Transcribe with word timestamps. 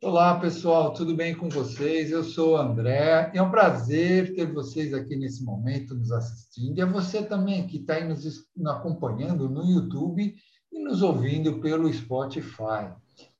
Olá, 0.00 0.38
pessoal, 0.38 0.92
tudo 0.92 1.12
bem 1.12 1.34
com 1.34 1.48
vocês? 1.48 2.12
Eu 2.12 2.22
sou 2.22 2.52
o 2.52 2.56
André. 2.56 3.32
É 3.34 3.42
um 3.42 3.50
prazer 3.50 4.32
ter 4.32 4.46
vocês 4.46 4.94
aqui 4.94 5.16
nesse 5.16 5.42
momento 5.42 5.92
nos 5.92 6.12
assistindo. 6.12 6.78
E 6.78 6.80
é 6.80 6.86
você 6.86 7.20
também 7.20 7.66
que 7.66 7.78
está 7.78 7.98
nos 8.04 8.44
acompanhando 8.64 9.50
no 9.50 9.64
YouTube 9.64 10.36
e 10.72 10.78
nos 10.84 11.02
ouvindo 11.02 11.58
pelo 11.58 11.92
Spotify. 11.92 12.92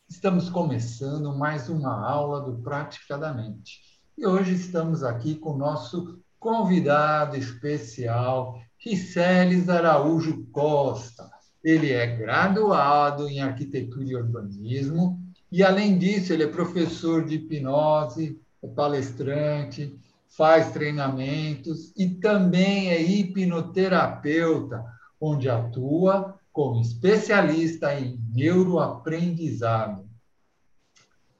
Estamos 0.09 0.51
começando 0.51 1.33
mais 1.33 1.69
uma 1.69 2.05
aula 2.05 2.41
do 2.41 2.61
Praticadamente. 2.61 3.79
E 4.19 4.27
hoje 4.27 4.55
estamos 4.55 5.05
aqui 5.05 5.37
com 5.37 5.53
o 5.53 5.59
nosso 5.59 6.19
convidado 6.41 7.37
especial, 7.37 8.61
Riceles 8.85 9.69
Araújo 9.69 10.45
Costa. 10.51 11.31
Ele 11.63 11.93
é 11.93 12.17
graduado 12.17 13.29
em 13.29 13.39
Arquitetura 13.39 14.09
e 14.09 14.17
Urbanismo 14.17 15.18
e, 15.51 15.63
além 15.63 15.99
disso, 15.99 16.31
ele 16.33 16.45
é 16.45 16.49
professor 16.49 17.25
de 17.25 17.37
hipnose, 17.37 18.41
é 18.63 18.69
palestrante, 18.69 19.99
faz 20.29 20.73
treinamentos 20.73 21.93
e 21.97 22.09
também 22.09 22.91
é 22.91 23.01
hipnoterapeuta, 23.01 24.85
onde 25.21 25.49
atua 25.49 26.39
como 26.53 26.81
especialista 26.81 27.99
em 27.99 28.21
neuroaprendizado. 28.35 30.07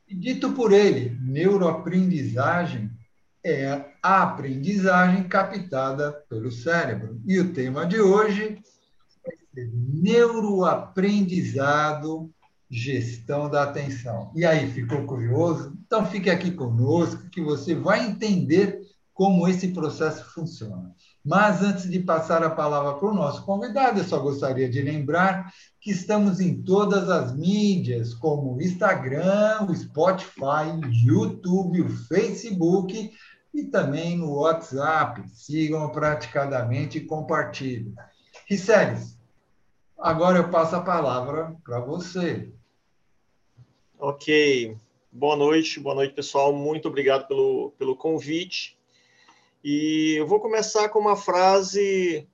E 0.09 0.15
dito 0.15 0.53
por 0.53 0.73
ele, 0.73 1.19
neuroaprendizagem 1.21 2.91
é 3.45 3.85
a 4.03 4.23
aprendizagem 4.23 5.29
captada 5.29 6.13
pelo 6.29 6.51
cérebro. 6.51 7.21
E 7.27 7.39
o 7.39 7.53
tema 7.53 7.85
de 7.85 8.01
hoje 8.01 8.59
é 9.57 9.69
neuroaprendizado 9.73 12.33
gestão 12.71 13.49
da 13.49 13.63
atenção. 13.63 14.31
E 14.35 14.45
aí, 14.45 14.71
ficou 14.71 15.05
curioso? 15.05 15.77
Então 15.87 16.05
fique 16.07 16.29
aqui 16.29 16.51
conosco 16.51 17.29
que 17.31 17.41
você 17.41 17.75
vai 17.75 18.07
entender 18.07 18.81
como 19.19 19.49
esse 19.49 19.69
processo 19.69 20.25
funciona. 20.33 20.95
Mas 21.25 21.61
antes 21.61 21.91
de 21.91 21.99
passar 21.99 22.45
a 22.45 22.51
palavra 22.51 22.95
para 22.95 23.09
o 23.09 23.15
nosso 23.15 23.45
convidado, 23.45 23.99
eu 23.99 24.05
só 24.05 24.19
gostaria 24.21 24.69
de 24.69 24.81
lembrar 24.81 25.53
que 25.81 25.91
estamos 25.91 26.39
em 26.39 26.63
todas 26.63 27.11
as 27.11 27.37
mídias, 27.37 28.15
como 28.15 28.55
o 28.55 28.63
Instagram, 28.63 29.67
o 29.69 29.75
Spotify, 29.75 30.71
o 30.73 30.87
YouTube, 30.87 31.83
o 31.83 31.89
Facebook 31.89 33.11
e 33.53 33.65
também 33.65 34.17
no 34.17 34.35
WhatsApp. 34.37 35.23
Sigam 35.35 35.91
praticadamente 35.91 36.99
e 36.99 37.05
compartilhem. 37.05 37.93
Riceles, 38.49 39.19
agora 39.99 40.39
eu 40.39 40.49
passo 40.49 40.77
a 40.77 40.81
palavra 40.81 41.57
para 41.65 41.81
você. 41.81 42.53
Ok. 44.01 44.77
Boa 45.11 45.35
noite, 45.35 45.81
boa 45.81 45.93
noite, 45.93 46.15
pessoal. 46.15 46.53
Muito 46.53 46.87
obrigado 46.87 47.27
pelo, 47.27 47.73
pelo 47.73 47.97
convite. 47.97 48.79
E 49.65 50.15
eu 50.17 50.25
vou 50.25 50.39
começar 50.39 50.89
com 50.89 51.01
uma 51.01 51.17
frase 51.17 52.29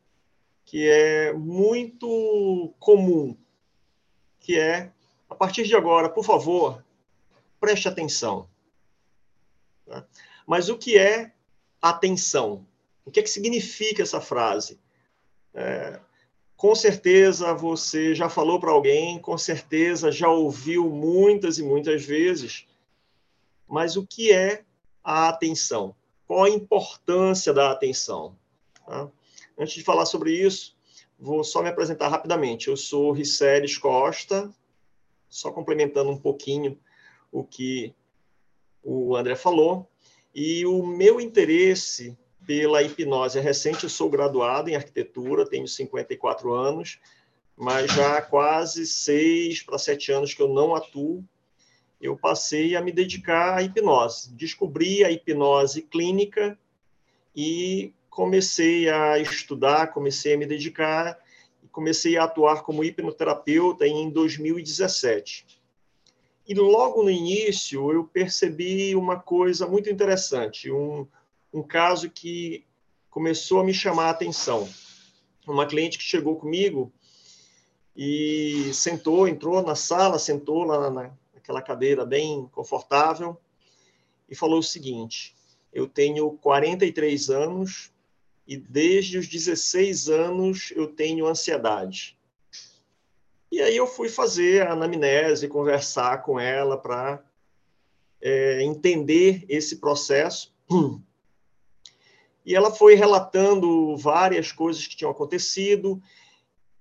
que 0.67 0.87
é 0.87 1.33
muito 1.33 2.75
comum, 2.79 3.35
que 4.41 4.59
é, 4.59 4.93
a 5.31 5.35
partir 5.35 5.65
de 5.65 5.75
agora, 5.75 6.11
por 6.11 6.23
favor, 6.23 6.85
preste 7.59 7.89
atenção. 7.89 8.47
Tá? 9.87 10.07
Mas 10.47 10.69
o 10.69 10.77
que 10.77 10.99
é 10.99 11.33
atenção? 11.81 12.67
O 13.07 13.11
que 13.11 13.21
é 13.21 13.23
que 13.23 13.31
significa 13.31 14.03
essa 14.03 14.21
frase? 14.21 14.79
É, 15.55 15.99
com 16.57 16.75
certeza 16.75 17.53
você 17.55 18.15
já 18.15 18.29
falou 18.29 18.61
para 18.61 18.71
alguém, 18.71 19.19
com 19.19 19.37
certeza 19.37 20.13
já 20.13 20.29
ouviu 20.29 20.89
muitas 20.89 21.59
e 21.59 21.63
muitas 21.63 22.05
vezes, 22.05 22.67
mas 23.67 23.97
o 23.97 24.07
que 24.07 24.33
é 24.33 24.65
a 25.03 25.29
atenção? 25.29 25.95
Qual 26.27 26.45
a 26.45 26.51
importância 26.51 27.53
da 27.53 27.71
atenção? 27.71 28.37
Tá? 28.87 29.11
Antes 29.59 29.75
de 29.75 29.83
falar 29.83 30.07
sobre 30.07 30.33
isso, 30.33 30.77
vou 31.19 31.45
só 31.45 31.63
me 31.63 31.69
apresentar 31.69 32.09
rapidamente. 32.09 32.69
Eu 32.69 32.77
sou 32.77 33.13
Riceres 33.13 33.77
Costa, 33.77 34.53
só 35.29 35.51
complementando 35.51 36.11
um 36.11 36.19
pouquinho 36.19 36.79
o 37.31 37.45
que 37.45 37.95
o 38.83 39.17
André 39.17 39.35
falou, 39.35 39.89
e 40.35 40.67
o 40.67 40.85
meu 40.85 41.21
interesse 41.21 42.17
pela 42.47 42.83
hipnose. 42.83 43.39
É 43.39 43.41
recente, 43.41 43.85
eu 43.85 43.91
sou 43.91 44.09
graduado 44.09 44.69
em 44.69 44.77
arquitetura, 44.77 45.49
tenho 45.49 45.67
54 45.67 46.53
anos, 46.53 46.99
mas 47.57 47.93
já 47.93 48.19
há 48.19 48.23
quase 48.23 48.87
seis 48.87 49.63
para 49.63 49.79
sete 49.79 50.13
anos 50.13 50.35
que 50.35 50.43
eu 50.43 50.49
não 50.49 50.75
atuo. 50.75 51.25
Eu 52.01 52.17
passei 52.17 52.77
a 52.77 52.83
me 52.83 52.93
dedicar 52.93 53.59
à 53.59 53.63
hipnose. 53.63 54.33
Descobri 54.35 55.05
a 55.05 55.11
hipnose 55.11 55.83
clínica 55.83 56.59
e 57.35 57.93
comecei 58.11 58.89
a 58.89 59.19
estudar, 59.19 59.93
comecei 59.93 60.35
a 60.35 60.39
me 60.39 60.47
dedicar 60.47 61.19
e 61.63 61.69
comecei 61.69 62.17
a 62.17 62.25
atuar 62.25 62.63
como 62.63 62.85
hipnoterapeuta 62.85 63.87
em 63.87 64.11
2017. 64.11 65.47
E 66.47 66.55
logo 66.55 67.03
no 67.03 67.11
início 67.11 67.91
eu 67.91 68.05
percebi 68.05 68.95
uma 68.95 69.19
coisa 69.19 69.67
muito 69.67 69.89
interessante, 69.89 70.71
um, 70.71 71.07
um 71.55 71.63
caso 71.63 72.11
que 72.11 72.67
começou 73.09 73.61
a 73.61 73.65
me 73.65 73.73
chamar 73.73 74.07
a 74.07 74.11
atenção. 74.11 74.69
Uma 75.47 75.67
cliente 75.67 75.97
que 75.97 76.03
chegou 76.03 76.35
comigo 76.35 76.93
e 77.97 78.73
sentou, 78.75 79.29
entrou 79.29 79.63
na 79.63 79.77
sala, 79.77 80.19
sentou 80.19 80.65
lá 80.65 80.91
naquela 80.91 81.63
cadeira 81.63 82.05
bem 82.05 82.49
confortável 82.51 83.41
e 84.29 84.35
falou 84.35 84.59
o 84.59 84.65
seguinte: 84.65 85.37
Eu 85.73 85.87
tenho 85.87 86.33
43 86.33 87.31
anos 87.31 87.93
e 88.49 88.57
desde 88.57 89.17
os 89.17 89.29
16 89.29 90.09
anos 90.09 90.73
eu 90.75 90.89
tenho 90.89 91.27
ansiedade. 91.27 92.19
E 93.53 93.63
aí 93.63 93.77
eu 93.77 93.87
fui 93.87 94.09
fazer 94.09 94.67
a 94.67 94.73
anamnese, 94.73 95.47
conversar 95.47 96.23
com 96.23 96.41
ela 96.41 96.77
para 96.77 97.25
é, 98.21 98.61
entender 98.65 99.45
esse 99.49 99.77
processo. 99.77 100.53
E 102.45 102.55
ela 102.55 102.71
foi 102.71 102.95
relatando 102.95 103.97
várias 103.97 104.53
coisas 104.53 104.87
que 104.87 104.97
tinham 104.97 105.11
acontecido, 105.11 106.03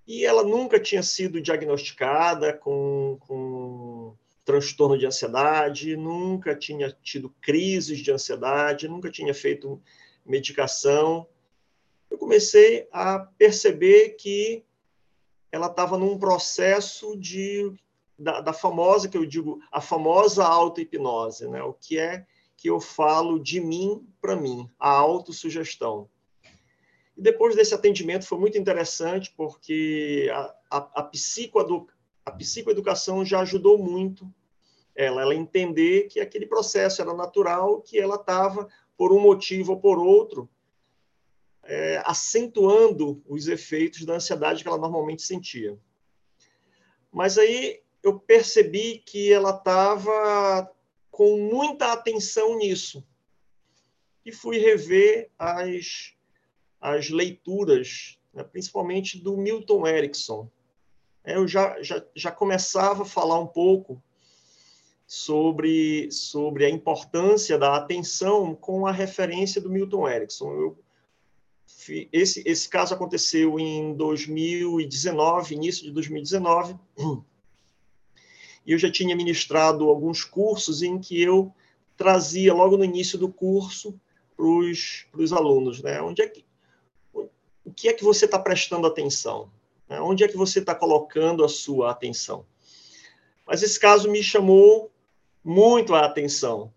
e 0.05 0.25
ela 0.25 0.43
nunca 0.43 0.79
tinha 0.79 1.01
sido 1.01 1.41
diagnosticada 1.41 2.51
com, 2.51 3.17
com 3.21 4.15
transtorno 4.43 4.97
de 4.97 5.05
ansiedade, 5.05 5.95
nunca 5.95 6.53
tinha 6.55 6.91
tido 7.01 7.33
crises 7.41 7.99
de 7.99 8.11
ansiedade, 8.11 8.89
nunca 8.89 9.09
tinha 9.09 9.33
feito 9.33 9.81
medicação. 10.25 11.25
Eu 12.09 12.17
comecei 12.17 12.87
a 12.91 13.19
perceber 13.19 14.09
que 14.11 14.65
ela 15.51 15.67
estava 15.67 15.97
num 15.97 16.17
processo 16.17 17.17
de 17.17 17.71
da, 18.17 18.41
da, 18.41 18.53
famosa 18.53 19.09
que 19.09 19.17
eu 19.17 19.25
digo 19.25 19.59
a 19.71 19.81
famosa 19.81 20.45
auto-hipnose, 20.45 21.47
né? 21.47 21.63
O 21.63 21.73
que 21.73 21.97
é 21.97 22.25
que 22.55 22.69
eu 22.69 22.79
falo 22.79 23.39
de 23.39 23.59
mim 23.59 24.07
para 24.23 24.37
mim, 24.37 24.69
a 24.79 24.89
autossugestão. 24.89 26.09
E 27.17 27.21
depois 27.21 27.57
desse 27.57 27.75
atendimento 27.75 28.25
foi 28.25 28.39
muito 28.39 28.57
interessante, 28.57 29.33
porque 29.35 30.31
a, 30.33 30.55
a, 30.71 30.77
a, 31.01 31.03
psicoedu, 31.03 31.89
a 32.25 32.31
psicoeducação 32.31 33.25
já 33.25 33.41
ajudou 33.41 33.77
muito 33.77 34.33
ela, 34.95 35.21
ela 35.23 35.35
entender 35.35 36.07
que 36.07 36.21
aquele 36.21 36.45
processo 36.45 37.01
era 37.01 37.13
natural, 37.13 37.81
que 37.81 37.99
ela 37.99 38.15
estava, 38.15 38.69
por 38.95 39.11
um 39.11 39.19
motivo 39.19 39.73
ou 39.73 39.81
por 39.81 39.99
outro, 39.99 40.49
é, 41.63 42.01
acentuando 42.05 43.21
os 43.27 43.49
efeitos 43.49 44.05
da 44.05 44.13
ansiedade 44.13 44.63
que 44.63 44.69
ela 44.69 44.77
normalmente 44.77 45.23
sentia. 45.23 45.77
Mas 47.11 47.37
aí 47.37 47.81
eu 48.01 48.17
percebi 48.17 48.99
que 48.99 49.33
ela 49.33 49.49
estava 49.49 50.71
com 51.11 51.37
muita 51.37 51.91
atenção 51.91 52.57
nisso. 52.57 53.05
E 54.25 54.31
fui 54.31 54.57
rever 54.57 55.29
as, 55.37 56.13
as 56.79 57.09
leituras, 57.09 58.17
né, 58.33 58.43
principalmente 58.43 59.19
do 59.19 59.37
Milton 59.37 59.85
Erickson. 59.85 60.49
É, 61.23 61.35
eu 61.35 61.47
já, 61.47 61.81
já, 61.81 62.03
já 62.15 62.31
começava 62.31 63.03
a 63.03 63.05
falar 63.05 63.39
um 63.39 63.47
pouco 63.47 64.01
sobre, 65.05 66.11
sobre 66.11 66.65
a 66.65 66.69
importância 66.69 67.57
da 67.57 67.75
atenção 67.75 68.55
com 68.55 68.87
a 68.87 68.91
referência 68.91 69.61
do 69.61 69.69
Milton 69.69 70.07
Erickson. 70.07 70.51
Eu, 70.51 70.79
esse, 72.11 72.41
esse 72.45 72.69
caso 72.69 72.93
aconteceu 72.93 73.59
em 73.59 73.93
2019, 73.93 75.55
início 75.55 75.83
de 75.83 75.91
2019, 75.91 76.75
e 78.65 78.71
eu 78.71 78.77
já 78.77 78.91
tinha 78.91 79.15
ministrado 79.15 79.89
alguns 79.89 80.23
cursos 80.23 80.81
em 80.81 80.99
que 80.99 81.21
eu 81.21 81.53
trazia 81.95 82.53
logo 82.53 82.77
no 82.77 82.85
início 82.85 83.17
do 83.17 83.29
curso 83.29 83.99
para 84.35 84.45
os 84.45 85.33
alunos, 85.33 85.81
né? 85.81 86.01
Onde 86.01 86.21
é 86.21 86.27
que, 86.27 86.45
o 87.13 87.71
que 87.73 87.87
é 87.87 87.93
que 87.93 88.03
você 88.03 88.25
está 88.25 88.39
prestando 88.39 88.87
atenção? 88.87 89.51
Né? 89.87 89.99
Onde 90.01 90.23
é 90.23 90.27
que 90.27 90.37
você 90.37 90.59
está 90.59 90.75
colocando 90.75 91.43
a 91.43 91.49
sua 91.49 91.91
atenção? 91.91 92.45
Mas 93.45 93.61
esse 93.61 93.79
caso 93.79 94.09
me 94.09 94.23
chamou 94.23 94.91
muito 95.43 95.93
a 95.93 96.05
atenção. 96.05 96.73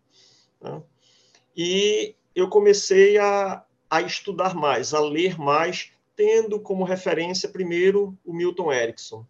Né? 0.61 0.83
E 1.57 2.15
eu 2.35 2.49
comecei 2.49 3.19
a, 3.19 3.65
a 3.89 4.03
estudar 4.03 4.55
mais, 4.55 4.93
a 4.93 5.01
ler 5.01 5.39
mais, 5.39 5.91
tendo 6.15 6.61
como 6.61 6.85
referência 6.85 7.49
primeiro 7.49 8.17
o 8.25 8.33
Milton 8.33 8.73
Erickson. 8.73 9.25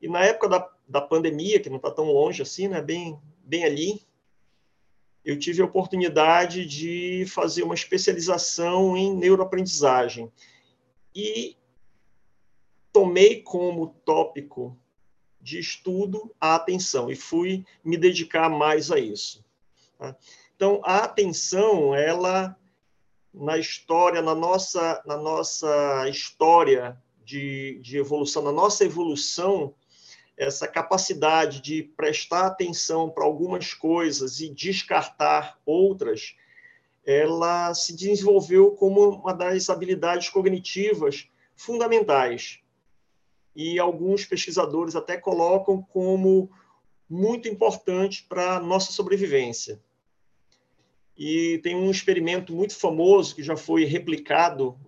E 0.00 0.08
na 0.08 0.24
época 0.24 0.48
da, 0.48 0.70
da 0.86 1.00
pandemia, 1.00 1.60
que 1.60 1.70
não 1.70 1.76
está 1.76 1.90
tão 1.90 2.06
longe 2.06 2.42
assim, 2.42 2.68
né, 2.68 2.82
bem, 2.82 3.18
bem 3.44 3.64
ali, 3.64 4.02
eu 5.24 5.38
tive 5.38 5.62
a 5.62 5.64
oportunidade 5.64 6.66
de 6.66 7.24
fazer 7.28 7.62
uma 7.62 7.74
especialização 7.74 8.96
em 8.96 9.14
neuroaprendizagem. 9.14 10.30
E 11.14 11.56
tomei 12.92 13.40
como 13.42 13.94
tópico 14.04 14.76
de 15.40 15.58
estudo 15.58 16.34
a 16.40 16.54
atenção 16.54 17.10
e 17.10 17.16
fui 17.16 17.64
me 17.84 17.96
dedicar 17.96 18.48
mais 18.48 18.90
a 18.90 18.98
isso. 18.98 19.44
Tá? 19.98 20.16
Então, 20.54 20.80
a 20.84 20.98
atenção, 20.98 21.94
ela 21.94 22.56
na 23.32 23.56
história, 23.58 24.20
na 24.20 24.34
nossa, 24.34 25.02
na 25.06 25.16
nossa 25.16 26.08
história 26.08 27.00
de, 27.24 27.80
de 27.80 27.96
evolução, 27.96 28.42
na 28.42 28.52
nossa 28.52 28.84
evolução, 28.84 29.74
essa 30.42 30.66
capacidade 30.66 31.60
de 31.60 31.82
prestar 31.82 32.46
atenção 32.46 33.08
para 33.08 33.24
algumas 33.24 33.72
coisas 33.74 34.40
e 34.40 34.48
descartar 34.48 35.58
outras, 35.64 36.34
ela 37.04 37.74
se 37.74 37.94
desenvolveu 37.94 38.72
como 38.72 39.10
uma 39.10 39.32
das 39.32 39.68
habilidades 39.70 40.28
cognitivas 40.28 41.28
fundamentais. 41.56 42.60
E 43.54 43.78
alguns 43.78 44.24
pesquisadores 44.24 44.96
até 44.96 45.16
colocam 45.16 45.82
como 45.82 46.50
muito 47.08 47.48
importante 47.48 48.24
para 48.28 48.56
a 48.56 48.60
nossa 48.60 48.92
sobrevivência. 48.92 49.80
E 51.16 51.60
tem 51.62 51.76
um 51.76 51.90
experimento 51.90 52.54
muito 52.54 52.74
famoso 52.74 53.34
que 53.34 53.42
já 53.42 53.56
foi 53.56 53.84
replicado 53.84 54.78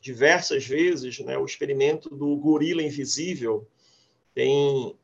diversas 0.00 0.66
vezes, 0.66 1.18
né? 1.20 1.38
o 1.38 1.44
experimento 1.44 2.14
do 2.14 2.36
gorila 2.36 2.82
invisível. 2.82 3.66
Tem, 4.34 4.94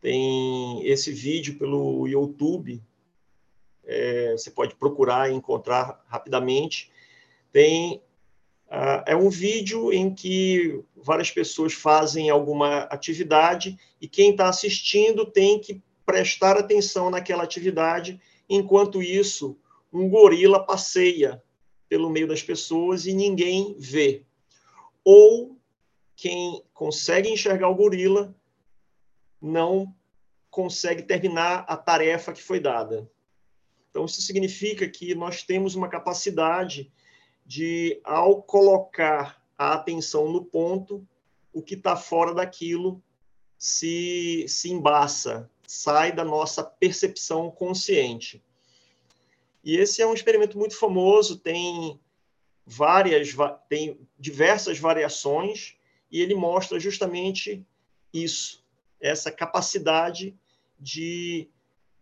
tem 0.00 0.86
esse 0.86 1.12
vídeo 1.12 1.58
pelo 1.58 2.06
YouTube, 2.08 2.82
é, 3.84 4.32
você 4.32 4.50
pode 4.50 4.74
procurar 4.76 5.30
e 5.30 5.34
encontrar 5.34 6.02
rapidamente. 6.06 6.90
Tem 7.52 7.96
uh, 8.68 9.02
é 9.04 9.16
um 9.16 9.28
vídeo 9.28 9.92
em 9.92 10.14
que 10.14 10.82
várias 10.96 11.30
pessoas 11.30 11.72
fazem 11.72 12.30
alguma 12.30 12.82
atividade 12.84 13.78
e 14.00 14.08
quem 14.08 14.30
está 14.30 14.48
assistindo 14.48 15.26
tem 15.26 15.58
que 15.58 15.82
prestar 16.06 16.56
atenção 16.56 17.10
naquela 17.10 17.42
atividade. 17.42 18.20
Enquanto 18.48 19.02
isso, 19.02 19.58
um 19.92 20.08
gorila 20.08 20.64
passeia 20.64 21.42
pelo 21.88 22.08
meio 22.08 22.28
das 22.28 22.42
pessoas 22.42 23.06
e 23.06 23.12
ninguém 23.12 23.74
vê. 23.78 24.22
Ou 25.04 25.58
quem 26.14 26.62
consegue 26.72 27.28
enxergar 27.28 27.68
o 27.68 27.74
gorila 27.74 28.34
não 29.40 29.94
consegue 30.50 31.02
terminar 31.02 31.64
a 31.68 31.76
tarefa 31.76 32.32
que 32.32 32.42
foi 32.42 32.60
dada. 32.60 33.10
Então, 33.90 34.04
isso 34.04 34.20
significa 34.22 34.88
que 34.88 35.14
nós 35.14 35.42
temos 35.42 35.74
uma 35.74 35.88
capacidade 35.88 36.92
de, 37.44 38.00
ao 38.04 38.42
colocar 38.42 39.42
a 39.58 39.74
atenção 39.74 40.30
no 40.30 40.44
ponto, 40.44 41.06
o 41.52 41.62
que 41.62 41.74
está 41.74 41.96
fora 41.96 42.32
daquilo 42.32 43.02
se, 43.58 44.46
se 44.48 44.70
embaça, 44.70 45.50
sai 45.66 46.12
da 46.12 46.24
nossa 46.24 46.64
percepção 46.64 47.50
consciente. 47.50 48.42
E 49.62 49.76
esse 49.76 50.00
é 50.00 50.06
um 50.06 50.14
experimento 50.14 50.56
muito 50.56 50.76
famoso, 50.76 51.38
tem 51.38 52.00
várias, 52.64 53.34
tem 53.68 53.98
diversas 54.18 54.78
variações, 54.78 55.76
e 56.10 56.20
ele 56.20 56.34
mostra 56.34 56.80
justamente 56.80 57.64
isso, 58.12 58.59
essa 59.00 59.30
capacidade 59.30 60.36
de 60.78 61.48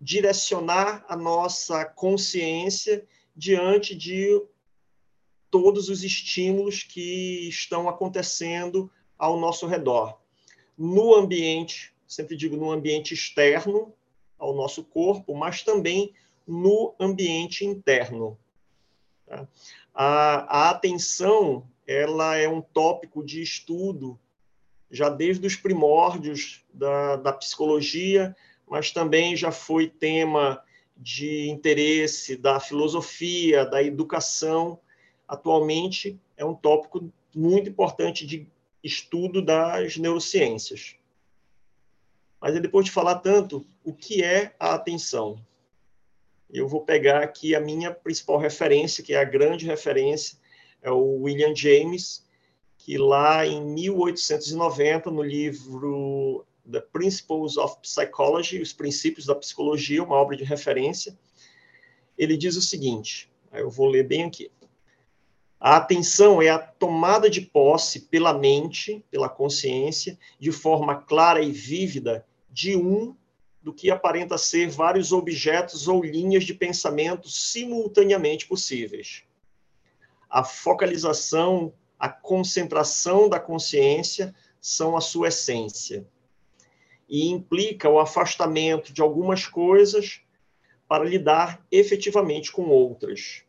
direcionar 0.01 1.05
a 1.09 1.17
nossa 1.17 1.85
consciência 1.85 3.07
diante 3.35 3.95
de 3.95 4.43
todos 5.51 5.89
os 5.89 6.05
estímulos 6.05 6.83
que 6.83 7.49
estão 7.49 7.89
acontecendo 7.89 8.91
ao 9.19 9.39
nosso 9.39 9.67
redor. 9.67 10.21
No 10.77 11.15
ambiente, 11.15 11.93
sempre 12.07 12.37
digo 12.37 12.57
no 12.57 12.71
ambiente 12.71 13.15
externo 13.15 13.93
ao 14.39 14.55
nosso 14.55 14.85
corpo, 14.85 15.35
mas 15.35 15.63
também 15.63 16.13
no 16.47 16.95
ambiente 16.99 17.65
interno. 17.65 18.39
Tá? 19.27 19.49
A, 19.95 20.67
a 20.67 20.71
atenção 20.71 21.69
ela 21.87 22.37
é 22.37 22.49
um 22.49 22.61
tópico 22.61 23.25
de 23.25 23.43
estudo 23.43 24.19
já 24.91 25.09
desde 25.09 25.47
os 25.47 25.57
primórdios 25.57 26.65
da, 26.73 27.17
da 27.17 27.33
psicologia, 27.33 28.35
mas 28.67 28.91
também 28.91 29.37
já 29.37 29.51
foi 29.51 29.89
tema 29.89 30.63
de 30.97 31.49
interesse 31.49 32.37
da 32.37 32.59
filosofia, 32.59 33.65
da 33.65 33.83
educação. 33.83 34.79
Atualmente 35.27 36.21
é 36.37 36.45
um 36.45 36.55
tópico 36.55 37.13
muito 37.35 37.71
importante 37.71 38.27
de 38.27 38.47
estudo 38.83 39.43
das 39.43 39.97
neurociências. 39.97 40.97
Mas 42.41 42.59
depois 42.61 42.87
de 42.87 42.93
falar 42.93 43.17
tanto, 43.17 43.67
o 43.85 43.93
que 43.93 44.23
é 44.23 44.55
a 44.59 44.75
atenção? 44.75 45.45
eu 46.51 46.67
vou 46.67 46.81
pegar 46.81 47.23
aqui 47.23 47.55
a 47.55 47.61
minha 47.61 47.93
principal 47.93 48.39
referência, 48.39 49.05
que 49.05 49.13
é 49.13 49.19
a 49.19 49.25
grande 49.25 49.67
referência, 49.67 50.39
é 50.83 50.91
o 50.91 51.23
William 51.23 51.55
James, 51.55 52.27
que 52.89 52.97
lá 52.97 53.47
em 53.47 53.63
1890, 53.63 55.11
no 55.11 55.23
livro 55.23 56.47
The 56.73 56.81
Principles 56.81 57.59
of 57.59 57.77
Psychology, 57.83 58.63
Os 58.63 58.73
Princípios 58.73 59.27
da 59.27 59.35
Psicologia, 59.35 60.03
uma 60.03 60.17
obra 60.17 60.35
de 60.35 60.43
referência, 60.43 61.15
ele 62.17 62.35
diz 62.35 62.57
o 62.57 62.63
seguinte, 62.63 63.31
eu 63.53 63.69
vou 63.69 63.89
ler 63.89 64.05
bem 64.05 64.25
aqui. 64.25 64.51
A 65.61 65.77
atenção 65.77 66.41
é 66.41 66.49
a 66.49 66.59
tomada 66.59 67.29
de 67.29 67.43
posse 67.43 68.01
pela 68.07 68.33
mente, 68.33 69.05
pela 69.11 69.29
consciência, 69.29 70.19
de 70.39 70.51
forma 70.51 70.95
clara 70.95 71.43
e 71.43 71.53
vívida, 71.53 72.25
de 72.51 72.75
um 72.75 73.15
do 73.61 73.71
que 73.71 73.91
aparenta 73.91 74.39
ser 74.39 74.71
vários 74.71 75.13
objetos 75.13 75.89
ou 75.89 76.03
linhas 76.03 76.45
de 76.45 76.55
pensamento 76.55 77.29
simultaneamente 77.29 78.47
possíveis. 78.47 79.25
A 80.31 80.43
focalização, 80.43 81.75
a 81.99 82.09
concentração 82.09 83.29
da 83.29 83.41
consciência 83.41 84.35
são 84.61 84.97
a 84.97 85.01
sua 85.01 85.29
essência. 85.29 86.07
E 87.09 87.29
implica 87.29 87.89
o 87.89 87.99
afastamento 87.99 88.93
de 88.93 89.01
algumas 89.01 89.47
coisas 89.47 90.21
para 90.87 91.05
lidar 91.05 91.65
efetivamente 91.71 92.53
com 92.53 92.69
outras. 92.69 93.43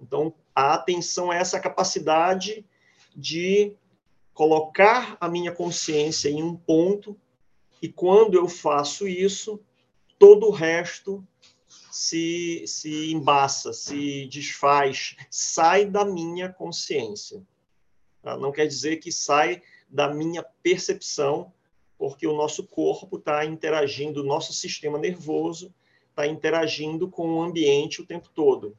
Então, 0.00 0.34
a 0.54 0.74
atenção 0.74 1.32
é 1.32 1.38
essa 1.38 1.60
capacidade 1.60 2.66
de 3.14 3.76
colocar 4.34 5.16
a 5.20 5.28
minha 5.28 5.52
consciência 5.52 6.28
em 6.28 6.42
um 6.42 6.56
ponto 6.56 7.18
e 7.82 7.88
quando 7.88 8.34
eu 8.34 8.48
faço 8.48 9.08
isso, 9.08 9.60
todo 10.16 10.46
o 10.46 10.52
resto 10.52 11.26
se, 11.90 12.64
se 12.66 13.12
embaça, 13.12 13.72
se 13.72 14.26
desfaz, 14.26 15.16
sai 15.28 15.84
da 15.84 16.04
minha 16.04 16.48
consciência. 16.48 17.42
Tá? 18.22 18.36
Não 18.36 18.52
quer 18.52 18.66
dizer 18.66 18.96
que 18.98 19.10
sai 19.10 19.62
da 19.88 20.12
minha 20.12 20.42
percepção, 20.62 21.52
porque 21.98 22.26
o 22.26 22.36
nosso 22.36 22.66
corpo 22.66 23.16
está 23.16 23.44
interagindo, 23.44 24.22
o 24.22 24.26
nosso 24.26 24.52
sistema 24.52 24.98
nervoso 24.98 25.74
está 26.10 26.26
interagindo 26.26 27.08
com 27.08 27.34
o 27.34 27.42
ambiente 27.42 28.00
o 28.00 28.06
tempo 28.06 28.28
todo. 28.34 28.76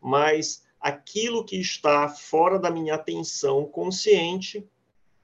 Mas 0.00 0.64
aquilo 0.80 1.44
que 1.44 1.56
está 1.56 2.08
fora 2.08 2.58
da 2.58 2.70
minha 2.70 2.94
atenção 2.94 3.64
consciente, 3.64 4.66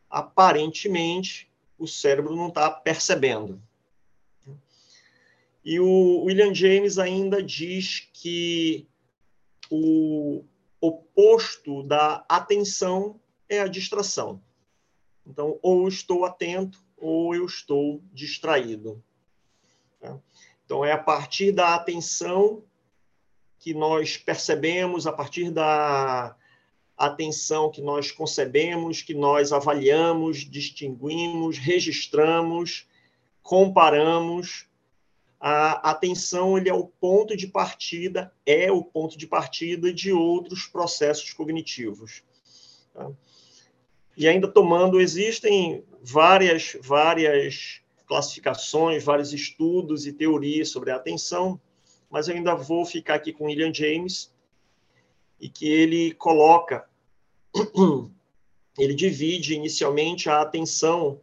aparentemente, 0.09 1.51
o 1.79 1.87
cérebro 1.87 2.35
não 2.35 2.49
está 2.49 2.71
percebendo. 2.71 3.61
E 5.65 5.79
o 5.81 6.23
William 6.25 6.55
James 6.55 6.99
ainda 6.99 7.43
diz 7.43 8.09
que 8.13 8.87
o 9.71 10.43
oposto 10.81 11.83
da 11.83 12.25
atenção 12.29 13.21
é 13.49 13.61
a 13.61 13.69
distração. 13.69 14.41
Então, 15.27 15.59
ou 15.63 15.89
estou 15.89 16.25
atento 16.25 16.83
ou 16.97 17.35
eu 17.35 17.45
estou 17.45 18.03
distraído. 18.13 19.03
Tá? 20.01 20.19
Então, 20.65 20.85
é 20.85 20.93
a 20.93 20.99
partir 20.99 21.53
da 21.53 21.75
atenção 21.75 22.63
que 23.59 23.75
nós 23.75 24.17
percebemos, 24.17 25.07
a 25.07 25.13
partir 25.13 25.51
da 25.51 26.37
atenção 26.97 27.71
que 27.71 27.81
nós 27.81 28.11
concebemos, 28.11 29.03
que 29.03 29.15
nós 29.15 29.53
avaliamos, 29.53 30.39
distinguimos, 30.39 31.59
registramos, 31.59 32.87
comparamos, 33.43 34.68
a 35.41 35.91
atenção 35.91 36.59
ele 36.59 36.69
é 36.69 36.75
o 36.75 36.87
ponto 36.87 37.37
de 37.37 37.47
partida, 37.47 38.33
é 38.45 38.71
o 38.73 38.83
ponto 38.83 39.17
de 39.17 39.27
partida 39.27 39.93
de 39.93 40.13
outros 40.13 40.67
processos 40.67 41.33
cognitivos. 41.33 42.23
Tá? 42.93 43.11
E 44.17 44.27
ainda 44.27 44.49
tomando, 44.49 45.01
existem 45.01 45.85
várias, 46.03 46.77
várias 46.83 47.81
classificações, 48.07 49.05
vários 49.05 49.33
estudos 49.33 50.07
e 50.07 50.13
teorias 50.13 50.71
sobre 50.71 50.91
a 50.91 50.97
atenção, 50.97 51.61
mas 52.11 52.27
eu 52.27 52.35
ainda 52.35 52.55
vou 52.55 52.85
ficar 52.85 53.15
aqui 53.15 53.33
com 53.33 53.47
William 53.47 53.73
James, 53.73 54.33
e 55.41 55.49
que 55.49 55.69
ele 55.69 56.13
coloca, 56.15 56.89
ele 58.79 58.95
divide 58.95 59.55
inicialmente 59.55 60.29
a 60.29 60.41
atenção 60.41 61.21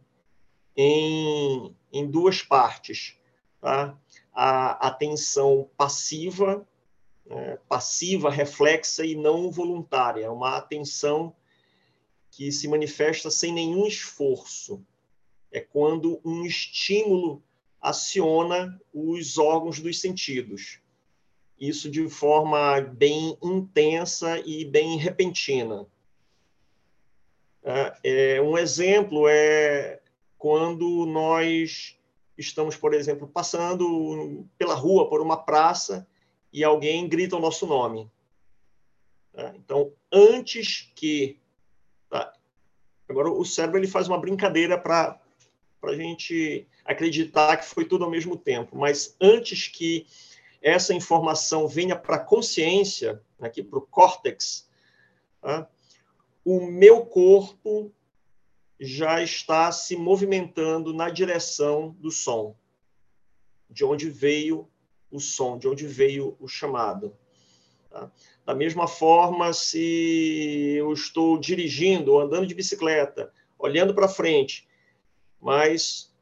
em, 0.76 1.74
em 1.92 2.06
duas 2.10 2.42
partes. 2.42 3.16
Tá? 3.60 3.96
A 4.38 4.88
atenção 4.88 5.70
passiva, 5.78 6.66
né? 7.24 7.58
passiva, 7.68 8.30
reflexa 8.30 9.04
e 9.04 9.14
não 9.14 9.50
voluntária, 9.50 10.30
uma 10.30 10.58
atenção 10.58 11.34
que 12.30 12.52
se 12.52 12.68
manifesta 12.68 13.30
sem 13.30 13.50
nenhum 13.50 13.86
esforço. 13.86 14.84
É 15.50 15.60
quando 15.60 16.20
um 16.22 16.44
estímulo 16.44 17.42
aciona 17.80 18.78
os 18.92 19.38
órgãos 19.38 19.80
dos 19.80 20.00
sentidos. 20.00 20.80
Isso 21.58 21.90
de 21.90 22.06
forma 22.10 22.80
bem 22.80 23.38
intensa 23.42 24.38
e 24.40 24.66
bem 24.66 24.98
repentina. 24.98 25.86
É, 28.04 28.40
um 28.42 28.56
exemplo 28.58 29.26
é 29.28 30.00
quando 30.36 31.06
nós 31.06 31.95
estamos, 32.36 32.76
por 32.76 32.94
exemplo, 32.94 33.26
passando 33.26 34.46
pela 34.58 34.74
rua, 34.74 35.08
por 35.08 35.20
uma 35.20 35.36
praça, 35.36 36.06
e 36.52 36.62
alguém 36.64 37.08
grita 37.08 37.36
o 37.36 37.40
nosso 37.40 37.66
nome. 37.66 38.10
Tá? 39.32 39.52
Então, 39.56 39.92
antes 40.12 40.90
que. 40.94 41.38
Tá? 42.08 42.32
Agora, 43.08 43.30
o 43.30 43.44
cérebro 43.44 43.78
ele 43.78 43.86
faz 43.86 44.08
uma 44.08 44.18
brincadeira 44.18 44.78
para 44.78 45.20
a 45.82 45.94
gente 45.94 46.66
acreditar 46.84 47.56
que 47.56 47.66
foi 47.66 47.84
tudo 47.84 48.04
ao 48.04 48.10
mesmo 48.10 48.36
tempo, 48.36 48.76
mas 48.76 49.14
antes 49.20 49.68
que 49.68 50.06
essa 50.60 50.92
informação 50.92 51.68
venha 51.68 51.94
para 51.94 52.16
a 52.16 52.24
consciência, 52.24 53.22
aqui 53.40 53.62
para 53.62 53.78
o 53.78 53.82
córtex, 53.82 54.68
tá? 55.40 55.68
o 56.44 56.66
meu 56.66 57.04
corpo 57.06 57.92
já 58.78 59.22
está 59.22 59.72
se 59.72 59.96
movimentando 59.96 60.92
na 60.92 61.08
direção 61.08 61.96
do 61.98 62.10
som, 62.10 62.54
de 63.70 63.84
onde 63.84 64.10
veio 64.10 64.68
o 65.10 65.18
som, 65.18 65.58
de 65.58 65.66
onde 65.66 65.86
veio 65.86 66.36
o 66.38 66.46
chamado. 66.46 67.16
Tá? 67.90 68.10
Da 68.44 68.54
mesma 68.54 68.86
forma, 68.86 69.52
se 69.52 70.74
eu 70.76 70.92
estou 70.92 71.38
dirigindo 71.38 72.12
ou 72.12 72.20
andando 72.20 72.46
de 72.46 72.54
bicicleta, 72.54 73.32
olhando 73.58 73.94
para 73.94 74.08
frente, 74.08 74.68
mas 75.40 76.14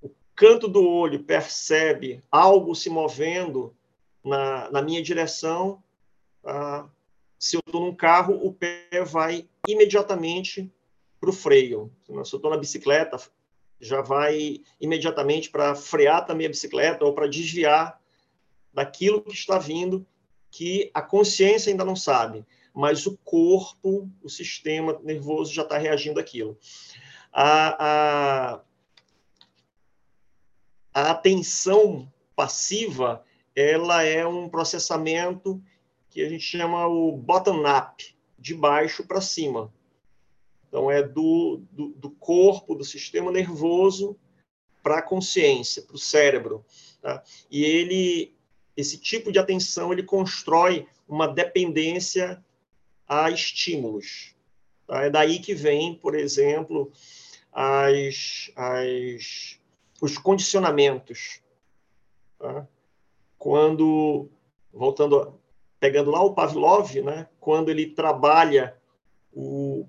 o 0.00 0.10
canto 0.34 0.68
do 0.68 0.86
olho 0.86 1.24
percebe 1.24 2.22
algo 2.30 2.74
se 2.74 2.88
movendo 2.88 3.74
na, 4.24 4.70
na 4.70 4.82
minha 4.82 5.02
direção, 5.02 5.82
tá? 6.42 6.88
se 7.38 7.56
eu 7.56 7.60
estou 7.66 7.80
num 7.80 7.94
carro, 7.94 8.34
o 8.46 8.52
pé 8.52 9.02
vai 9.04 9.48
imediatamente 9.66 10.72
para 11.22 11.30
o 11.30 11.32
freio. 11.32 11.92
Se 12.04 12.12
eu 12.12 12.20
estou 12.20 12.50
na 12.50 12.56
bicicleta, 12.56 13.16
já 13.80 14.02
vai 14.02 14.60
imediatamente 14.80 15.48
para 15.50 15.72
frear 15.72 16.26
também 16.26 16.48
a 16.48 16.50
bicicleta 16.50 17.04
ou 17.04 17.14
para 17.14 17.28
desviar 17.28 18.00
daquilo 18.74 19.22
que 19.22 19.32
está 19.32 19.56
vindo, 19.56 20.04
que 20.50 20.90
a 20.92 21.00
consciência 21.00 21.70
ainda 21.70 21.84
não 21.84 21.94
sabe, 21.94 22.44
mas 22.74 23.06
o 23.06 23.16
corpo, 23.18 24.10
o 24.20 24.28
sistema 24.28 24.98
nervoso 25.04 25.54
já 25.54 25.62
está 25.62 25.78
reagindo 25.78 26.18
àquilo. 26.18 26.58
A, 27.32 28.56
a, 28.56 28.60
a 30.92 31.10
atenção 31.12 32.12
passiva, 32.34 33.22
ela 33.54 34.02
é 34.02 34.26
um 34.26 34.48
processamento 34.48 35.62
que 36.10 36.20
a 36.20 36.28
gente 36.28 36.42
chama 36.42 36.84
o 36.88 37.16
bottom-up, 37.16 38.12
de 38.36 38.56
baixo 38.56 39.06
para 39.06 39.20
cima. 39.20 39.72
Então, 40.72 40.90
é 40.90 41.02
do, 41.02 41.60
do, 41.70 41.88
do 41.88 42.10
corpo, 42.12 42.74
do 42.74 42.82
sistema 42.82 43.30
nervoso 43.30 44.18
para 44.82 45.00
a 45.00 45.02
consciência, 45.02 45.82
para 45.82 45.94
o 45.94 45.98
cérebro. 45.98 46.64
Tá? 47.02 47.22
E 47.50 47.62
ele, 47.62 48.34
esse 48.74 48.96
tipo 48.96 49.30
de 49.30 49.38
atenção, 49.38 49.92
ele 49.92 50.02
constrói 50.02 50.88
uma 51.06 51.28
dependência 51.28 52.42
a 53.06 53.30
estímulos. 53.30 54.34
Tá? 54.86 55.02
É 55.02 55.10
daí 55.10 55.40
que 55.40 55.54
vem, 55.54 55.94
por 55.94 56.14
exemplo, 56.14 56.90
as, 57.52 58.50
as, 58.56 59.60
os 60.00 60.16
condicionamentos. 60.16 61.42
Tá? 62.38 62.66
Quando, 63.36 64.30
voltando, 64.72 65.38
pegando 65.78 66.10
lá 66.10 66.22
o 66.22 66.32
Pavlov, 66.32 66.94
né? 67.02 67.28
quando 67.38 67.68
ele 67.68 67.90
trabalha 67.90 68.74
o, 69.34 69.86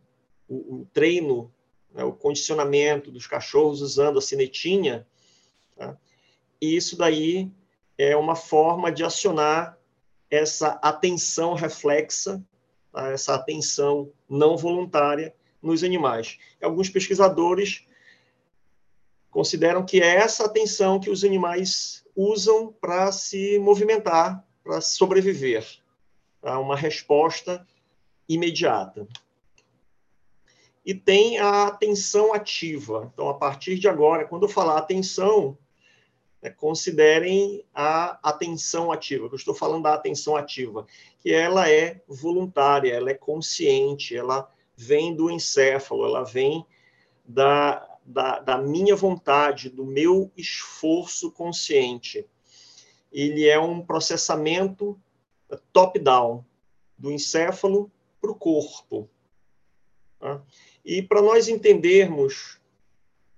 o, 0.53 0.81
o 0.81 0.87
treino, 0.93 1.51
né, 1.93 2.03
o 2.03 2.13
condicionamento 2.13 3.11
dos 3.11 3.25
cachorros 3.25 3.81
usando 3.81 4.19
a 4.19 4.21
cinetinha, 4.21 5.07
tá? 5.75 5.97
e 6.61 6.75
isso 6.75 6.97
daí 6.97 7.51
é 7.97 8.15
uma 8.15 8.35
forma 8.35 8.91
de 8.91 9.03
acionar 9.03 9.77
essa 10.29 10.79
atenção 10.81 11.53
reflexa, 11.53 12.43
tá? 12.91 13.09
essa 13.09 13.35
atenção 13.35 14.11
não 14.29 14.57
voluntária 14.57 15.33
nos 15.61 15.83
animais. 15.83 16.37
Alguns 16.61 16.89
pesquisadores 16.89 17.87
consideram 19.29 19.85
que 19.85 20.01
é 20.01 20.15
essa 20.15 20.45
atenção 20.45 20.99
que 20.99 21.09
os 21.09 21.23
animais 21.23 22.03
usam 22.15 22.71
para 22.71 23.11
se 23.11 23.57
movimentar, 23.59 24.45
para 24.63 24.81
sobreviver. 24.81 25.65
Tá? 26.41 26.59
Uma 26.59 26.75
resposta 26.75 27.65
imediata 28.27 29.07
e 30.85 30.93
tem 30.93 31.39
a 31.39 31.67
atenção 31.67 32.33
ativa. 32.33 33.09
Então, 33.13 33.29
a 33.29 33.33
partir 33.33 33.79
de 33.79 33.87
agora, 33.87 34.25
quando 34.25 34.43
eu 34.43 34.49
falar 34.49 34.77
atenção, 34.77 35.57
né, 36.41 36.49
considerem 36.49 37.63
a 37.73 38.19
atenção 38.21 38.91
ativa. 38.91 39.27
Eu 39.27 39.35
estou 39.35 39.55
falando 39.55 39.83
da 39.83 39.93
atenção 39.93 40.35
ativa, 40.35 40.85
que 41.21 41.33
ela 41.33 41.69
é 41.69 42.01
voluntária, 42.05 42.93
ela 42.93 43.09
é 43.09 43.13
consciente, 43.13 44.15
ela 44.15 44.51
vem 44.75 45.15
do 45.15 45.31
encéfalo, 45.31 46.05
ela 46.05 46.23
vem 46.23 46.65
da, 47.23 47.87
da, 48.05 48.39
da 48.39 48.57
minha 48.57 48.95
vontade, 48.95 49.69
do 49.69 49.85
meu 49.85 50.29
esforço 50.35 51.31
consciente. 51.31 52.27
Ele 53.09 53.47
é 53.47 53.57
um 53.57 53.81
processamento 53.85 54.99
top-down, 55.71 56.43
do 56.97 57.11
encéfalo 57.11 57.91
para 58.19 58.31
o 58.31 58.35
corpo. 58.35 59.09
Tá? 60.19 60.41
E 60.83 61.01
para 61.01 61.21
nós 61.21 61.47
entendermos 61.47 62.59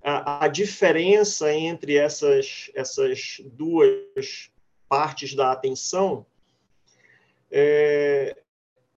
a, 0.01 0.45
a, 0.45 0.47
diferença 0.47 1.53
entre 1.53 1.95
essas, 1.95 2.71
essas 2.73 3.41
duas 3.45 4.51
partes 4.89 5.35
da 5.35 5.51
atenção, 5.51 6.25
é, 7.51 8.35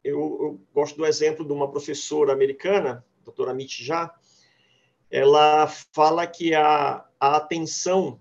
eu, 0.02 0.18
eu, 0.18 0.60
gosto 0.72 0.96
do 0.96 1.06
exemplo 1.06 1.44
de 1.44 1.52
uma 1.52 1.70
professora 1.70 2.32
americana, 2.32 3.04
a 3.20 3.24
doutora 3.24 3.52
Mitch 3.52 3.80
Já, 3.80 4.14
ela 5.10 5.66
fala 5.92 6.26
que 6.26 6.54
a, 6.54 7.04
a 7.20 7.36
atenção, 7.36 8.20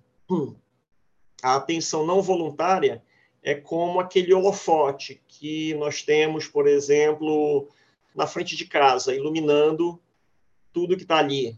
a 1.42 1.56
atenção 1.56 2.06
não 2.06 2.22
voluntária 2.22 3.04
é 3.42 3.56
como 3.56 4.00
aquele 4.00 4.34
holofote 4.34 5.22
que 5.28 5.74
nós 5.76 6.02
temos, 6.02 6.48
por 6.48 6.68
exemplo, 6.68 7.70
na 8.14 8.28
frente 8.28 8.58
de 8.58 8.66
casa, 8.66 9.16
iluminando 9.16 10.02
tudo 10.74 10.96
que 10.96 11.04
está 11.04 11.18
ali. 11.18 11.58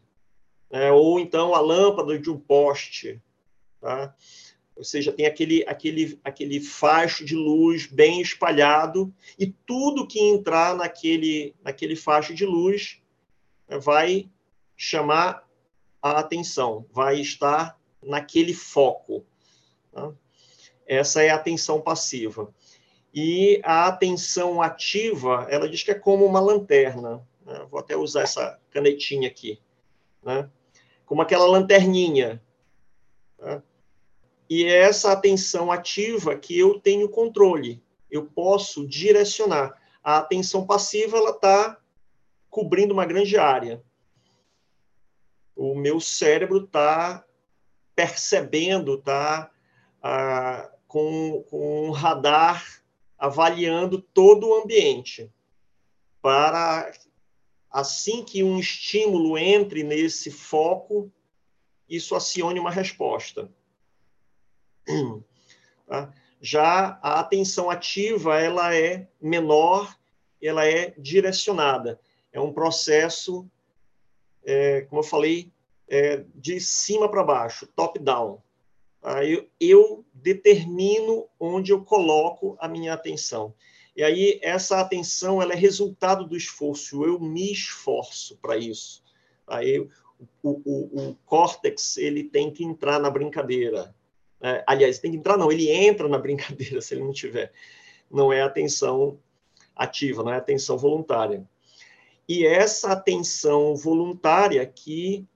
Né? 0.72 0.92
Ou 0.92 1.20
então 1.20 1.54
a 1.54 1.60
lâmpada 1.60 2.18
de 2.18 2.30
um 2.30 2.40
poste. 2.40 3.22
Tá? 3.82 4.14
Ou 4.76 4.84
seja, 4.84 5.12
tem 5.12 5.26
aquele, 5.26 5.66
aquele, 5.68 6.20
aquele 6.24 6.62
facho 6.62 7.26
de 7.26 7.36
luz 7.36 7.86
bem 7.86 8.22
espalhado 8.22 9.14
e 9.38 9.48
tudo 9.48 10.08
que 10.08 10.20
entrar 10.20 10.74
naquele, 10.76 11.54
naquele 11.62 11.98
facho 11.98 12.34
de 12.34 12.46
luz 12.46 13.02
né, 13.68 13.78
vai 13.78 14.30
chamar 14.78 15.46
a 16.02 16.20
atenção, 16.20 16.86
vai 16.94 17.20
estar 17.20 17.78
naquele 18.02 18.54
foco. 18.54 19.26
Tá? 19.92 20.14
Essa 20.88 21.24
é 21.24 21.30
a 21.30 21.36
atenção 21.36 21.82
passiva. 21.82 22.54
E 23.14 23.60
a 23.64 23.88
atenção 23.88 24.62
ativa, 24.62 25.46
ela 25.50 25.68
diz 25.68 25.84
que 25.84 25.92
é 25.92 25.96
como 25.96 26.26
uma 26.26 26.40
lanterna. 26.40 27.22
Né? 27.50 27.68
Vou 27.70 27.80
até 27.80 27.98
usar 27.98 28.22
essa 28.22 28.60
canetinha 28.70 29.28
aqui. 29.28 29.60
Né? 30.24 30.48
Como 31.06 31.22
aquela 31.22 31.48
lanterninha. 31.48 32.42
Né? 33.40 33.64
E 34.48 34.66
é 34.66 34.78
essa 34.78 35.12
atenção 35.12 35.72
ativa 35.72 36.36
que 36.36 36.58
eu 36.58 36.80
tenho 36.80 37.10
controle, 37.10 37.84
eu 38.10 38.26
posso 38.26 38.88
direcionar. 38.88 39.74
A 40.04 40.18
atenção 40.20 40.66
passiva 40.66 41.18
ela 41.18 41.32
está 41.32 41.78
cobrindo 42.50 42.94
uma 42.94 43.06
grande 43.06 43.38
área. 43.38 43.84
O 45.56 45.76
meu 45.76 46.00
cérebro 46.00 46.64
está 46.64 47.26
percebendo, 47.96 48.96
está 48.96 49.52
ah, 50.02 50.72
com, 50.88 51.44
com 51.50 51.90
um 51.90 51.92
radar 51.92 52.82
avaliando 53.18 54.02
todo 54.02 54.48
o 54.48 54.64
ambiente 54.64 55.30
para 56.22 56.90
assim 57.72 58.24
que 58.24 58.44
um 58.44 58.60
estímulo 58.60 59.38
entre 59.38 59.84
nesse 59.84 60.32
foco, 60.32 61.12
isso 61.88 62.16
acione 62.16 62.60
uma 62.60 62.72
resposta. 62.72 63.50
Tá? 65.88 66.14
Já 66.40 67.00
a 67.02 67.20
atenção 67.20 67.68
ativa, 67.68 68.40
ela 68.40 68.76
é 68.76 69.08
menor, 69.20 69.98
ela 70.40 70.64
é 70.64 70.94
direcionada. 71.00 72.00
É 72.32 72.40
um 72.40 72.54
processo, 72.54 73.50
é, 74.46 74.82
como 74.82 75.00
eu 75.00 75.04
falei, 75.04 75.52
é, 75.88 76.24
de 76.36 76.60
cima 76.60 77.10
para 77.10 77.24
baixo, 77.24 77.66
top-down. 77.76 78.40
Tá? 79.02 79.26
Eu, 79.26 79.50
eu 79.60 80.06
determino 80.14 81.28
onde 81.40 81.72
eu 81.72 81.84
coloco 81.84 82.56
a 82.60 82.68
minha 82.68 82.94
atenção. 82.94 83.54
E 83.96 84.04
aí 84.04 84.40
essa 84.42 84.80
atenção 84.80 85.42
ela 85.42 85.54
é 85.54 85.56
resultado 85.56 86.26
do 86.26 86.38
esforço. 86.38 87.04
Eu 87.04 87.20
me 87.20 87.52
esforço 87.52 88.38
para 88.38 88.58
isso. 88.58 89.04
Aí 89.48 89.80
o, 89.80 89.90
o, 90.44 91.10
o, 91.10 91.16
córtex 91.26 91.98
ele 91.98 92.24
tem 92.24 92.52
que 92.52 92.64
entrar 92.64 93.00
na 93.00 93.10
brincadeira. 93.10 93.94
É, 94.42 94.64
aliás, 94.68 95.00
tem 95.00 95.12
que 95.12 95.18
entrar 95.18 95.38
não. 95.38 95.52
Ele 95.52 95.70
entra 95.70 96.08
na 96.08 96.18
brincadeira 96.20 96.82
se 96.82 96.94
ele 96.94 97.04
não 97.04 97.14
tiver. 97.14 97.52
Não 98.10 98.32
é 98.32 98.42
atenção 98.42 99.20
ativa, 99.76 100.24
não 100.24 100.34
é 100.34 100.38
atenção 100.38 100.78
voluntária. 100.78 101.48
E 102.28 102.46
essa 102.46 102.92
atenção 102.92 103.76
voluntária 103.76 104.66
que 104.66 105.28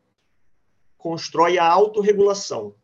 constrói 0.98 1.58
a 1.58 1.66
autorregulação. 1.66 2.76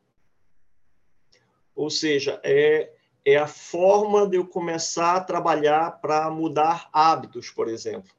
Ou 1.76 1.90
seja, 1.90 2.42
é 2.44 2.92
é 3.32 3.38
a 3.38 3.48
forma 3.48 4.28
de 4.28 4.38
eu 4.38 4.46
começar 4.46 5.16
a 5.16 5.24
trabalhar 5.24 6.00
para 6.02 6.30
mudar 6.30 6.90
hábitos, 6.92 7.50
por 7.50 7.68
exemplo. 7.68 8.12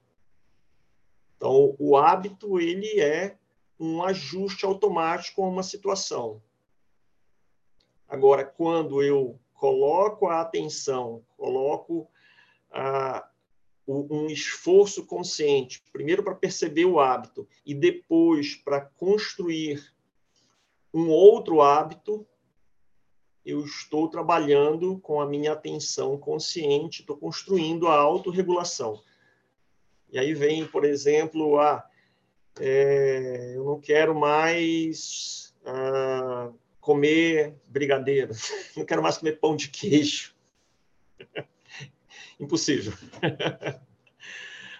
Então, 1.36 1.74
o 1.78 1.96
hábito 1.96 2.60
ele 2.60 3.00
é 3.00 3.36
um 3.78 4.02
ajuste 4.02 4.66
automático 4.66 5.42
a 5.42 5.48
uma 5.48 5.62
situação. 5.62 6.42
Agora, 8.06 8.44
quando 8.44 9.02
eu 9.02 9.38
coloco 9.54 10.26
a 10.26 10.40
atenção, 10.40 11.24
coloco 11.36 12.10
um 13.86 14.26
esforço 14.26 15.06
consciente, 15.06 15.82
primeiro 15.92 16.22
para 16.22 16.34
perceber 16.34 16.84
o 16.84 17.00
hábito 17.00 17.48
e 17.64 17.74
depois 17.74 18.54
para 18.54 18.80
construir 18.80 19.92
um 20.92 21.08
outro 21.08 21.62
hábito, 21.62 22.26
eu 23.44 23.64
estou 23.64 24.09
trabalhando 24.09 24.99
com 24.99 25.20
a 25.20 25.26
minha 25.26 25.52
atenção 25.52 26.18
consciente, 26.18 27.00
estou 27.00 27.16
construindo 27.16 27.88
a 27.88 27.94
autorregulação. 27.94 29.00
E 30.11 30.18
aí 30.18 30.35
vem, 30.35 30.66
por 30.66 30.85
exemplo, 30.85 31.59
a 31.59 31.85
é, 32.59 33.52
eu 33.54 33.64
não 33.64 33.80
quero 33.80 34.14
mais 34.14 35.54
comer 36.80 37.54
brigadeiro, 37.66 38.32
não 38.76 38.85
quero 38.85 39.02
mais 39.02 39.18
comer 39.18 39.38
pão 39.38 39.54
de 39.54 39.68
queijo. 39.68 40.34
Impossível. 42.41 42.93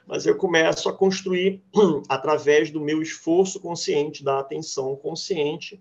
Mas 0.07 0.27
eu 0.27 0.37
começo 0.37 0.89
a 0.89 0.93
construir, 0.93 1.63
através 2.09 2.71
do 2.71 2.81
meu 2.81 3.01
esforço 3.01 3.61
consciente, 3.61 4.25
da 4.25 4.41
atenção 4.41 4.97
consciente, 4.97 5.81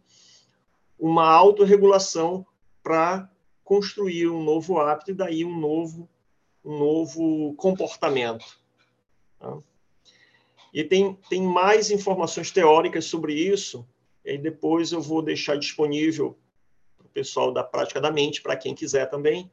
uma 0.99 1.25
autorregulação 1.32 2.45
para 2.83 3.29
construir 3.63 4.27
um 4.29 4.43
novo 4.43 4.79
hábito 4.79 5.11
e 5.11 5.13
daí 5.13 5.45
um 5.45 5.59
novo, 5.59 6.09
um 6.63 6.77
novo 6.77 7.53
comportamento. 7.55 8.59
Tá? 9.37 9.59
E 10.73 10.83
tem, 10.83 11.13
tem 11.29 11.41
mais 11.41 11.91
informações 11.91 12.51
teóricas 12.51 13.05
sobre 13.05 13.33
isso, 13.33 13.87
e 14.23 14.37
depois 14.37 14.91
eu 14.91 15.01
vou 15.01 15.21
deixar 15.21 15.57
disponível 15.57 16.37
para 16.97 17.07
o 17.07 17.09
pessoal 17.09 17.51
da 17.51 17.63
Prática 17.63 17.99
da 17.99 18.11
Mente, 18.11 18.41
para 18.41 18.57
quem 18.57 18.75
quiser 18.75 19.09
também, 19.09 19.51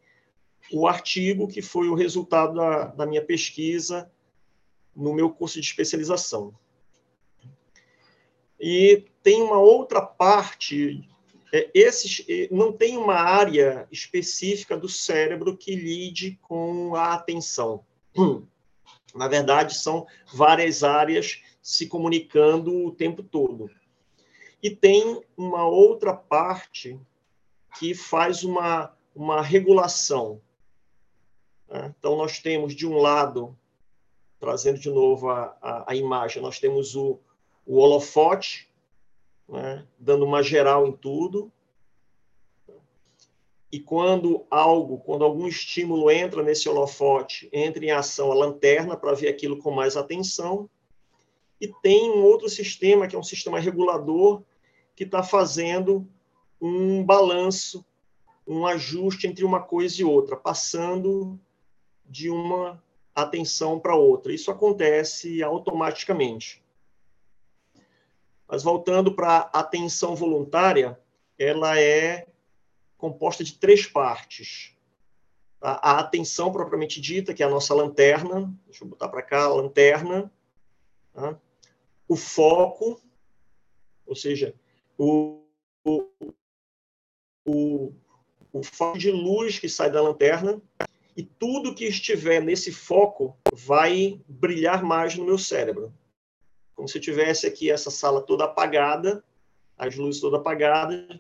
o 0.73 0.87
artigo 0.87 1.47
que 1.47 1.63
foi 1.63 1.89
o 1.89 1.95
resultado 1.95 2.55
da, 2.55 2.87
da 2.87 3.07
minha 3.07 3.25
pesquisa 3.25 4.11
no 4.95 5.13
meu 5.13 5.31
curso 5.31 5.61
de 5.61 5.67
especialização. 5.67 6.55
E 8.59 9.05
tem 9.23 9.43
uma 9.43 9.59
outra 9.59 10.01
parte 10.01 11.07
é, 11.57 11.71
esses 11.75 12.25
não 12.51 12.73
tem 12.73 12.97
uma 12.97 13.15
área 13.15 13.87
específica 13.91 14.77
do 14.77 14.89
cérebro 14.89 15.57
que 15.57 15.75
lide 15.75 16.39
com 16.43 16.95
a 16.95 17.15
atenção. 17.15 17.85
Na 19.15 19.29
verdade, 19.29 19.75
são 19.75 20.07
várias 20.33 20.83
áreas 20.85 21.43
se 21.63 21.87
comunicando 21.87 22.85
o 22.85 22.93
tempo 22.93 23.23
todo. 23.23 23.71
E 24.63 24.71
tem 24.71 25.23
uma 25.37 25.67
outra 25.67 26.15
parte 26.15 26.99
que 27.79 27.95
faz 27.95 28.45
uma, 28.45 28.95
uma 29.15 29.41
regulação. 29.41 30.41
Né? 31.69 31.95
Então, 31.99 32.17
nós 32.17 32.39
temos, 32.39 32.75
de 32.75 32.87
um 32.87 32.99
lado, 32.99 33.57
trazendo 34.39 34.79
de 34.79 34.91
novo 34.91 35.31
a, 35.31 35.57
a, 35.61 35.93
a 35.93 35.95
imagem, 35.95 36.43
nós 36.43 36.59
temos 36.59 36.95
o, 36.95 37.19
o 37.65 37.79
holofote, 37.79 38.69
né, 39.49 39.87
dando 39.99 40.25
uma 40.25 40.43
geral 40.43 40.87
em 40.87 40.93
tudo. 40.93 41.53
E 43.71 43.81
quando 43.81 44.47
algo, 44.51 44.99
quando 44.99 45.25
algum 45.25 45.47
estímulo 45.47 46.11
entra 46.11 46.43
nesse 46.43 46.69
holofote, 46.69 47.49
entra 47.53 47.85
em 47.85 47.91
ação 47.91 48.31
a 48.31 48.35
lanterna 48.35 48.97
para 48.97 49.13
ver 49.13 49.29
aquilo 49.29 49.59
com 49.59 49.71
mais 49.71 49.97
atenção. 49.97 50.71
E 51.61 51.69
tem 51.69 52.11
um 52.11 52.23
outro 52.23 52.49
sistema, 52.49 53.07
que 53.07 53.17
é 53.17 53.19
um 53.19 53.25
sistema 53.25 53.59
regulador, 53.59 54.43
que 54.95 55.05
está 55.05 55.23
fazendo 55.23 56.07
um 56.61 57.05
balanço, 57.05 57.85
um 58.47 58.67
ajuste 58.67 59.27
entre 59.27 59.45
uma 59.45 59.61
coisa 59.61 60.01
e 60.01 60.05
outra, 60.05 60.37
passando 60.37 61.39
de 62.05 62.31
uma 62.31 62.83
atenção 63.15 63.81
para 63.81 63.97
outra. 63.97 64.33
Isso 64.33 64.51
acontece 64.51 65.43
automaticamente. 65.43 66.63
Mas 68.49 68.63
voltando 68.63 69.13
para 69.13 69.51
a 69.53 69.61
atenção 69.61 70.15
voluntária, 70.15 70.99
ela 71.39 71.79
é 71.81 72.27
composta 72.97 73.43
de 73.43 73.55
três 73.55 73.87
partes. 73.87 74.75
A 75.61 75.99
atenção 75.99 76.53
propriamente 76.53 77.01
dita, 77.01 77.35
que 77.35 77.43
é 77.43 77.47
a 77.47 77.51
nossa 77.51 77.75
lanterna, 77.75 78.53
deixa 78.67 78.85
eu 78.85 78.89
botar 78.89 79.09
para 79.09 79.23
cá 79.23 79.45
a 79.45 79.55
lanterna. 79.55 80.31
Tá? 81.13 81.37
O 82.07 82.15
foco, 82.15 83.01
ou 84.07 84.15
seja, 84.15 84.55
o, 84.97 85.43
o, 85.85 86.09
o, 87.45 87.93
o 88.53 88.63
foco 88.63 88.99
de 88.99 89.11
luz 89.11 89.59
que 89.59 89.69
sai 89.69 89.91
da 89.91 90.01
lanterna, 90.01 90.63
e 91.17 91.23
tudo 91.23 91.75
que 91.75 91.87
estiver 91.87 92.41
nesse 92.43 92.71
foco 92.71 93.37
vai 93.53 94.21
brilhar 94.29 94.85
mais 94.85 95.17
no 95.17 95.25
meu 95.25 95.39
cérebro 95.39 95.93
como 96.77 96.87
se 96.87 97.01
tivesse 97.01 97.47
aqui 97.47 97.71
essa 97.71 97.91
sala 97.91 98.21
toda 98.21 98.45
apagada, 98.45 99.25
as 99.77 99.97
luzes 99.97 100.21
todas 100.21 100.39
apagadas, 100.39 101.19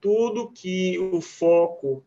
tudo 0.00 0.50
que 0.50 0.98
o 0.98 1.20
foco 1.20 2.02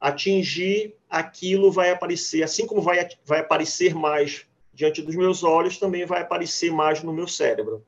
atingir, 0.00 0.96
aquilo 1.10 1.70
vai 1.70 1.90
aparecer, 1.90 2.42
assim 2.42 2.66
como 2.66 2.80
vai, 2.80 3.08
vai 3.24 3.40
aparecer 3.40 3.94
mais 3.94 4.46
diante 4.72 5.02
dos 5.02 5.14
meus 5.14 5.42
olhos, 5.42 5.78
também 5.78 6.06
vai 6.06 6.22
aparecer 6.22 6.72
mais 6.72 7.02
no 7.02 7.12
meu 7.12 7.26
cérebro. 7.28 7.84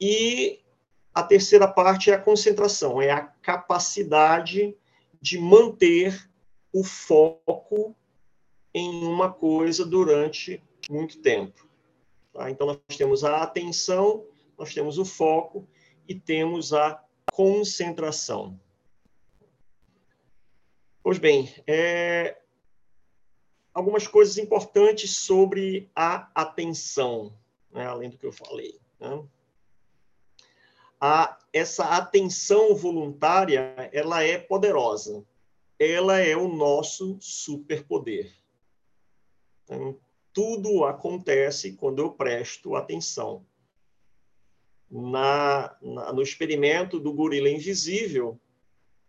E 0.00 0.60
a 1.14 1.22
terceira 1.22 1.68
parte 1.68 2.10
é 2.10 2.14
a 2.14 2.20
concentração, 2.20 3.00
é 3.00 3.10
a 3.10 3.22
capacidade 3.22 4.76
de 5.20 5.38
manter 5.38 6.28
o 6.72 6.84
foco 6.84 7.94
em 8.74 9.04
uma 9.04 9.32
coisa 9.32 9.84
durante 9.86 10.62
muito 10.90 11.18
tempo. 11.20 11.65
Tá? 12.36 12.50
Então, 12.50 12.66
nós 12.66 12.96
temos 12.96 13.24
a 13.24 13.42
atenção, 13.42 14.26
nós 14.58 14.74
temos 14.74 14.98
o 14.98 15.04
foco 15.04 15.66
e 16.06 16.14
temos 16.14 16.74
a 16.74 17.02
concentração. 17.32 18.60
Pois 21.02 21.18
bem, 21.18 21.54
é... 21.66 22.38
algumas 23.72 24.06
coisas 24.06 24.36
importantes 24.36 25.16
sobre 25.16 25.90
a 25.94 26.30
atenção, 26.34 27.32
né? 27.70 27.86
além 27.86 28.10
do 28.10 28.18
que 28.18 28.26
eu 28.26 28.32
falei. 28.32 28.78
Né? 29.00 29.24
a, 31.00 31.38
essa 31.52 31.84
atenção 31.96 32.74
voluntária 32.74 33.74
ela 33.92 34.22
é 34.22 34.38
poderosa. 34.38 35.24
Ela 35.78 36.18
é 36.18 36.36
o 36.36 36.48
nosso 36.48 37.18
superpoder. 37.20 38.32
Então, 39.64 39.98
tudo 40.36 40.84
acontece 40.84 41.72
quando 41.72 42.02
eu 42.02 42.10
presto 42.10 42.76
atenção. 42.76 43.42
Na, 44.90 45.74
na, 45.80 46.12
no 46.12 46.20
experimento 46.20 47.00
do 47.00 47.10
gorila 47.10 47.48
invisível, 47.48 48.38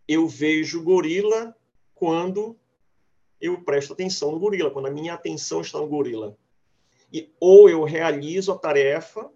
eu 0.08 0.26
vejo 0.26 0.80
o 0.80 0.82
gorila 0.82 1.54
quando 1.94 2.58
eu 3.38 3.62
presto 3.62 3.92
atenção 3.92 4.32
no 4.32 4.38
gorila, 4.38 4.70
quando 4.70 4.86
a 4.86 4.90
minha 4.90 5.12
atenção 5.12 5.60
está 5.60 5.78
no 5.78 5.86
gorila. 5.86 6.34
E 7.12 7.30
ou 7.38 7.68
eu 7.68 7.84
realizo 7.84 8.50
a 8.50 8.58
tarefa 8.58 9.30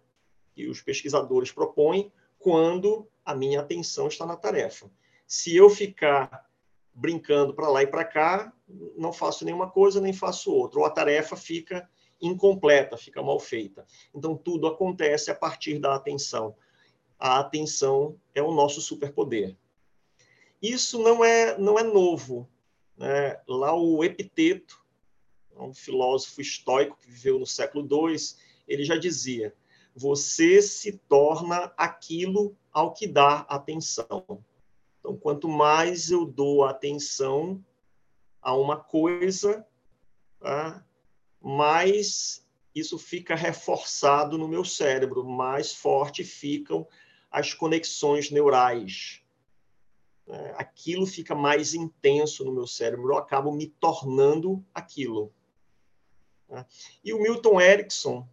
que 0.55 0.67
os 0.69 0.81
pesquisadores 0.81 1.53
propõem 1.53 2.11
quando 2.39 3.07
a 3.23 3.35
minha 3.35 3.61
atenção 3.61 4.09
está 4.09 4.25
na 4.25 4.37
tarefa. 4.37 4.91
Se 5.27 5.55
eu 5.55 5.69
ficar 5.69 6.51
brincando 6.95 7.55
para 7.55 7.69
lá 7.69 7.83
e 7.83 7.87
para 7.87 8.05
cá, 8.05 8.53
não 8.97 9.13
faço 9.13 9.45
nenhuma 9.45 9.71
coisa 9.71 10.01
nem 10.01 10.13
faço 10.13 10.53
outra, 10.53 10.81
ou 10.81 10.87
a 10.87 10.91
tarefa 10.91 11.37
fica 11.37 11.89
incompleta, 12.21 12.97
fica 12.97 13.23
mal 13.23 13.41
feita. 13.41 13.87
Então 14.15 14.37
tudo 14.37 14.67
acontece 14.67 15.31
a 15.31 15.35
partir 15.35 15.79
da 15.79 15.95
atenção. 15.95 16.55
A 17.19 17.41
atenção 17.41 18.17
é 18.35 18.43
o 18.43 18.53
nosso 18.53 18.81
superpoder. 18.81 19.57
Isso 20.61 21.03
não 21.03 21.25
é 21.25 21.59
não 21.59 21.79
é 21.79 21.83
novo. 21.83 22.49
Né? 22.97 23.41
Lá 23.49 23.75
o 23.75 24.05
Epiteto, 24.05 24.81
um 25.57 25.75
filósofo 25.75 26.41
estoico 26.41 26.97
que 26.97 27.11
viveu 27.11 27.39
no 27.39 27.47
século 27.47 27.85
II, 27.85 28.17
ele 28.69 28.85
já 28.85 28.97
dizia: 28.97 29.55
você 29.95 30.63
se 30.63 30.93
torna 31.09 31.73
aquilo 31.77 32.57
ao 32.73 32.93
que 32.93 33.07
dá 33.07 33.41
atenção. 33.49 34.45
Então, 35.03 35.17
quanto 35.17 35.49
mais 35.49 36.13
eu 36.13 36.25
dou 36.25 36.65
atenção 36.65 37.61
a 38.41 38.55
uma 38.55 38.77
coisa, 38.77 39.67
tá? 40.39 40.87
mais 41.41 42.47
isso 42.73 42.97
fica 42.97 43.35
reforçado 43.35 44.39
no 44.39 44.47
meu 44.47 44.65
cérebro, 44.65 45.25
mais 45.25 45.75
forte 45.75 46.23
ficam 46.23 46.87
as 47.33 47.53
conexões 47.53 48.31
neurais. 48.31 49.21
É, 50.29 50.55
aquilo 50.57 51.05
fica 51.05 51.35
mais 51.35 51.75
intenso 51.75 52.45
no 52.45 52.53
meu 52.53 52.67
cérebro, 52.69 53.13
eu 53.13 53.19
acabo 53.19 53.51
me 53.51 53.67
tornando 53.67 54.65
aquilo. 54.73 55.35
Né? 56.49 56.65
E 57.03 57.13
o 57.13 57.21
Milton 57.21 57.61
Erickson, 57.61 58.29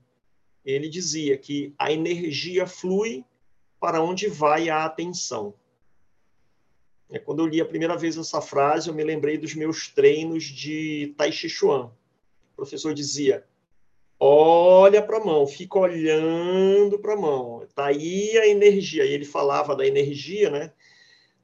ele 0.63 0.87
dizia 0.87 1.35
que 1.35 1.73
a 1.79 1.91
energia 1.91 2.67
flui 2.67 3.25
para 3.79 4.03
onde 4.03 4.27
vai 4.27 4.69
a 4.69 4.85
atenção. 4.85 5.55
É, 7.09 7.17
quando 7.17 7.39
eu 7.39 7.47
li 7.47 7.59
a 7.59 7.65
primeira 7.65 7.97
vez 7.97 8.17
essa 8.17 8.39
frase, 8.39 8.89
eu 8.89 8.93
me 8.93 9.03
lembrei 9.03 9.37
dos 9.37 9.55
meus 9.55 9.87
treinos 9.87 10.43
de 10.43 11.13
Tai 11.17 11.31
Chi 11.31 11.49
Chuan. 11.49 11.85
O 12.53 12.55
professor 12.55 12.93
dizia: 12.93 13.45
olha 14.19 15.01
para 15.01 15.17
a 15.17 15.25
mão, 15.25 15.47
fica 15.47 15.79
olhando 15.79 16.99
para 16.99 17.13
a 17.13 17.17
mão. 17.17 17.63
Está 17.63 17.87
aí 17.87 18.37
a 18.37 18.47
energia. 18.47 19.05
E 19.05 19.11
ele 19.11 19.25
falava 19.25 19.75
da 19.75 19.87
energia, 19.87 20.49
né? 20.51 20.71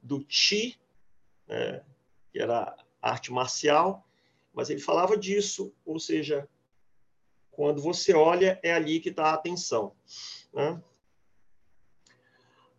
Do 0.00 0.24
Qi, 0.24 0.76
né, 1.48 1.82
que 2.32 2.38
era 2.38 2.76
arte 3.02 3.32
marcial, 3.32 4.06
mas 4.52 4.70
ele 4.70 4.80
falava 4.80 5.16
disso, 5.16 5.72
ou 5.84 5.98
seja, 5.98 6.48
quando 7.50 7.80
você 7.80 8.14
olha, 8.14 8.58
é 8.62 8.72
ali 8.72 9.00
que 9.00 9.08
está 9.08 9.30
a 9.30 9.34
atenção. 9.34 9.92
Né? 10.52 10.80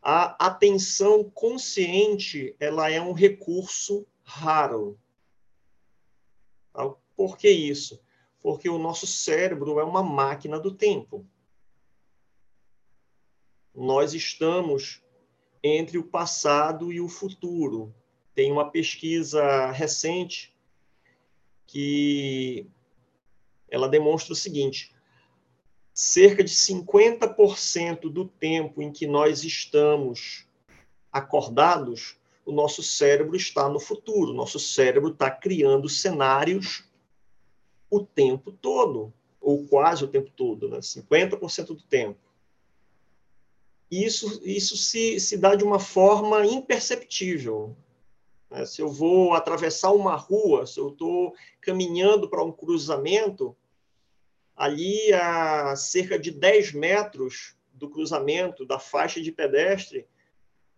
A 0.10 0.48
atenção 0.48 1.30
consciente 1.30 2.56
ela 2.62 2.90
é 2.90 3.02
um 3.02 3.12
recurso 3.12 4.08
raro. 4.24 4.98
Tá? 6.72 6.90
Por 7.14 7.38
que 7.38 7.50
isso? 7.50 8.02
Porque 8.40 8.70
o 8.70 8.78
nosso 8.78 9.06
cérebro 9.06 9.82
é 9.82 9.84
uma 9.84 10.02
máquina 10.02 10.58
do 10.58 10.74
tempo. 10.74 11.28
Nós 13.76 14.14
estamos 14.14 15.04
entre 15.62 15.98
o 15.98 16.06
passado 16.06 16.94
e 16.94 17.02
o 17.02 17.10
futuro. 17.10 17.94
Tem 18.34 18.50
uma 18.50 18.72
pesquisa 18.72 19.72
recente 19.72 20.56
que 21.66 22.66
ela 23.68 23.90
demonstra 23.90 24.32
o 24.32 24.38
seguinte: 24.38 24.96
cerca 25.98 26.44
de 26.44 26.52
50% 26.54 28.02
do 28.02 28.24
tempo 28.24 28.84
em 28.84 28.92
que 28.92 29.08
nós 29.08 29.44
estamos 29.44 30.46
acordados, 31.12 32.18
o 32.46 32.52
nosso 32.52 32.84
cérebro 32.84 33.36
está 33.36 33.68
no 33.68 33.80
futuro, 33.80 34.32
nosso 34.32 34.60
cérebro 34.60 35.10
está 35.10 35.32
criando 35.32 35.90
cenários 35.90 36.84
o 37.90 38.00
tempo 38.00 38.52
todo, 38.52 39.12
ou 39.42 39.66
quase 39.66 40.04
o 40.04 40.08
tempo 40.08 40.30
todo, 40.36 40.70
né? 40.70 40.78
50% 40.78 41.66
do 41.66 41.82
tempo. 41.82 42.20
Isso, 43.90 44.40
isso 44.46 44.78
se, 44.78 45.20
se 45.20 45.36
dá 45.36 45.56
de 45.56 45.64
uma 45.64 45.80
forma 45.80 46.46
imperceptível. 46.46 47.76
Né? 48.52 48.66
Se 48.68 48.84
eu 48.84 48.90
vou 48.90 49.34
atravessar 49.34 49.92
uma 49.94 50.16
rua, 50.16 50.68
se 50.68 50.80
eu 50.80 50.90
estou 50.90 51.34
caminhando 51.60 52.30
para 52.30 52.44
um 52.44 52.52
cruzamento, 52.52 53.58
ali 54.58 55.14
a 55.14 55.76
cerca 55.76 56.18
de 56.18 56.32
10 56.32 56.74
metros 56.74 57.56
do 57.72 57.88
cruzamento, 57.88 58.66
da 58.66 58.80
faixa 58.80 59.22
de 59.22 59.32
pedestre, 59.32 60.08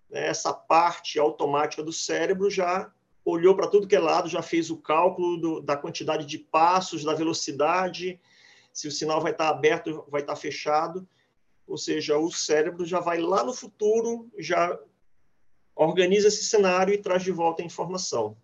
né, 0.10 0.28
essa 0.28 0.54
parte 0.54 1.18
automática 1.18 1.82
do 1.82 1.94
cérebro 1.94 2.50
já 2.50 2.92
olhou 3.24 3.56
para 3.56 3.68
tudo 3.68 3.88
que 3.88 3.96
é 3.96 4.00
lado, 4.00 4.28
já 4.28 4.42
fez 4.42 4.70
o 4.70 4.78
cálculo 4.78 5.38
do, 5.38 5.62
da 5.62 5.78
quantidade 5.78 6.26
de 6.26 6.38
passos, 6.38 7.06
da 7.06 7.13
velocidade, 7.13 8.20
se 8.74 8.88
o 8.88 8.92
sinal 8.92 9.22
vai 9.22 9.32
estar 9.32 9.48
aberto, 9.48 10.04
vai 10.10 10.22
estar 10.22 10.36
fechado. 10.36 11.08
Ou 11.65 11.78
seja, 11.78 12.18
o 12.18 12.32
cérebro 12.32 12.86
já 12.86 13.00
vai 13.00 13.20
lá 13.20 13.44
no 13.44 13.54
futuro, 13.54 14.30
já 14.38 14.78
organiza 15.76 16.28
esse 16.28 16.44
cenário 16.44 16.94
e 16.94 16.98
traz 16.98 17.24
de 17.24 17.32
volta 17.32 17.62
a 17.62 17.65
informação. 17.65 18.36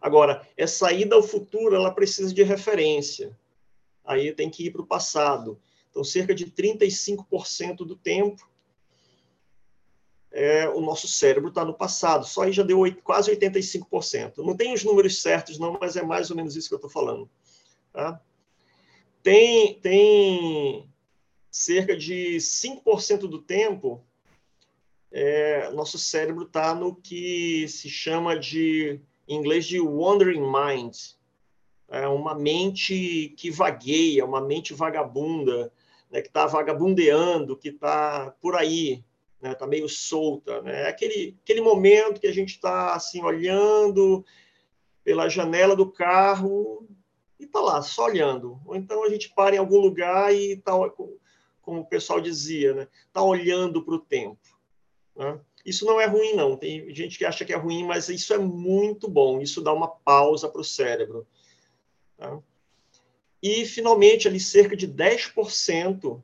Agora, 0.00 0.46
essa 0.56 0.92
ida 0.92 1.14
ao 1.14 1.22
futuro, 1.22 1.74
ela 1.74 1.90
precisa 1.90 2.32
de 2.32 2.42
referência. 2.42 3.36
Aí 4.04 4.32
tem 4.32 4.50
que 4.50 4.66
ir 4.66 4.70
para 4.70 4.82
o 4.82 4.86
passado. 4.86 5.58
Então, 5.90 6.04
cerca 6.04 6.34
de 6.34 6.46
35% 6.46 7.78
do 7.78 7.96
tempo, 7.96 8.48
é, 10.30 10.68
o 10.68 10.80
nosso 10.80 11.08
cérebro 11.08 11.48
está 11.48 11.64
no 11.64 11.74
passado. 11.74 12.26
Só 12.26 12.42
aí 12.42 12.52
já 12.52 12.62
deu 12.62 12.78
8, 12.78 13.02
quase 13.02 13.34
85%. 13.34 14.38
Não 14.38 14.56
tem 14.56 14.72
os 14.72 14.84
números 14.84 15.22
certos, 15.22 15.58
não, 15.58 15.78
mas 15.80 15.96
é 15.96 16.02
mais 16.02 16.30
ou 16.30 16.36
menos 16.36 16.54
isso 16.54 16.68
que 16.68 16.74
eu 16.74 16.78
estou 16.78 16.90
falando. 16.90 17.28
Tá? 17.92 18.20
Tem, 19.22 19.80
tem 19.80 20.88
cerca 21.50 21.96
de 21.96 22.36
5% 22.36 23.20
do 23.20 23.40
tempo 23.40 24.04
é, 25.18 25.70
nosso 25.70 25.98
cérebro 25.98 26.44
está 26.44 26.74
no 26.74 26.94
que 26.94 27.66
se 27.68 27.88
chama 27.88 28.38
de, 28.38 29.00
em 29.26 29.36
inglês, 29.36 29.66
de 29.66 29.80
wandering 29.80 30.40
mind. 30.40 30.96
É 31.88 32.06
uma 32.08 32.34
mente 32.34 33.34
que 33.36 33.50
vagueia, 33.50 34.24
uma 34.24 34.40
mente 34.40 34.74
vagabunda, 34.74 35.72
né, 36.10 36.20
que 36.20 36.28
está 36.28 36.46
vagabundeando, 36.46 37.56
que 37.56 37.68
está 37.68 38.34
por 38.40 38.56
aí, 38.56 39.04
está 39.36 39.48
né, 39.48 39.54
tá 39.54 39.66
meio 39.66 39.88
solta. 39.88 40.62
Né? 40.62 40.82
É 40.82 40.88
aquele, 40.88 41.36
aquele 41.42 41.60
momento 41.60 42.20
que 42.20 42.26
a 42.26 42.32
gente 42.32 42.50
está 42.50 42.94
assim, 42.94 43.22
olhando 43.22 44.24
pela 45.04 45.28
janela 45.28 45.76
do 45.76 45.90
carro 45.90 46.86
e 47.38 47.44
está 47.44 47.60
lá, 47.60 47.82
só 47.82 48.06
olhando. 48.06 48.60
Ou 48.64 48.74
então 48.74 49.04
a 49.04 49.08
gente 49.08 49.32
para 49.32 49.54
em 49.54 49.58
algum 49.58 49.78
lugar 49.78 50.34
e 50.34 50.52
está, 50.52 50.72
como 51.62 51.80
o 51.80 51.86
pessoal 51.86 52.20
dizia, 52.20 52.88
está 53.06 53.20
né, 53.20 53.26
olhando 53.26 53.84
para 53.84 53.94
o 53.94 54.00
tempo. 54.00 54.40
Né? 55.14 55.38
Isso 55.66 55.84
não 55.84 56.00
é 56.00 56.06
ruim, 56.06 56.34
não. 56.34 56.56
Tem 56.56 56.94
gente 56.94 57.18
que 57.18 57.24
acha 57.24 57.44
que 57.44 57.52
é 57.52 57.56
ruim, 57.56 57.84
mas 57.84 58.08
isso 58.08 58.32
é 58.32 58.38
muito 58.38 59.08
bom. 59.08 59.42
Isso 59.42 59.60
dá 59.60 59.72
uma 59.72 59.88
pausa 59.88 60.48
para 60.48 60.60
o 60.60 60.64
cérebro. 60.64 61.26
Tá? 62.16 62.38
E, 63.42 63.66
finalmente, 63.66 64.28
ali 64.28 64.38
cerca 64.38 64.76
de 64.76 64.86
10% 64.86 66.22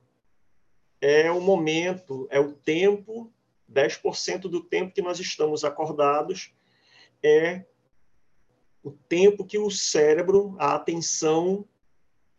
é 1.01 1.29
o 1.33 1.41
momento, 1.41 2.29
é 2.31 2.39
o 2.39 2.53
tempo, 2.53 3.33
10% 3.71 4.43
do 4.43 4.63
tempo 4.63 4.95
que 4.95 5.03
nós 5.03 5.19
estamos 5.19 5.65
acordados 5.65 6.53
é 7.21 7.65
o 8.83 8.93
tempo 8.93 9.45
que 9.45 9.59
o 9.59 9.71
cérebro, 9.71 10.55
a 10.59 10.75
atenção 10.77 11.65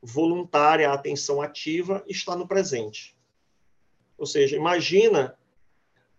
voluntária, 0.01 0.89
a 0.89 0.93
atenção 0.93 1.41
ativa, 1.41 2.03
está 2.07 2.35
no 2.35 2.47
presente. 2.47 3.15
Ou 4.17 4.25
seja, 4.25 4.55
imagina 4.55 5.37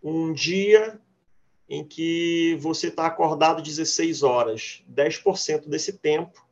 um 0.07 0.31
dia 0.31 1.01
em 1.67 1.83
que 1.83 2.55
você 2.59 2.89
está 2.89 3.07
acordado 3.07 3.63
16 3.63 4.21
horas, 4.21 4.83
10% 4.87 5.67
desse 5.67 5.93
tempo, 5.93 6.45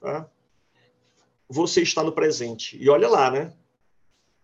tá? 0.00 0.28
você 1.48 1.82
está 1.82 2.02
no 2.02 2.10
presente. 2.10 2.76
E 2.82 2.90
olha 2.90 3.08
lá, 3.08 3.30
né? 3.30 3.52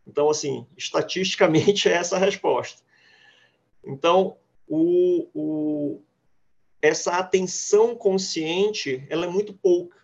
Então, 0.07 0.31
assim, 0.31 0.65
estatisticamente 0.77 1.89
é 1.91 1.95
essa 1.95 2.15
a 2.15 2.21
resposta. 2.21 2.81
Então, 3.85 4.37
o, 4.69 5.29
o, 5.35 6.03
essa 6.81 7.19
atenção 7.19 7.97
consciente 7.97 9.05
ela 9.11 9.27
é 9.27 9.29
muito 9.29 9.53
pouca. 9.53 9.99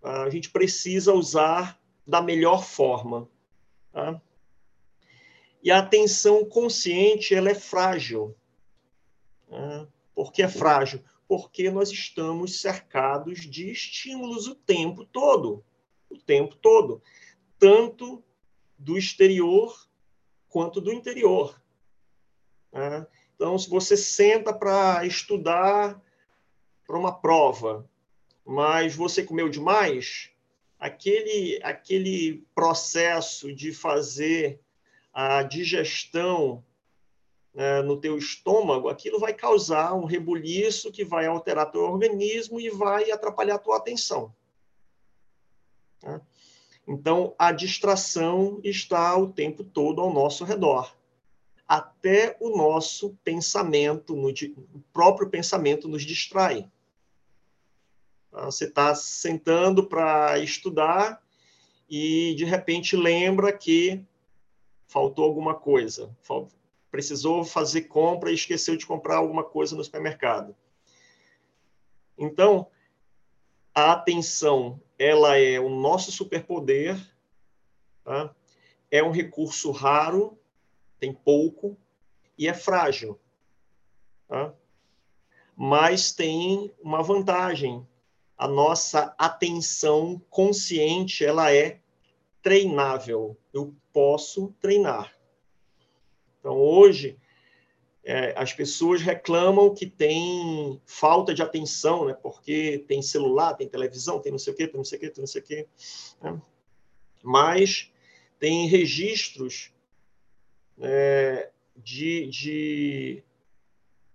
A 0.00 0.30
gente 0.30 0.50
precisa 0.50 1.12
usar 1.12 1.80
da 2.06 2.22
melhor 2.22 2.64
forma. 2.64 3.28
Tá? 3.92 4.20
E 5.66 5.70
a 5.72 5.80
atenção 5.80 6.44
consciente 6.44 7.34
ela 7.34 7.50
é 7.50 7.54
frágil. 7.54 8.36
Tá? 9.50 9.88
Por 10.14 10.30
que 10.30 10.40
é 10.40 10.48
frágil? 10.48 11.02
Porque 11.26 11.72
nós 11.72 11.90
estamos 11.90 12.60
cercados 12.60 13.40
de 13.40 13.72
estímulos 13.72 14.46
o 14.46 14.54
tempo 14.54 15.04
todo. 15.04 15.64
O 16.08 16.16
tempo 16.18 16.54
todo. 16.54 17.02
Tanto 17.58 18.22
do 18.78 18.96
exterior 18.96 19.90
quanto 20.48 20.80
do 20.80 20.92
interior. 20.92 21.60
Tá? 22.70 23.04
Então, 23.34 23.58
se 23.58 23.68
você 23.68 23.96
senta 23.96 24.52
para 24.52 25.04
estudar 25.04 26.00
para 26.86 26.96
uma 26.96 27.12
prova, 27.12 27.90
mas 28.44 28.94
você 28.94 29.24
comeu 29.24 29.48
demais, 29.48 30.30
aquele, 30.78 31.58
aquele 31.64 32.46
processo 32.54 33.52
de 33.52 33.72
fazer 33.72 34.60
a 35.18 35.42
digestão 35.42 36.62
né, 37.54 37.80
no 37.80 37.98
teu 37.98 38.18
estômago, 38.18 38.90
aquilo 38.90 39.18
vai 39.18 39.32
causar 39.32 39.94
um 39.94 40.04
rebuliço 40.04 40.92
que 40.92 41.06
vai 41.06 41.24
alterar 41.24 41.70
teu 41.70 41.80
organismo 41.80 42.60
e 42.60 42.68
vai 42.68 43.10
atrapalhar 43.10 43.56
tua 43.56 43.78
atenção. 43.78 44.34
Tá? 46.00 46.20
Então, 46.86 47.34
a 47.38 47.50
distração 47.50 48.60
está 48.62 49.16
o 49.16 49.32
tempo 49.32 49.64
todo 49.64 50.02
ao 50.02 50.12
nosso 50.12 50.44
redor. 50.44 50.94
Até 51.66 52.36
o 52.38 52.54
nosso 52.54 53.16
pensamento, 53.24 54.14
o 54.14 54.82
próprio 54.92 55.30
pensamento 55.30 55.88
nos 55.88 56.02
distrai. 56.02 56.70
Tá? 58.30 58.44
Você 58.44 58.66
está 58.66 58.94
sentando 58.94 59.86
para 59.86 60.38
estudar 60.40 61.22
e, 61.88 62.34
de 62.34 62.44
repente, 62.44 62.94
lembra 62.94 63.50
que 63.50 64.04
faltou 64.86 65.24
alguma 65.24 65.54
coisa, 65.54 66.14
precisou 66.90 67.44
fazer 67.44 67.82
compra 67.82 68.30
e 68.30 68.34
esqueceu 68.34 68.76
de 68.76 68.86
comprar 68.86 69.16
alguma 69.16 69.44
coisa 69.44 69.76
no 69.76 69.84
supermercado. 69.84 70.54
Então, 72.16 72.68
a 73.74 73.92
atenção, 73.92 74.80
ela 74.98 75.36
é 75.36 75.60
o 75.60 75.68
nosso 75.68 76.10
superpoder, 76.10 76.96
tá? 78.02 78.34
é 78.90 79.02
um 79.02 79.10
recurso 79.10 79.70
raro, 79.70 80.38
tem 80.98 81.12
pouco 81.12 81.76
e 82.38 82.48
é 82.48 82.54
frágil. 82.54 83.20
Tá? 84.26 84.54
Mas 85.54 86.12
tem 86.12 86.72
uma 86.80 87.02
vantagem. 87.02 87.86
A 88.38 88.46
nossa 88.46 89.14
atenção 89.18 90.20
consciente, 90.30 91.24
ela 91.24 91.52
é 91.52 91.80
treinável. 92.46 93.36
Eu 93.52 93.74
posso 93.92 94.54
treinar. 94.60 95.12
Então, 96.38 96.56
hoje, 96.56 97.18
é, 98.04 98.32
as 98.36 98.52
pessoas 98.52 99.02
reclamam 99.02 99.74
que 99.74 99.84
tem 99.84 100.80
falta 100.86 101.34
de 101.34 101.42
atenção, 101.42 102.04
né? 102.04 102.14
Porque 102.14 102.84
tem 102.86 103.02
celular, 103.02 103.54
tem 103.54 103.68
televisão, 103.68 104.20
tem 104.20 104.30
não 104.30 104.38
sei 104.38 104.52
o 104.52 104.56
quê, 104.56 104.68
tem 104.68 104.76
não 104.76 104.84
sei 104.84 104.96
o 104.96 105.00
quê, 105.00 105.10
tem 105.10 105.22
não 105.22 105.26
sei 105.26 105.40
o 105.40 105.44
quê. 105.44 105.66
Né? 106.22 106.40
Mas 107.20 107.92
tem 108.38 108.68
registros 108.68 109.72
é, 110.80 111.50
de, 111.76 112.28
de 112.28 113.24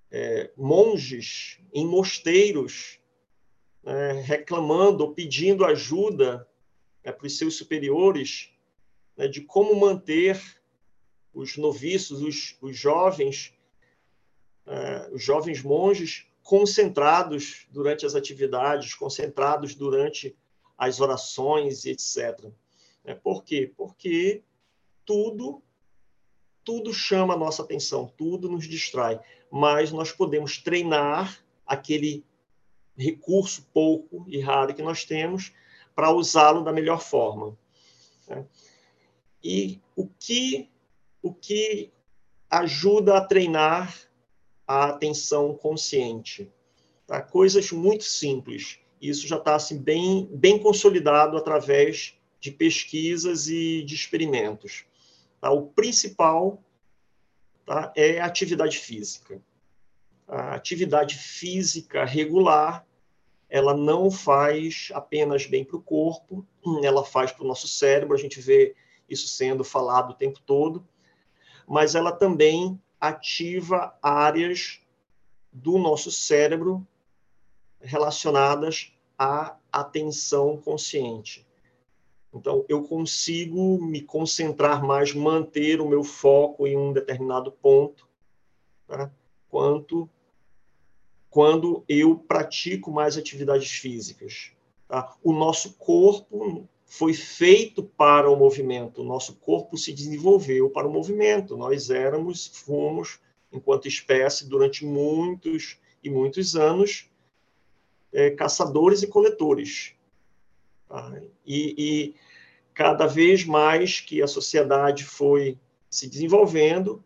é, 0.10 0.52
monges 0.56 1.60
em 1.74 1.86
mosteiros 1.86 2.98
né, 3.84 4.22
reclamando 4.22 5.14
pedindo 5.14 5.66
ajuda 5.66 6.48
né, 7.04 7.12
para 7.12 7.28
os 7.28 7.38
seus 7.38 7.56
superiores 7.56 8.52
né, 9.18 9.28
de 9.28 9.42
como 9.42 9.80
manter 9.80 10.42
os 11.34 11.58
noviços, 11.58 12.22
os, 12.22 12.58
os 12.62 12.78
jovens 12.78 13.54
uh, 14.68 15.14
os 15.14 15.24
jovens 15.24 15.62
monges 15.62 16.28
concentrados 16.44 17.68
durante 17.70 18.06
as 18.06 18.16
atividades, 18.16 18.94
concentrados 18.94 19.76
durante 19.76 20.36
as 20.78 21.00
orações 21.00 21.86
e 21.86 21.92
etc. 21.92 22.52
É, 23.04 23.14
por 23.14 23.44
quê? 23.44 23.72
Porque 23.76 24.44
tudo 25.06 25.62
tudo 26.64 26.94
chama 26.94 27.34
a 27.34 27.38
nossa 27.38 27.64
atenção, 27.64 28.14
tudo 28.16 28.48
nos 28.48 28.68
distrai, 28.68 29.20
mas 29.50 29.92
nós 29.92 30.12
podemos 30.12 30.60
treinar 30.60 31.44
aquele 31.66 32.24
recurso 32.96 33.68
pouco 33.74 34.24
e 34.28 34.40
raro 34.40 34.74
que 34.76 34.82
nós 34.84 35.04
temos 35.04 35.52
para 35.96 36.12
usá-lo 36.12 36.64
da 36.64 36.74
melhor 36.74 37.02
forma. 37.02 37.58
Né? 38.28 38.46
E 39.44 39.80
o 39.96 40.08
que 40.08 40.70
o 41.22 41.34
que 41.34 41.92
ajuda 42.50 43.18
a 43.18 43.22
treinar 43.22 43.96
a 44.68 44.86
atenção 44.86 45.54
consciente. 45.56 46.52
Tá? 47.06 47.22
Coisas 47.22 47.72
muito 47.72 48.04
simples. 48.04 48.80
Isso 49.02 49.28
já 49.28 49.38
está 49.38 49.56
assim, 49.56 49.78
bem, 49.78 50.28
bem 50.32 50.60
consolidado 50.60 51.38
através 51.38 52.18
de 52.40 52.52
pesquisas 52.52 53.48
e 53.48 53.84
de 53.84 53.94
experimentos. 53.96 54.86
Tá? 55.40 55.52
O 55.52 55.68
principal 55.68 56.62
tá, 57.66 57.92
é 57.96 58.20
a 58.20 58.26
atividade 58.26 58.78
física. 58.78 59.42
A 60.28 60.56
atividade 60.56 61.18
física 61.18 62.06
regular, 62.06 62.86
ela 63.52 63.76
não 63.76 64.10
faz 64.10 64.88
apenas 64.94 65.46
bem 65.46 65.66
para 65.66 65.76
o 65.76 65.82
corpo, 65.82 66.48
ela 66.82 67.04
faz 67.04 67.34
para 67.34 67.44
o 67.44 67.48
nosso 67.48 67.68
cérebro, 67.68 68.16
a 68.16 68.18
gente 68.18 68.40
vê 68.40 68.74
isso 69.10 69.28
sendo 69.28 69.62
falado 69.62 70.12
o 70.12 70.16
tempo 70.16 70.40
todo, 70.46 70.88
mas 71.68 71.94
ela 71.94 72.14
também 72.14 72.82
ativa 72.98 73.94
áreas 74.02 74.80
do 75.52 75.78
nosso 75.78 76.10
cérebro 76.10 76.88
relacionadas 77.82 78.94
à 79.20 79.58
atenção 79.70 80.56
consciente. 80.56 81.46
Então, 82.34 82.64
eu 82.70 82.82
consigo 82.84 83.84
me 83.84 84.02
concentrar 84.02 84.82
mais, 84.82 85.14
manter 85.14 85.82
o 85.82 85.90
meu 85.90 86.06
foco 86.06 86.66
em 86.66 86.78
um 86.78 86.94
determinado 86.94 87.52
ponto, 87.52 88.08
tá? 88.88 89.12
quanto 89.50 90.10
quando 91.32 91.86
eu 91.88 92.18
pratico 92.18 92.92
mais 92.92 93.18
atividades 93.18 93.72
físicas. 93.72 94.52
Tá? 94.86 95.16
O 95.24 95.32
nosso 95.32 95.74
corpo 95.76 96.68
foi 96.86 97.14
feito 97.14 97.82
para 97.82 98.30
o 98.30 98.36
movimento. 98.36 99.02
O 99.02 99.06
nosso 99.06 99.38
corpo 99.38 99.78
se 99.78 99.94
desenvolveu 99.94 100.70
para 100.70 100.86
o 100.86 100.92
movimento. 100.92 101.56
Nós 101.56 101.90
éramos, 101.90 102.48
fomos, 102.48 103.18
enquanto 103.50 103.88
espécie, 103.88 104.50
durante 104.50 104.86
muitos 104.86 105.80
e 106.04 106.10
muitos 106.10 106.58
anos, 106.58 107.10
é, 108.12 108.32
caçadores 108.32 109.02
e 109.02 109.08
coletores. 109.08 109.94
Tá? 110.90 111.18
E, 111.46 111.76
e 111.78 112.16
cada 112.74 113.08
vez 113.08 113.46
mais 113.46 114.02
que 114.02 114.22
a 114.22 114.28
sociedade 114.28 115.06
foi 115.06 115.58
se 115.90 116.10
desenvolvendo, 116.10 117.02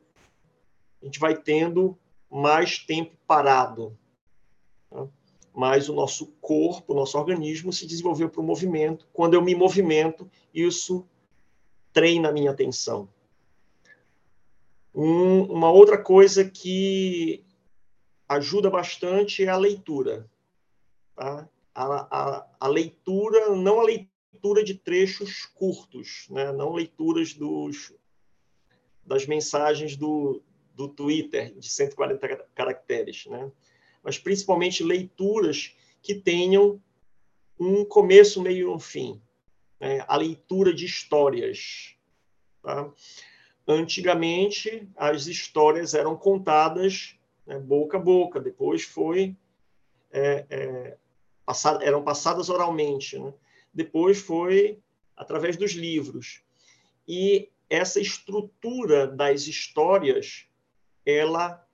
a 1.00 1.06
gente 1.06 1.20
vai 1.20 1.38
tendo 1.38 1.96
mais 2.28 2.80
tempo 2.80 3.16
parado 3.28 3.96
mas 5.56 5.88
o 5.88 5.94
nosso 5.94 6.28
corpo, 6.42 6.92
o 6.92 6.96
nosso 6.96 7.18
organismo 7.18 7.72
se 7.72 7.88
desenvolveu 7.88 8.30
para 8.30 8.42
o 8.42 8.44
movimento. 8.44 9.08
Quando 9.14 9.36
eu 9.36 9.42
me 9.42 9.56
movimento, 9.56 10.30
isso 10.54 11.08
treina 11.94 12.28
a 12.28 12.32
minha 12.34 12.52
atenção. 12.52 13.08
Um, 14.94 15.44
uma 15.44 15.72
outra 15.72 15.98
coisa 15.98 16.44
que 16.44 17.46
ajuda 18.28 18.70
bastante 18.70 19.46
é 19.46 19.48
a 19.48 19.56
leitura. 19.56 20.30
Tá? 21.16 21.48
A, 21.74 21.86
a, 21.86 22.48
a, 22.60 22.68
leitura, 22.68 23.56
não 23.56 23.80
a 23.80 23.84
leitura 23.84 24.62
de 24.62 24.76
trechos 24.76 25.46
curtos, 25.46 26.28
né? 26.30 26.52
não 26.52 26.74
leituras 26.74 27.34
dos, 27.34 27.94
das 29.06 29.26
mensagens 29.26 29.96
do, 29.96 30.42
do 30.74 30.90
Twitter 30.90 31.54
de 31.58 31.70
140 31.70 32.46
caracteres, 32.54 33.26
né? 33.28 33.50
Mas 34.06 34.20
principalmente 34.20 34.84
leituras 34.84 35.76
que 36.04 36.14
tenham 36.14 36.80
um 37.60 37.84
começo, 37.84 38.40
meio 38.40 38.70
e 38.70 38.72
um 38.72 38.80
fim. 38.80 39.20
Né? 39.80 40.06
A 40.08 40.16
leitura 40.16 40.72
de 40.72 40.86
histórias. 40.86 41.96
Tá? 42.62 42.94
Antigamente, 43.68 44.88
as 44.96 45.26
histórias 45.26 45.96
eram 45.96 46.16
contadas 46.16 47.18
né, 47.48 47.58
boca 47.58 47.98
a 47.98 48.00
boca, 48.00 48.40
depois 48.40 48.84
foi 48.84 49.36
é, 50.12 50.46
é, 50.50 50.98
eram 51.82 52.04
passadas 52.04 52.48
oralmente, 52.50 53.18
né? 53.18 53.34
depois 53.74 54.20
foi 54.20 54.80
através 55.18 55.58
dos 55.58 55.72
livros. 55.72 56.44
e 57.08 57.50
essa 57.68 58.00
estrutura 58.00 59.08
das 59.08 59.48
histórias, 59.48 60.46
ela 61.04 61.65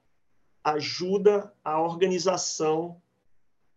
ajuda 0.64 1.52
a 1.64 1.82
organização 1.82 3.02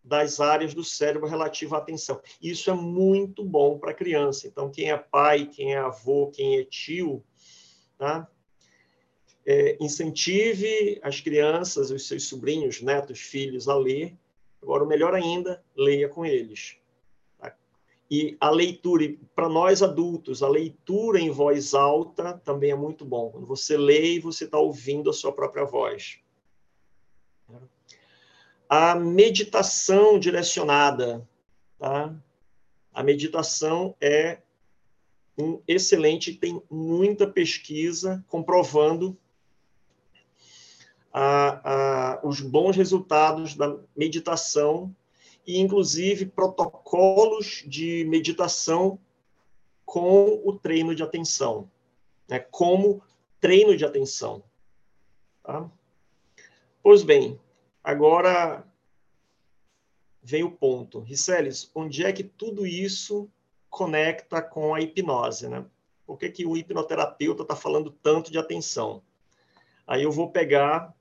das 0.04 0.38
áreas 0.38 0.74
do 0.74 0.84
cérebro 0.84 1.26
relativa 1.26 1.76
à 1.76 1.78
atenção. 1.78 2.20
Isso 2.40 2.70
é 2.70 2.74
muito 2.74 3.42
bom 3.42 3.78
para 3.78 3.92
a 3.92 3.94
criança. 3.94 4.46
Então, 4.46 4.70
quem 4.70 4.90
é 4.90 4.96
pai, 4.98 5.46
quem 5.46 5.72
é 5.72 5.78
avô, 5.78 6.30
quem 6.30 6.58
é 6.58 6.64
tio, 6.64 7.24
tá? 7.96 8.28
É, 9.46 9.76
incentive 9.80 11.00
as 11.02 11.20
crianças, 11.20 11.90
os 11.90 12.06
seus 12.06 12.24
sobrinhos, 12.24 12.82
netos, 12.82 13.20
filhos 13.20 13.68
a 13.68 13.76
ler. 13.76 14.14
Agora, 14.62 14.84
o 14.84 14.86
melhor 14.86 15.14
ainda, 15.14 15.62
leia 15.76 16.08
com 16.08 16.24
eles. 16.24 16.76
Tá? 17.38 17.54
E 18.10 18.36
a 18.40 18.50
leitura, 18.50 19.14
para 19.34 19.48
nós 19.48 19.82
adultos, 19.82 20.42
a 20.42 20.48
leitura 20.48 21.18
em 21.20 21.30
voz 21.30 21.74
alta 21.74 22.40
também 22.44 22.70
é 22.70 22.76
muito 22.76 23.04
bom. 23.04 23.30
Quando 23.30 23.46
você 23.46 23.76
lê, 23.76 24.18
você 24.18 24.44
está 24.44 24.58
ouvindo 24.58 25.08
a 25.08 25.14
sua 25.14 25.32
própria 25.32 25.64
voz 25.64 26.23
a 28.76 28.96
meditação 28.96 30.18
direcionada. 30.18 31.24
Tá? 31.78 32.12
A 32.92 33.04
meditação 33.04 33.94
é 34.00 34.40
um 35.38 35.62
excelente, 35.66 36.34
tem 36.34 36.60
muita 36.68 37.24
pesquisa 37.24 38.24
comprovando 38.28 39.16
a, 41.12 42.16
a, 42.16 42.26
os 42.26 42.40
bons 42.40 42.74
resultados 42.74 43.54
da 43.54 43.78
meditação 43.96 44.92
e, 45.46 45.60
inclusive, 45.60 46.26
protocolos 46.26 47.62
de 47.68 48.04
meditação 48.08 48.98
com 49.84 50.42
o 50.44 50.52
treino 50.52 50.96
de 50.96 51.02
atenção, 51.04 51.70
né? 52.28 52.40
como 52.40 53.00
treino 53.40 53.76
de 53.76 53.84
atenção. 53.84 54.42
Tá? 55.44 55.70
Pois 56.82 57.04
bem, 57.04 57.38
Agora 57.84 58.66
vem 60.22 60.42
o 60.42 60.50
ponto. 60.50 61.00
Riceles, 61.00 61.70
onde 61.74 62.02
é 62.02 62.10
que 62.10 62.24
tudo 62.24 62.66
isso 62.66 63.30
conecta 63.68 64.40
com 64.40 64.74
a 64.74 64.80
hipnose, 64.80 65.48
né? 65.48 65.66
Por 66.06 66.18
que, 66.18 66.30
que 66.30 66.46
o 66.46 66.56
hipnoterapeuta 66.56 67.42
está 67.42 67.54
falando 67.54 67.90
tanto 67.90 68.32
de 68.32 68.38
atenção? 68.38 69.02
Aí 69.86 70.02
eu 70.02 70.10
vou 70.10 70.30
pegar 70.30 70.94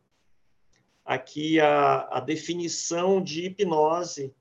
aqui 1.05 1.59
a, 1.59 2.17
a 2.17 2.19
definição 2.19 3.21
de 3.21 3.45
hipnose 3.45 4.35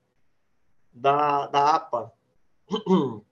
da, 0.91 1.47
da 1.47 1.75
APA, 1.75 2.11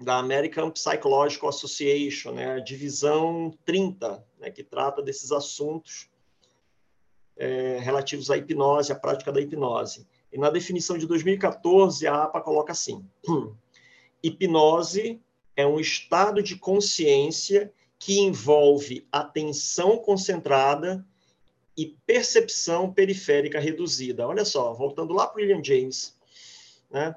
da 0.00 0.16
American 0.16 0.70
Psychological 0.70 1.50
Association, 1.50 2.32
né? 2.32 2.54
a 2.54 2.60
divisão 2.60 3.56
30, 3.66 4.24
né? 4.38 4.50
que 4.50 4.62
trata 4.62 5.02
desses 5.02 5.30
assuntos 5.30 6.10
é, 7.36 7.78
relativos 7.80 8.30
à 8.30 8.36
hipnose, 8.36 8.92
à 8.92 8.94
prática 8.94 9.32
da 9.32 9.40
hipnose. 9.40 10.06
E 10.32 10.38
na 10.38 10.50
definição 10.50 10.96
de 10.96 11.06
2014, 11.06 12.06
a 12.06 12.24
APA 12.24 12.40
coloca 12.40 12.72
assim: 12.72 13.04
hipnose 14.22 15.20
é 15.54 15.66
um 15.66 15.80
estado 15.80 16.42
de 16.42 16.56
consciência 16.56 17.72
que 17.98 18.20
envolve 18.20 19.06
atenção 19.10 19.98
concentrada 19.98 21.04
e 21.76 21.96
percepção 22.06 22.92
periférica 22.92 23.60
reduzida. 23.60 24.26
Olha 24.26 24.44
só, 24.44 24.72
voltando 24.72 25.14
lá 25.14 25.26
para 25.26 25.40
William 25.40 25.62
James, 25.62 26.16
né? 26.90 27.14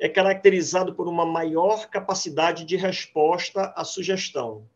é 0.00 0.08
caracterizado 0.08 0.94
por 0.94 1.06
uma 1.06 1.26
maior 1.26 1.88
capacidade 1.88 2.64
de 2.64 2.74
resposta 2.74 3.72
à 3.76 3.84
sugestão. 3.84 4.66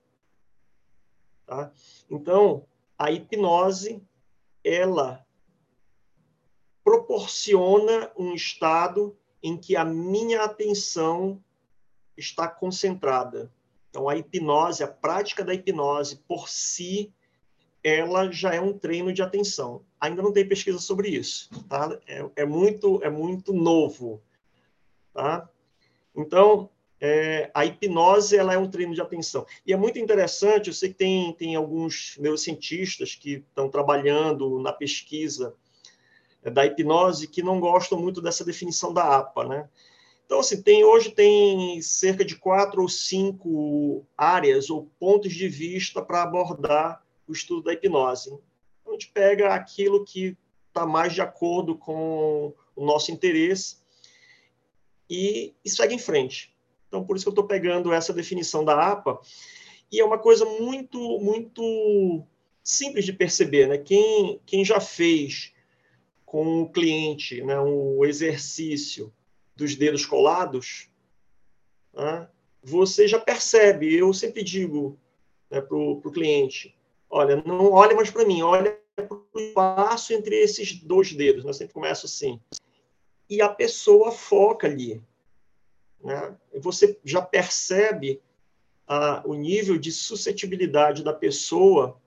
Tá? 1.47 1.73
Então, 2.11 2.67
a 2.99 3.11
hipnose 3.11 4.03
ela 4.64 5.24
proporciona 6.83 8.11
um 8.16 8.35
estado 8.35 9.16
em 9.42 9.57
que 9.57 9.77
a 9.77 9.85
minha 9.85 10.42
atenção 10.42 11.42
está 12.16 12.48
concentrada. 12.48 13.53
Então, 13.90 14.09
a 14.09 14.16
hipnose, 14.16 14.83
a 14.83 14.88
prática 14.88 15.44
da 15.44 15.55
hipnose 15.55 16.16
por 16.27 16.48
si, 16.48 17.12
ela 17.83 18.31
já 18.33 18.55
é 18.55 18.61
um 18.61 18.77
treino 18.77 19.12
de 19.12 19.22
atenção. 19.22 19.85
Ainda 20.00 20.22
não 20.22 20.33
tem 20.33 20.48
pesquisa 20.48 20.79
sobre 20.79 21.11
isso, 21.11 21.48
tá? 21.68 21.98
É, 22.07 22.29
é 22.37 22.46
muito, 22.46 23.03
é 23.03 23.11
muito 23.11 23.53
novo, 23.53 24.22
tá? 25.12 25.48
Então, 26.16 26.70
é, 27.07 27.51
a 27.53 27.67
hipnose 27.67 28.35
ela 28.35 28.55
é 28.55 28.59
um 28.59 28.71
treino 28.71 28.95
de 28.95 29.03
atenção. 29.03 29.45
E 29.67 29.75
é 29.75 29.77
muito 29.77 29.99
interessante, 29.99 30.69
eu 30.69 30.73
sei 30.73 30.88
que 30.88 30.95
tem, 30.95 31.35
tem 31.35 31.55
alguns 31.55 32.17
neurocientistas 32.19 33.14
que 33.14 33.45
estão 33.47 33.69
trabalhando 33.69 34.59
na 34.59 34.73
pesquisa 34.73 35.55
é, 36.43 36.51
da 36.51 36.64
hipnose 36.64 37.29
que 37.29 37.43
não 37.43 37.61
gostam 37.61 38.01
muito 38.01 38.23
dessa 38.23 38.43
definição 38.43 38.90
da 38.90 39.19
APA, 39.19 39.45
né? 39.45 39.69
Então, 40.25 40.40
assim, 40.40 40.62
tem, 40.62 40.83
hoje 40.83 41.11
tem 41.11 41.83
cerca 41.83 42.25
de 42.25 42.37
quatro 42.37 42.81
ou 42.81 42.88
cinco 42.88 44.07
áreas 44.17 44.71
ou 44.71 44.90
pontos 44.99 45.35
de 45.35 45.47
vista 45.47 46.01
para 46.01 46.23
abordar 46.23 47.05
o 47.29 47.33
estudo 47.33 47.64
da 47.64 47.75
hipnose. 47.75 48.31
Então, 48.81 48.95
a 48.95 48.97
gente 48.97 49.11
pega 49.12 49.53
aquilo 49.53 50.07
que 50.07 50.38
está 50.69 50.87
mais 50.87 51.12
de 51.12 51.21
acordo 51.21 51.77
com 51.77 52.55
o 52.75 52.83
nosso 52.83 53.12
interesse 53.12 53.77
e, 55.11 55.53
e 55.62 55.69
segue 55.69 55.95
em 55.95 55.99
frente. 55.99 56.54
Então, 56.95 57.05
por 57.05 57.17
isso 57.17 57.29
eu 57.29 57.31
estou 57.31 57.45
pegando 57.45 57.93
essa 57.93 58.13
definição 58.13 58.65
da 58.65 58.93
APA. 58.93 59.19
E 59.91 59.99
é 59.99 60.05
uma 60.05 60.17
coisa 60.17 60.45
muito, 60.45 61.19
muito 61.19 62.25
simples 62.63 63.05
de 63.05 63.13
perceber. 63.13 63.67
Né? 63.67 63.79
Quem, 63.79 64.41
quem 64.47 64.65
já 64.65 64.79
fez 64.79 65.53
com 66.25 66.63
o 66.63 66.71
cliente 66.71 67.43
né, 67.43 67.61
um 67.61 68.05
exercício 68.05 69.13
dos 69.57 69.75
dedos 69.75 70.07
colados, 70.07 70.89
né, 71.93 72.29
você 72.63 73.09
já 73.09 73.19
percebe. 73.19 73.93
Eu 73.93 74.15
sempre 74.15 74.45
digo 74.45 74.97
né, 75.51 75.61
para 75.61 75.77
o 75.77 76.13
cliente: 76.13 76.77
olha, 77.11 77.43
não 77.45 77.73
olhe 77.73 77.95
mais 77.97 78.09
para 78.09 78.25
mim, 78.25 78.41
olha 78.43 78.79
para 78.95 79.09
o 79.11 79.27
espaço 79.41 80.13
entre 80.13 80.37
esses 80.37 80.81
dois 80.81 81.13
dedos. 81.13 81.43
Né? 81.43 81.51
Eu 81.51 81.55
sempre 81.55 81.75
começo 81.75 82.07
assim. 82.07 82.41
E 83.29 83.43
a 83.43 83.49
pessoa 83.49 84.13
foca 84.13 84.69
ali. 84.69 85.03
Né? 86.05 86.37
Você 86.61 86.99
já 87.03 87.23
percebe 87.23 88.21
ah, 88.87 89.23
o 89.25 89.35
nível 89.35 89.79
de 89.79 89.90
suscetibilidade 89.90 91.03
da 91.03 91.14
pessoa 91.14 91.99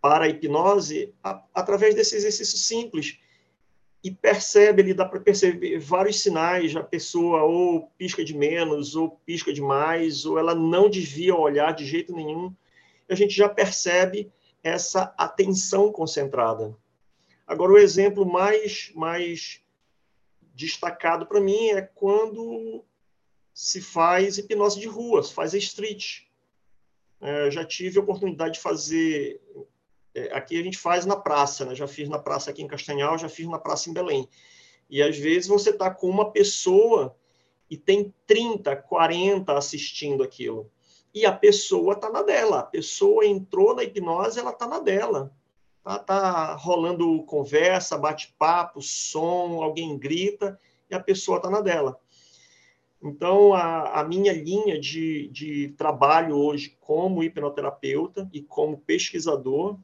para 0.00 0.24
a 0.24 0.28
hipnose 0.28 1.14
a, 1.22 1.42
através 1.54 1.94
desse 1.94 2.16
exercício 2.16 2.58
simples. 2.58 3.18
E 4.02 4.10
percebe, 4.10 4.82
ele 4.82 4.94
dá 4.94 5.04
para 5.04 5.20
perceber 5.20 5.78
vários 5.78 6.20
sinais, 6.20 6.74
a 6.76 6.82
pessoa 6.82 7.42
ou 7.42 7.90
pisca 7.96 8.24
de 8.24 8.36
menos, 8.36 8.94
ou 8.94 9.10
pisca 9.24 9.52
de 9.52 9.60
mais, 9.60 10.24
ou 10.24 10.38
ela 10.38 10.54
não 10.54 10.90
desvia 10.90 11.34
o 11.34 11.40
olhar 11.40 11.72
de 11.72 11.84
jeito 11.84 12.14
nenhum. 12.14 12.54
A 13.08 13.14
gente 13.14 13.34
já 13.34 13.48
percebe 13.48 14.30
essa 14.62 15.14
atenção 15.16 15.90
concentrada. 15.92 16.76
Agora, 17.46 17.72
o 17.72 17.78
exemplo 17.78 18.26
mais, 18.26 18.90
mais 18.94 19.60
destacado 20.56 21.26
para 21.26 21.38
mim 21.38 21.68
é 21.68 21.82
quando 21.82 22.82
se 23.52 23.80
faz 23.80 24.38
hipnose 24.38 24.80
de 24.80 24.86
rua, 24.86 25.22
se 25.22 25.32
faz 25.32 25.52
street. 25.52 26.22
É, 27.20 27.50
já 27.50 27.64
tive 27.64 27.98
a 27.98 28.02
oportunidade 28.02 28.54
de 28.54 28.60
fazer. 28.60 29.40
É, 30.14 30.34
aqui 30.34 30.58
a 30.58 30.62
gente 30.62 30.78
faz 30.78 31.04
na 31.04 31.14
praça, 31.14 31.66
né? 31.66 31.74
já 31.74 31.86
fiz 31.86 32.08
na 32.08 32.18
praça 32.18 32.50
aqui 32.50 32.62
em 32.62 32.66
Castanhal, 32.66 33.18
já 33.18 33.28
fiz 33.28 33.46
na 33.46 33.58
praça 33.58 33.90
em 33.90 33.92
Belém. 33.92 34.28
E 34.88 35.02
às 35.02 35.16
vezes 35.18 35.46
você 35.46 35.70
está 35.70 35.90
com 35.90 36.08
uma 36.08 36.32
pessoa 36.32 37.14
e 37.68 37.76
tem 37.76 38.14
30, 38.26 38.74
40 38.76 39.52
assistindo 39.52 40.22
aquilo. 40.22 40.70
E 41.12 41.26
a 41.26 41.32
pessoa 41.32 41.94
está 41.94 42.10
na 42.10 42.22
dela. 42.22 42.60
A 42.60 42.64
pessoa 42.64 43.26
entrou 43.26 43.74
na 43.74 43.84
hipnose, 43.84 44.38
ela 44.38 44.50
está 44.52 44.66
na 44.66 44.78
dela. 44.78 45.34
Tá, 45.86 46.00
tá 46.00 46.54
rolando 46.56 47.22
conversa, 47.22 47.96
bate-papo, 47.96 48.82
som, 48.82 49.62
alguém 49.62 49.96
grita 49.96 50.58
e 50.90 50.96
a 50.96 50.98
pessoa 50.98 51.36
está 51.36 51.48
na 51.48 51.60
dela. 51.60 51.96
Então, 53.00 53.54
a, 53.54 54.00
a 54.00 54.02
minha 54.02 54.32
linha 54.32 54.80
de, 54.80 55.28
de 55.28 55.68
trabalho 55.78 56.36
hoje 56.36 56.76
como 56.80 57.22
hipnoterapeuta 57.22 58.28
e 58.32 58.42
como 58.42 58.78
pesquisador 58.78 59.78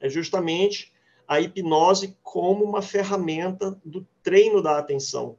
é 0.00 0.08
justamente 0.08 0.92
a 1.28 1.40
hipnose 1.40 2.16
como 2.20 2.64
uma 2.64 2.82
ferramenta 2.82 3.80
do 3.84 4.04
treino 4.24 4.60
da 4.60 4.76
atenção. 4.76 5.38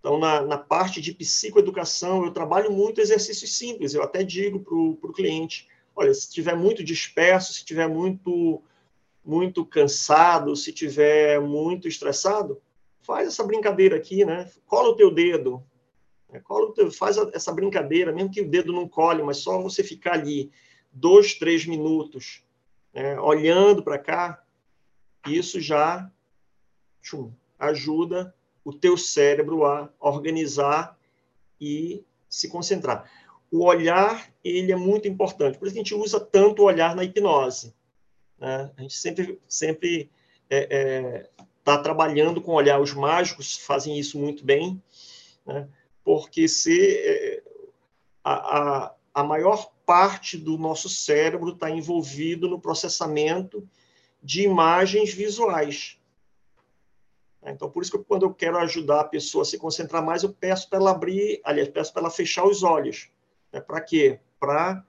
Então, 0.00 0.18
na, 0.18 0.42
na 0.42 0.58
parte 0.58 1.00
de 1.00 1.14
psicoeducação, 1.14 2.26
eu 2.26 2.30
trabalho 2.30 2.70
muito 2.70 3.00
exercícios 3.00 3.56
simples. 3.56 3.94
Eu 3.94 4.02
até 4.02 4.22
digo 4.22 4.60
para 4.60 5.10
o 5.10 5.14
cliente: 5.14 5.66
olha, 6.00 6.14
se 6.14 6.28
estiver 6.28 6.56
muito 6.56 6.82
disperso, 6.82 7.52
se 7.52 7.58
estiver 7.58 7.88
muito 7.88 8.62
muito 9.22 9.66
cansado, 9.66 10.56
se 10.56 10.70
estiver 10.70 11.38
muito 11.42 11.86
estressado, 11.86 12.58
faz 13.02 13.28
essa 13.28 13.44
brincadeira 13.44 13.96
aqui, 13.96 14.24
né? 14.24 14.50
Cola 14.66 14.88
o 14.88 14.96
teu 14.96 15.10
dedo 15.10 15.62
Né? 16.32 16.42
Faz 16.90 17.18
essa 17.34 17.52
brincadeira, 17.52 18.12
mesmo 18.12 18.30
que 18.30 18.40
o 18.40 18.48
dedo 18.48 18.72
não 18.72 18.88
colhe, 18.88 19.22
mas 19.22 19.38
só 19.38 19.60
você 19.60 19.84
ficar 19.84 20.14
ali 20.14 20.50
dois, 20.90 21.34
três 21.34 21.66
minutos 21.66 22.42
né, 22.94 23.20
olhando 23.20 23.82
para 23.82 23.98
cá, 23.98 24.42
isso 25.26 25.60
já 25.60 26.10
tchum, 27.02 27.30
ajuda 27.58 28.34
o 28.64 28.72
teu 28.72 28.96
cérebro 28.96 29.66
a 29.66 29.90
organizar 30.00 30.98
e 31.60 32.02
se 32.28 32.48
concentrar. 32.48 33.10
O 33.50 33.64
olhar, 33.64 34.32
ele 34.44 34.70
é 34.72 34.76
muito 34.76 35.08
importante. 35.08 35.58
Por 35.58 35.66
isso 35.66 35.74
que 35.74 35.80
a 35.80 35.82
gente 35.82 35.94
usa 35.94 36.20
tanto 36.20 36.62
o 36.62 36.66
olhar 36.66 36.94
na 36.94 37.04
hipnose. 37.04 37.74
Né? 38.38 38.70
A 38.76 38.82
gente 38.82 38.96
sempre 38.96 39.40
sempre 39.48 40.10
está 40.48 40.56
é, 40.56 40.68
é, 40.70 41.30
tá 41.64 41.78
trabalhando 41.78 42.40
com 42.40 42.52
olhar. 42.52 42.80
Os 42.80 42.94
mágicos 42.94 43.56
fazem 43.58 43.98
isso 43.98 44.18
muito 44.18 44.44
bem, 44.44 44.82
né? 45.44 45.68
porque 46.04 46.48
se 46.48 46.96
é, 46.96 47.42
a, 48.22 48.32
a, 48.32 48.94
a 49.14 49.24
maior 49.24 49.70
parte 49.84 50.36
do 50.36 50.56
nosso 50.56 50.88
cérebro 50.88 51.50
está 51.50 51.68
envolvido 51.68 52.48
no 52.48 52.60
processamento 52.60 53.68
de 54.22 54.42
imagens 54.42 55.12
visuais. 55.12 55.98
Então, 57.42 57.70
por 57.70 57.82
isso 57.82 57.92
que 57.92 58.04
quando 58.04 58.24
eu 58.24 58.34
quero 58.34 58.58
ajudar 58.58 59.00
a 59.00 59.08
pessoa 59.08 59.42
a 59.42 59.44
se 59.44 59.58
concentrar 59.58 60.04
mais, 60.04 60.22
eu 60.22 60.32
peço 60.32 60.68
para 60.68 60.78
ela 60.78 60.90
abrir, 60.90 61.40
aliás, 61.42 61.68
peço 61.68 61.92
para 61.92 62.02
ela 62.02 62.10
fechar 62.10 62.44
os 62.44 62.62
olhos. 62.62 63.10
Né? 63.52 63.60
Para 63.60 63.80
quê? 63.80 64.20
Para 64.38 64.84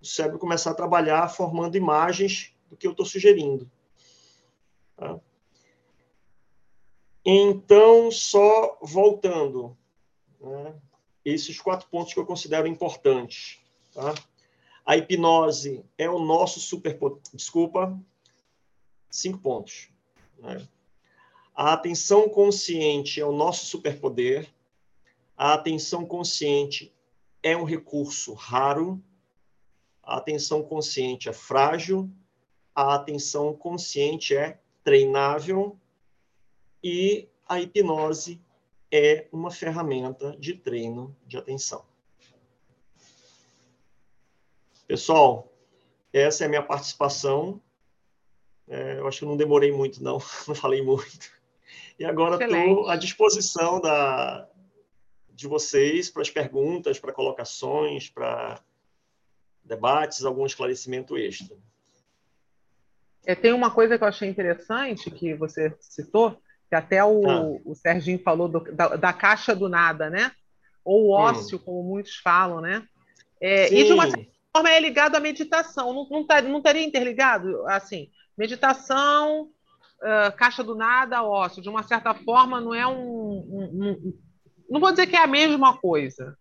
o 0.00 0.04
cérebro 0.04 0.38
começar 0.38 0.70
a 0.70 0.74
trabalhar 0.74 1.28
formando 1.28 1.76
imagens 1.76 2.52
do 2.68 2.76
que 2.76 2.86
eu 2.86 2.92
estou 2.92 3.06
sugerindo. 3.06 3.70
Tá? 4.96 5.18
Então, 7.24 8.10
só 8.10 8.78
voltando, 8.80 9.76
né? 10.40 10.74
esses 11.24 11.60
quatro 11.60 11.88
pontos 11.88 12.14
que 12.14 12.20
eu 12.20 12.26
considero 12.26 12.68
importantes. 12.68 13.58
Tá? 13.92 14.14
A 14.84 14.96
hipnose 14.96 15.84
é 15.98 16.08
o 16.08 16.20
nosso 16.20 16.60
superpoder. 16.60 17.20
Desculpa, 17.34 17.98
cinco 19.10 19.38
pontos. 19.38 19.88
Né? 20.38 20.64
A 21.52 21.72
atenção 21.72 22.28
consciente 22.28 23.20
é 23.20 23.26
o 23.26 23.32
nosso 23.32 23.66
superpoder. 23.66 24.48
A 25.36 25.54
atenção 25.54 26.06
consciente 26.06 26.94
é 27.46 27.56
um 27.56 27.62
recurso 27.62 28.34
raro. 28.34 29.00
A 30.02 30.16
atenção 30.16 30.64
consciente 30.64 31.28
é 31.28 31.32
frágil. 31.32 32.10
A 32.74 32.96
atenção 32.96 33.54
consciente 33.54 34.36
é 34.36 34.58
treinável. 34.82 35.78
E 36.82 37.28
a 37.48 37.60
hipnose 37.60 38.42
é 38.90 39.28
uma 39.30 39.52
ferramenta 39.52 40.36
de 40.36 40.54
treino 40.54 41.16
de 41.24 41.36
atenção. 41.36 41.84
Pessoal, 44.88 45.52
essa 46.12 46.42
é 46.42 46.46
a 46.46 46.48
minha 46.48 46.64
participação. 46.64 47.62
É, 48.66 48.98
eu 48.98 49.06
acho 49.06 49.20
que 49.20 49.24
não 49.24 49.36
demorei 49.36 49.70
muito, 49.70 50.02
não, 50.02 50.18
não 50.48 50.54
falei 50.56 50.82
muito. 50.82 51.30
E 51.96 52.04
agora 52.04 52.44
estou 52.44 52.88
à 52.88 52.96
disposição 52.96 53.80
da, 53.80 54.48
de 55.36 55.46
vocês 55.46 56.08
para 56.08 56.22
as 56.22 56.30
perguntas, 56.30 56.98
para 56.98 57.12
colocações, 57.12 58.08
para 58.08 58.58
debates, 59.62 60.24
algum 60.24 60.46
esclarecimento 60.46 61.16
extra. 61.18 61.54
É, 63.26 63.34
tem 63.34 63.52
uma 63.52 63.70
coisa 63.70 63.98
que 63.98 64.04
eu 64.04 64.08
achei 64.08 64.28
interessante 64.28 65.10
que 65.10 65.34
você 65.34 65.76
citou, 65.78 66.40
que 66.70 66.74
até 66.74 67.04
o, 67.04 67.28
ah. 67.28 67.42
o 67.66 67.74
Serginho 67.74 68.18
falou 68.18 68.48
do, 68.48 68.60
da, 68.72 68.96
da, 68.96 69.12
caixa 69.12 69.54
do 69.54 69.68
nada, 69.68 70.08
né? 70.08 70.32
Ou 70.82 71.08
o 71.08 71.10
hum. 71.10 71.20
ócio, 71.20 71.58
hum. 71.58 71.62
como 71.62 71.82
muitos 71.82 72.16
falam, 72.16 72.62
né? 72.62 72.82
É, 73.38 73.70
e 73.74 73.84
de 73.84 73.92
uma 73.92 74.10
certa 74.10 74.30
forma 74.54 74.70
é 74.70 74.80
ligado 74.80 75.16
à 75.16 75.20
meditação. 75.20 75.92
Não, 75.92 76.08
não, 76.08 76.26
tá, 76.26 76.40
não 76.40 76.58
estaria 76.58 76.82
interligado? 76.82 77.66
Assim, 77.66 78.08
meditação, 78.38 79.50
uh, 80.00 80.34
caixa 80.34 80.64
do 80.64 80.74
nada, 80.74 81.22
ócio. 81.22 81.60
De 81.60 81.68
uma 81.68 81.82
certa 81.82 82.14
forma, 82.14 82.58
não 82.58 82.72
é 82.72 82.86
um, 82.86 82.94
um, 82.94 83.82
um, 83.82 84.18
Não 84.68 84.80
vou 84.80 84.90
dizer 84.90 85.06
que 85.06 85.16
é 85.16 85.22
a 85.22 85.26
mesma 85.26 85.76
coisa, 85.76 86.36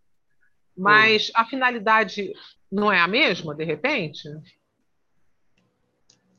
mas 0.76 1.30
hum. 1.30 1.32
a 1.36 1.46
finalidade 1.46 2.34
não 2.72 2.92
é 2.92 3.00
a 3.00 3.08
mesma, 3.08 3.56
de 3.56 3.64
repente? 3.64 4.30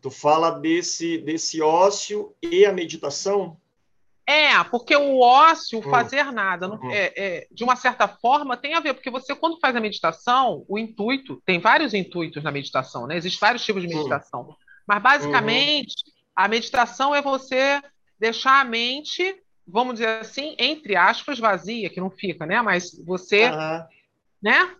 Tu 0.00 0.10
fala 0.10 0.50
desse, 0.50 1.18
desse 1.18 1.60
ócio 1.62 2.34
e 2.42 2.64
a 2.64 2.72
meditação? 2.72 3.58
É, 4.28 4.62
porque 4.64 4.96
o 4.96 5.20
ócio, 5.20 5.78
hum. 5.78 5.82
fazer 5.82 6.32
nada, 6.32 6.66
não, 6.66 6.76
hum. 6.76 6.90
é, 6.90 7.12
é, 7.16 7.46
de 7.50 7.62
uma 7.62 7.76
certa 7.76 8.08
forma, 8.08 8.56
tem 8.56 8.74
a 8.74 8.80
ver, 8.80 8.94
porque 8.94 9.10
você, 9.10 9.34
quando 9.34 9.60
faz 9.60 9.74
a 9.76 9.80
meditação, 9.80 10.64
o 10.68 10.78
intuito, 10.78 11.40
tem 11.46 11.60
vários 11.60 11.94
intuitos 11.94 12.42
na 12.42 12.50
meditação, 12.50 13.06
né? 13.06 13.16
Existem 13.16 13.40
vários 13.40 13.64
tipos 13.64 13.82
de 13.82 13.88
hum. 13.88 13.98
meditação. 13.98 14.56
Mas, 14.86 15.02
basicamente, 15.02 15.94
uhum. 16.06 16.16
A 16.36 16.46
meditação 16.48 17.14
é 17.14 17.22
você 17.22 17.82
deixar 18.18 18.60
a 18.60 18.64
mente, 18.64 19.34
vamos 19.66 19.94
dizer 19.94 20.20
assim, 20.20 20.54
entre 20.58 20.96
aspas, 20.96 21.38
vazia, 21.38 21.90
que 21.90 22.00
não 22.00 22.10
fica, 22.10 22.46
né? 22.46 22.62
Mas 22.62 22.98
você, 23.04 23.50
uhum. 23.50 23.84
né? 24.42 24.70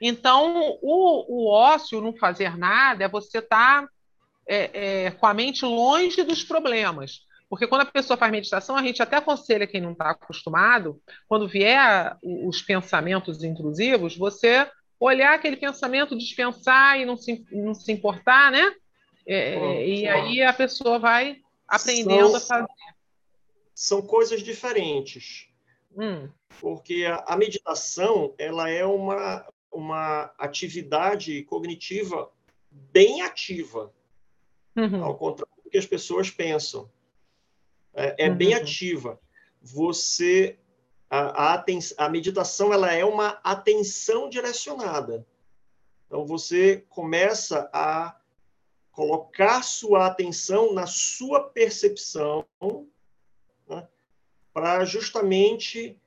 Então, 0.00 0.78
o, 0.82 1.44
o 1.46 1.50
ócio, 1.50 2.00
não 2.00 2.12
fazer 2.12 2.58
nada, 2.58 3.04
é 3.04 3.08
você 3.08 3.38
estar 3.38 3.82
tá, 3.82 3.88
é, 4.46 5.04
é, 5.06 5.10
com 5.12 5.26
a 5.26 5.32
mente 5.32 5.64
longe 5.64 6.22
dos 6.22 6.44
problemas. 6.44 7.24
Porque 7.48 7.66
quando 7.66 7.82
a 7.82 7.86
pessoa 7.86 8.16
faz 8.16 8.32
meditação, 8.32 8.76
a 8.76 8.82
gente 8.82 9.02
até 9.02 9.16
aconselha 9.16 9.66
quem 9.66 9.80
não 9.80 9.92
está 9.92 10.10
acostumado, 10.10 11.00
quando 11.28 11.48
vier 11.48 12.16
os 12.22 12.60
pensamentos 12.60 13.44
intrusivos, 13.44 14.16
você 14.16 14.68
olhar 14.98 15.34
aquele 15.34 15.56
pensamento, 15.56 16.18
dispensar 16.18 16.98
e 16.98 17.04
não 17.04 17.16
se, 17.16 17.44
não 17.52 17.74
se 17.74 17.92
importar, 17.92 18.50
né? 18.50 18.72
É, 19.26 19.88
e 19.88 20.06
aí 20.06 20.42
a 20.42 20.52
pessoa 20.52 20.98
vai 20.98 21.38
aprendendo 21.66 22.28
são, 22.28 22.36
a 22.36 22.40
fazer. 22.40 22.93
São 23.74 24.02
coisas 24.02 24.42
diferentes. 24.42 25.48
Hum. 25.96 26.28
Porque 26.60 27.04
a, 27.04 27.24
a, 27.26 27.36
meditação 27.36 28.34
ela 28.38 28.68
é 28.68 28.84
uma, 28.84 29.46
uma 29.72 30.32
atividade 30.38 31.42
cognitiva 31.44 32.30
bem 32.70 33.22
ativa, 33.22 33.92
uhum. 34.76 35.04
ao 35.04 35.16
contrário 35.16 35.54
do 35.62 35.70
que 35.70 35.78
as 35.78 35.86
pessoas 35.86 36.30
pensam. 36.30 36.90
É, 37.92 38.26
é 38.26 38.28
uhum. 38.28 38.36
bem 38.36 38.54
ativa. 38.54 39.20
Você 39.60 40.58
a, 41.08 41.54
a, 41.54 41.64
a 41.98 42.08
meditação 42.08 42.72
ela 42.72 42.92
é 42.92 43.04
uma 43.04 43.40
atenção 43.44 44.28
direcionada. 44.28 45.24
Então 46.06 46.26
você 46.26 46.84
começa 46.88 47.70
a 47.72 48.18
colocar 48.90 49.62
sua 49.62 50.06
atenção 50.06 50.72
na 50.72 50.86
sua 50.86 51.48
percepção 51.50 52.46
para 54.54 54.84
justamente 54.84 56.00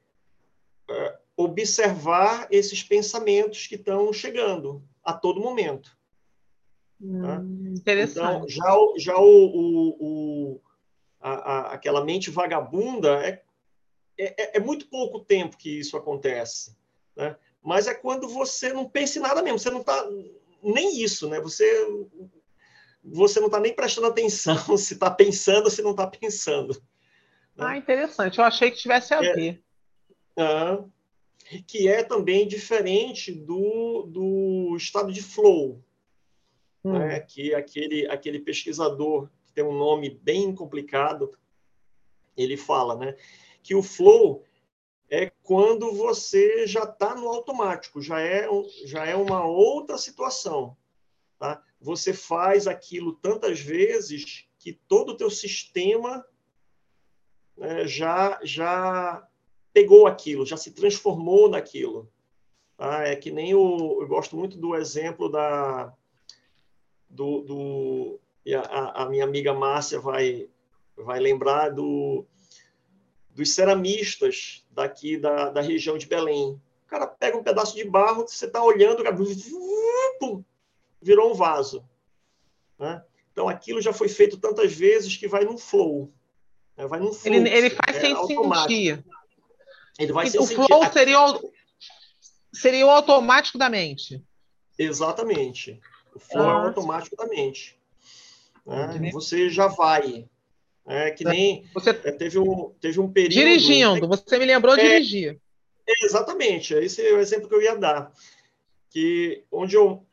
uh, 0.89 1.17
observar 1.35 2.47
esses 2.49 2.81
pensamentos 2.81 3.67
que 3.67 3.75
estão 3.75 4.11
chegando 4.13 4.81
a 5.03 5.13
todo 5.13 5.41
momento. 5.41 5.95
Hum, 6.99 7.75
Interessante. 7.75 8.19
Então, 8.19 8.49
já, 8.49 8.73
já 8.97 9.17
o, 9.17 9.45
o, 9.45 9.97
o 9.99 10.61
a, 11.19 11.31
a, 11.31 11.73
aquela 11.73 12.03
mente 12.03 12.31
vagabunda 12.31 13.21
é, 13.23 13.43
é, 14.17 14.57
é, 14.57 14.59
muito 14.59 14.87
pouco 14.87 15.19
tempo 15.19 15.57
que 15.57 15.79
isso 15.79 15.97
acontece. 15.97 16.75
Né? 17.15 17.35
Mas 17.61 17.87
é 17.87 17.93
quando 17.93 18.27
você 18.27 18.71
não 18.71 18.89
pensa 18.89 19.19
em 19.19 19.21
nada 19.21 19.43
mesmo, 19.43 19.59
você 19.59 19.69
não 19.69 19.81
está 19.81 20.07
nem 20.63 21.01
isso, 21.01 21.29
né? 21.29 21.39
Você 21.41 21.65
você 23.03 23.39
não 23.39 23.47
está 23.47 23.59
nem 23.59 23.73
prestando 23.73 24.07
atenção 24.07 24.55
se 24.77 24.93
está 24.93 25.11
pensando 25.11 25.65
ou 25.65 25.71
se 25.71 25.81
não 25.81 25.91
está 25.91 26.07
pensando. 26.07 26.81
Ah, 27.57 27.77
interessante. 27.77 28.37
Eu 28.37 28.45
achei 28.45 28.71
que 28.71 28.77
tivesse 28.77 29.13
a 29.13 29.23
é, 29.23 29.33
ver. 29.33 29.63
É, 30.37 30.83
que 31.65 31.87
é 31.87 32.03
também 32.03 32.47
diferente 32.47 33.31
do, 33.31 34.03
do 34.03 34.75
estado 34.77 35.11
de 35.11 35.21
flow, 35.21 35.83
hum. 36.83 36.93
né? 36.93 37.19
que 37.19 37.53
aquele, 37.53 38.07
aquele 38.07 38.39
pesquisador 38.39 39.29
que 39.45 39.53
tem 39.53 39.63
um 39.63 39.77
nome 39.77 40.09
bem 40.09 40.53
complicado, 40.53 41.33
ele 42.35 42.57
fala 42.57 42.95
né? 42.95 43.15
que 43.63 43.73
o 43.73 43.81
flow 43.81 44.43
é 45.09 45.31
quando 45.41 45.93
você 45.93 46.67
já 46.67 46.83
está 46.83 47.15
no 47.15 47.27
automático, 47.29 48.01
já 48.01 48.19
é, 48.19 48.47
já 48.85 49.05
é 49.05 49.15
uma 49.15 49.45
outra 49.45 49.97
situação. 49.97 50.75
Tá? 51.39 51.63
você 51.79 52.13
faz 52.13 52.67
aquilo 52.67 53.13
tantas 53.13 53.59
vezes 53.59 54.47
que 54.57 54.73
todo 54.73 55.09
o 55.09 55.17
teu 55.17 55.29
sistema 55.29 56.25
né, 57.57 57.87
já 57.87 58.39
já 58.43 59.27
pegou 59.73 60.07
aquilo, 60.07 60.45
já 60.45 60.57
se 60.57 60.71
transformou 60.71 61.49
naquilo. 61.49 62.09
Tá? 62.77 63.03
É 63.03 63.15
que 63.15 63.31
nem 63.31 63.53
o, 63.55 64.01
eu 64.01 64.07
gosto 64.07 64.35
muito 64.35 64.57
do 64.57 64.75
exemplo 64.75 65.29
da 65.29 65.93
do, 67.09 67.41
do 67.41 68.19
a, 68.69 69.03
a 69.03 69.09
minha 69.09 69.23
amiga 69.23 69.53
Márcia 69.53 69.99
vai 69.99 70.49
vai 70.95 71.19
lembrar 71.19 71.69
do 71.69 72.25
dos 73.31 73.53
ceramistas 73.53 74.65
daqui 74.71 75.17
da, 75.17 75.49
da 75.51 75.61
região 75.61 75.97
de 75.97 76.07
Belém. 76.07 76.59
O 76.85 76.89
cara 76.89 77.05
pega 77.05 77.37
um 77.37 77.43
pedaço 77.43 77.75
de 77.75 77.83
barro, 77.83 78.27
você 78.27 78.45
está 78.45 78.63
olhando, 78.63 79.03
virou 80.99 81.31
um 81.31 81.35
vaso. 81.35 81.87
Né? 82.79 83.03
Então, 83.31 83.47
aquilo 83.47 83.81
já 83.81 83.93
foi 83.93 84.09
feito 84.09 84.37
tantas 84.37 84.73
vezes 84.73 85.15
que 85.15 85.27
vai 85.27 85.45
num 85.45 85.57
flow. 85.57 86.11
Vai 86.85 86.99
num 86.99 87.07
fluxo, 87.07 87.27
ele, 87.27 87.49
ele 87.49 87.69
faz 87.71 87.97
é, 87.97 88.01
sem 88.01 88.13
automático. 88.13 88.69
sentir. 88.69 89.03
Ele 89.97 90.13
vai 90.13 90.27
o 90.27 90.45
flow 90.45 90.85
seria 90.93 91.19
o, 91.25 91.51
seria 92.53 92.85
o 92.85 92.89
automático 92.89 93.57
da 93.57 93.69
mente. 93.69 94.23
Exatamente. 94.77 95.79
O 96.13 96.19
flow 96.19 96.47
ah. 96.47 96.51
é 96.51 96.55
o 96.55 96.67
automático 96.67 97.15
da 97.15 97.25
mente. 97.25 97.77
Né? 98.65 99.09
Você 99.11 99.49
já 99.49 99.67
vai. 99.67 100.27
É 100.85 101.11
que 101.11 101.25
nem 101.25 101.65
você 101.73 101.89
é, 101.89 102.11
teve 102.11 102.39
um 102.39 102.73
teve 102.79 102.99
um 102.99 103.11
período 103.11 103.33
dirigindo. 103.33 104.07
Você 104.07 104.37
me 104.37 104.45
lembrou 104.45 104.77
é, 104.77 104.81
dirigir. 104.81 105.39
Exatamente. 106.03 106.73
Esse 106.75 107.05
é 107.05 107.13
o 107.13 107.19
exemplo 107.19 107.49
que 107.49 107.55
eu 107.55 107.61
ia 107.61 107.75
dar. 107.75 108.11
Que 108.89 109.43
onde 109.51 109.75
eu 109.75 110.05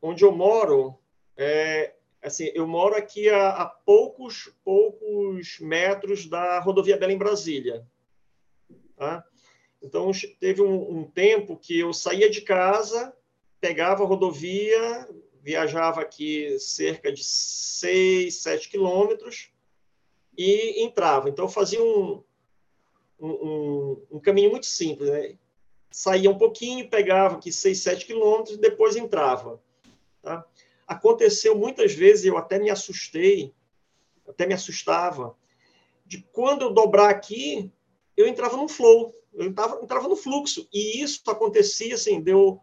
onde 0.00 0.24
eu 0.24 0.32
moro 0.32 0.98
é, 1.36 1.92
assim 2.26 2.50
eu 2.54 2.66
moro 2.66 2.94
aqui 2.96 3.28
a, 3.28 3.50
a 3.50 3.66
poucos 3.66 4.52
poucos 4.64 5.58
metros 5.60 6.26
da 6.26 6.60
rodovia 6.60 6.96
Belém 6.96 7.16
Brasília. 7.18 7.86
Tá? 8.96 9.24
Então, 9.82 10.10
teve 10.40 10.62
um, 10.62 10.98
um, 10.98 11.04
tempo 11.04 11.56
que 11.56 11.78
eu 11.78 11.92
saía 11.92 12.30
de 12.30 12.40
casa, 12.40 13.14
pegava 13.60 14.02
a 14.02 14.06
rodovia, 14.06 15.08
viajava 15.42 16.00
aqui 16.00 16.58
cerca 16.58 17.12
de 17.12 17.22
6, 17.22 18.34
7 18.42 18.68
quilômetros 18.68 19.50
e 20.36 20.82
entrava. 20.82 21.28
Então, 21.28 21.44
eu 21.44 21.48
fazia 21.48 21.82
um, 21.82 22.22
um, 23.20 24.06
um, 24.10 24.18
caminho 24.18 24.50
muito 24.50 24.66
simples. 24.66 25.10
Né? 25.10 25.36
Saía 25.90 26.30
um 26.30 26.38
pouquinho, 26.38 26.88
pegava 26.88 27.36
aqui 27.36 27.52
6, 27.52 27.78
7 27.78 28.06
quilômetros 28.06 28.56
e 28.56 28.60
depois 28.60 28.96
entrava. 28.96 29.60
Aconteceu 30.86 31.56
muitas 31.56 31.92
vezes, 31.92 32.24
eu 32.24 32.38
até 32.38 32.58
me 32.58 32.70
assustei, 32.70 33.52
até 34.28 34.46
me 34.46 34.54
assustava, 34.54 35.36
de 36.04 36.22
quando 36.32 36.62
eu 36.62 36.72
dobrar 36.72 37.10
aqui, 37.10 37.70
eu 38.16 38.26
entrava 38.26 38.56
no 38.56 38.68
flow, 38.68 39.12
eu 39.34 39.46
entrava, 39.46 39.80
entrava 39.82 40.08
no 40.08 40.16
fluxo. 40.16 40.68
E 40.72 41.02
isso 41.02 41.22
acontecia 41.28 41.94
assim, 41.94 42.20
deu 42.20 42.60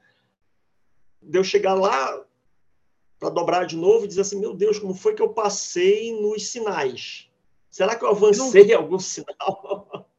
de 1.22 1.38
eu 1.38 1.44
chegar 1.44 1.74
lá 1.74 2.26
para 3.20 3.30
dobrar 3.30 3.66
de 3.66 3.78
novo 3.78 4.04
e 4.04 4.08
dizer 4.08 4.22
assim, 4.22 4.40
meu 4.40 4.54
Deus, 4.54 4.80
como 4.80 4.94
foi 4.94 5.14
que 5.14 5.22
eu 5.22 5.34
passei 5.34 6.20
nos 6.20 6.48
sinais? 6.48 7.30
Será 7.70 7.96
que 7.96 8.04
eu 8.04 8.10
avancei 8.10 8.74
algum 8.74 9.00
sinal? 9.00 10.10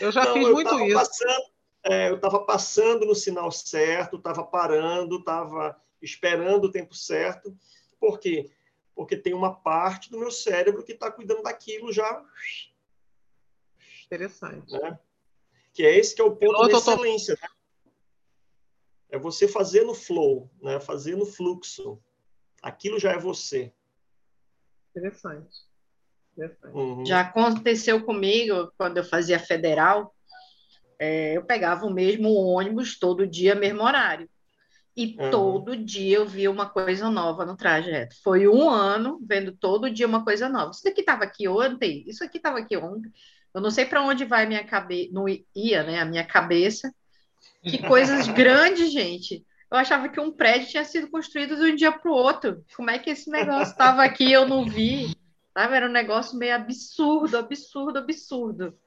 Eu 0.00 0.10
já 0.10 0.24
Não, 0.24 0.32
fiz 0.32 0.46
eu 0.46 0.54
muito 0.54 0.80
isso. 0.80 0.94
Passando, 0.94 1.44
é, 1.84 2.08
eu 2.08 2.16
estava 2.16 2.40
passando 2.40 3.06
no 3.06 3.14
sinal 3.14 3.50
certo, 3.52 4.16
estava 4.16 4.42
parando, 4.42 5.18
estava 5.18 5.78
esperando 6.04 6.66
o 6.66 6.70
tempo 6.70 6.94
certo. 6.94 7.56
Por 7.98 8.20
quê? 8.20 8.50
Porque 8.94 9.16
tem 9.16 9.34
uma 9.34 9.54
parte 9.54 10.10
do 10.10 10.18
meu 10.18 10.30
cérebro 10.30 10.84
que 10.84 10.92
está 10.92 11.10
cuidando 11.10 11.42
daquilo 11.42 11.92
já 11.92 12.24
Interessante. 14.06 14.72
Né? 14.72 14.98
Que 15.72 15.84
é 15.84 15.98
esse 15.98 16.14
que 16.14 16.22
é 16.22 16.24
o 16.24 16.36
ponto 16.36 16.68
de 16.68 16.74
excelência. 16.74 17.36
Né? 17.40 17.48
É 19.10 19.18
você 19.18 19.48
fazer 19.48 19.84
no 19.84 19.94
flow, 19.94 20.50
né? 20.62 20.78
fazer 20.80 21.16
no 21.16 21.26
fluxo. 21.26 22.00
Aquilo 22.62 22.98
já 22.98 23.12
é 23.12 23.18
você. 23.18 23.72
Interessante. 24.90 25.56
Interessante. 26.32 26.76
Uhum. 26.76 27.04
Já 27.04 27.20
aconteceu 27.20 28.04
comigo 28.04 28.72
quando 28.78 28.98
eu 28.98 29.04
fazia 29.04 29.38
federal. 29.38 30.14
É, 30.98 31.36
eu 31.36 31.44
pegava 31.44 31.84
o 31.86 31.92
mesmo 31.92 32.32
ônibus 32.34 32.98
todo 32.98 33.26
dia, 33.26 33.54
mesmo 33.54 33.82
horário. 33.82 34.28
E 34.96 35.16
uhum. 35.18 35.30
todo 35.30 35.76
dia 35.76 36.18
eu 36.18 36.26
via 36.26 36.50
uma 36.50 36.68
coisa 36.68 37.10
nova 37.10 37.44
no 37.44 37.56
trajeto. 37.56 38.14
Foi 38.22 38.46
um 38.46 38.70
ano 38.70 39.18
vendo 39.26 39.52
todo 39.52 39.90
dia 39.90 40.06
uma 40.06 40.24
coisa 40.24 40.48
nova. 40.48 40.70
Isso 40.70 40.84
daqui 40.84 41.00
estava 41.00 41.24
aqui 41.24 41.48
ontem, 41.48 42.04
isso 42.06 42.22
aqui 42.22 42.36
estava 42.36 42.58
aqui 42.58 42.76
ontem. 42.76 43.10
Eu 43.52 43.60
não 43.60 43.70
sei 43.70 43.86
para 43.86 44.02
onde 44.02 44.24
vai 44.24 44.46
minha 44.46 44.64
cabeça, 44.64 45.10
não 45.12 45.26
ia, 45.28 45.82
né, 45.82 46.00
a 46.00 46.04
minha 46.04 46.24
cabeça. 46.24 46.94
Que 47.62 47.78
coisas 47.78 48.26
grandes, 48.28 48.92
gente. 48.92 49.44
Eu 49.70 49.78
achava 49.78 50.08
que 50.08 50.20
um 50.20 50.30
prédio 50.30 50.68
tinha 50.68 50.84
sido 50.84 51.08
construído 51.08 51.56
de 51.56 51.72
um 51.72 51.74
dia 51.74 51.90
para 51.90 52.10
o 52.10 52.14
outro. 52.14 52.64
Como 52.76 52.90
é 52.90 52.98
que 52.98 53.10
esse 53.10 53.28
negócio 53.30 53.72
estava 53.72 54.04
aqui 54.04 54.30
eu 54.30 54.46
não 54.46 54.64
vi? 54.64 55.16
Sabe? 55.52 55.74
Era 55.74 55.88
um 55.88 55.92
negócio 55.92 56.38
meio 56.38 56.54
absurdo, 56.54 57.36
absurdo, 57.36 57.98
absurdo. 57.98 58.78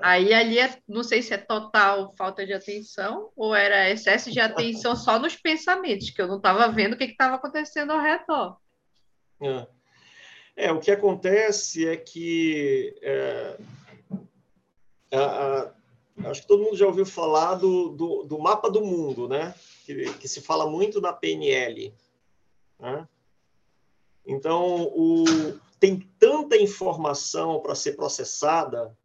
Aí 0.00 0.32
ali, 0.32 0.58
é, 0.58 0.78
não 0.88 1.02
sei 1.02 1.22
se 1.22 1.34
é 1.34 1.38
total 1.38 2.14
falta 2.16 2.44
de 2.46 2.52
atenção 2.52 3.30
ou 3.36 3.54
era 3.54 3.90
excesso 3.90 4.30
de 4.30 4.40
atenção 4.40 4.96
só 4.96 5.18
nos 5.18 5.36
pensamentos, 5.36 6.10
que 6.10 6.22
eu 6.22 6.26
não 6.26 6.38
estava 6.38 6.68
vendo 6.68 6.94
o 6.94 6.96
que 6.96 7.04
estava 7.04 7.36
acontecendo 7.36 7.92
ao 7.92 8.00
redor. 8.00 8.56
É. 9.40 9.66
É, 10.54 10.72
o 10.72 10.80
que 10.80 10.90
acontece 10.90 11.88
é 11.88 11.96
que 11.96 12.94
é, 13.00 13.56
a, 15.10 15.72
a, 16.26 16.30
acho 16.30 16.42
que 16.42 16.46
todo 16.46 16.62
mundo 16.62 16.76
já 16.76 16.86
ouviu 16.86 17.06
falar 17.06 17.54
do, 17.54 17.88
do, 17.90 18.22
do 18.24 18.38
mapa 18.38 18.70
do 18.70 18.84
mundo, 18.84 19.28
né? 19.28 19.54
Que, 19.84 20.12
que, 20.14 20.28
se 20.28 20.40
fala 20.42 20.68
muito 20.68 21.00
na 21.00 21.12
PNL. 21.12 21.94
Né? 22.78 23.08
Então, 24.26 24.82
o, 24.94 25.24
tem 25.80 25.98
tanta 26.18 26.56
informação 26.56 27.60
para 27.60 27.74
ser 27.74 27.92
processada 27.92 28.96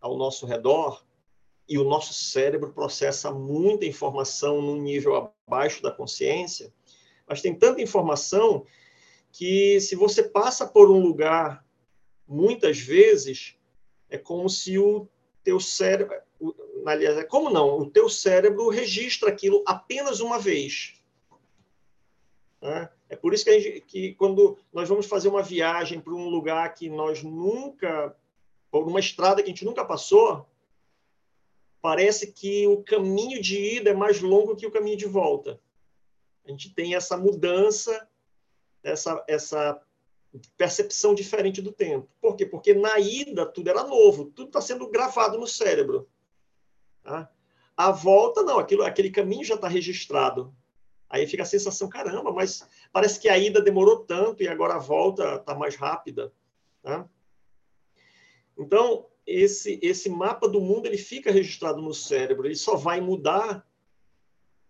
ao 0.00 0.16
nosso 0.16 0.46
redor 0.46 1.04
e 1.68 1.78
o 1.78 1.84
nosso 1.84 2.12
cérebro 2.12 2.72
processa 2.72 3.30
muita 3.30 3.86
informação 3.86 4.60
num 4.60 4.80
nível 4.80 5.32
abaixo 5.46 5.82
da 5.82 5.90
consciência, 5.90 6.72
mas 7.26 7.40
tem 7.40 7.54
tanta 7.54 7.80
informação 7.80 8.66
que 9.30 9.80
se 9.80 9.94
você 9.94 10.22
passa 10.22 10.66
por 10.66 10.90
um 10.90 11.00
lugar 11.00 11.64
muitas 12.26 12.78
vezes, 12.78 13.56
é 14.08 14.18
como 14.18 14.48
se 14.48 14.78
o 14.78 15.08
teu 15.44 15.60
cérebro, 15.60 16.16
aliás, 16.86 17.16
é 17.16 17.24
como 17.24 17.50
não, 17.50 17.78
o 17.78 17.90
teu 17.90 18.08
cérebro 18.08 18.68
registra 18.68 19.28
aquilo 19.28 19.62
apenas 19.66 20.20
uma 20.20 20.38
vez. 20.38 21.00
Né? 22.60 22.88
É 23.08 23.16
por 23.16 23.32
isso 23.32 23.44
que, 23.44 23.60
gente, 23.60 23.80
que, 23.82 24.14
quando 24.14 24.58
nós 24.72 24.88
vamos 24.88 25.06
fazer 25.06 25.28
uma 25.28 25.42
viagem 25.42 26.00
para 26.00 26.12
um 26.12 26.28
lugar 26.28 26.74
que 26.74 26.88
nós 26.88 27.22
nunca, 27.22 28.14
por 28.70 28.86
uma 28.86 29.00
estrada 29.00 29.42
que 29.42 29.50
a 29.50 29.52
gente 29.52 29.64
nunca 29.64 29.84
passou, 29.84 30.48
parece 31.80 32.32
que 32.32 32.66
o 32.66 32.82
caminho 32.82 33.40
de 33.40 33.76
ida 33.76 33.90
é 33.90 33.94
mais 33.94 34.20
longo 34.20 34.56
que 34.56 34.66
o 34.66 34.70
caminho 34.70 34.96
de 34.96 35.06
volta. 35.06 35.60
A 36.44 36.50
gente 36.50 36.72
tem 36.74 36.94
essa 36.94 37.16
mudança 37.16 38.08
essa, 38.82 39.22
essa 39.28 39.80
percepção 40.56 41.14
diferente 41.14 41.60
do 41.60 41.72
tempo. 41.72 42.08
Por 42.20 42.36
quê? 42.36 42.46
Porque 42.46 42.74
na 42.74 42.98
ida 42.98 43.44
tudo 43.46 43.68
era 43.68 43.84
novo, 43.84 44.26
tudo 44.26 44.48
está 44.48 44.60
sendo 44.60 44.88
gravado 44.88 45.38
no 45.38 45.46
cérebro. 45.46 46.08
Tá? 47.02 47.30
A 47.76 47.90
volta, 47.90 48.42
não, 48.42 48.58
aquilo, 48.58 48.82
aquele 48.82 49.10
caminho 49.10 49.44
já 49.44 49.54
está 49.54 49.68
registrado. 49.68 50.54
Aí 51.08 51.26
fica 51.26 51.42
a 51.42 51.46
sensação, 51.46 51.88
caramba, 51.88 52.30
mas 52.30 52.66
parece 52.92 53.18
que 53.18 53.28
a 53.28 53.36
ida 53.36 53.60
demorou 53.60 54.04
tanto 54.04 54.42
e 54.42 54.48
agora 54.48 54.74
a 54.74 54.78
volta 54.78 55.36
está 55.36 55.54
mais 55.54 55.74
rápida. 55.74 56.32
Tá? 56.82 57.08
Então, 58.60 59.06
esse, 59.26 59.78
esse 59.82 60.10
mapa 60.10 60.46
do 60.46 60.60
mundo 60.60 60.86
ele 60.86 60.98
fica 60.98 61.32
registrado 61.32 61.80
no 61.80 61.94
cérebro, 61.94 62.46
ele 62.46 62.54
só 62.54 62.76
vai 62.76 63.00
mudar. 63.00 63.66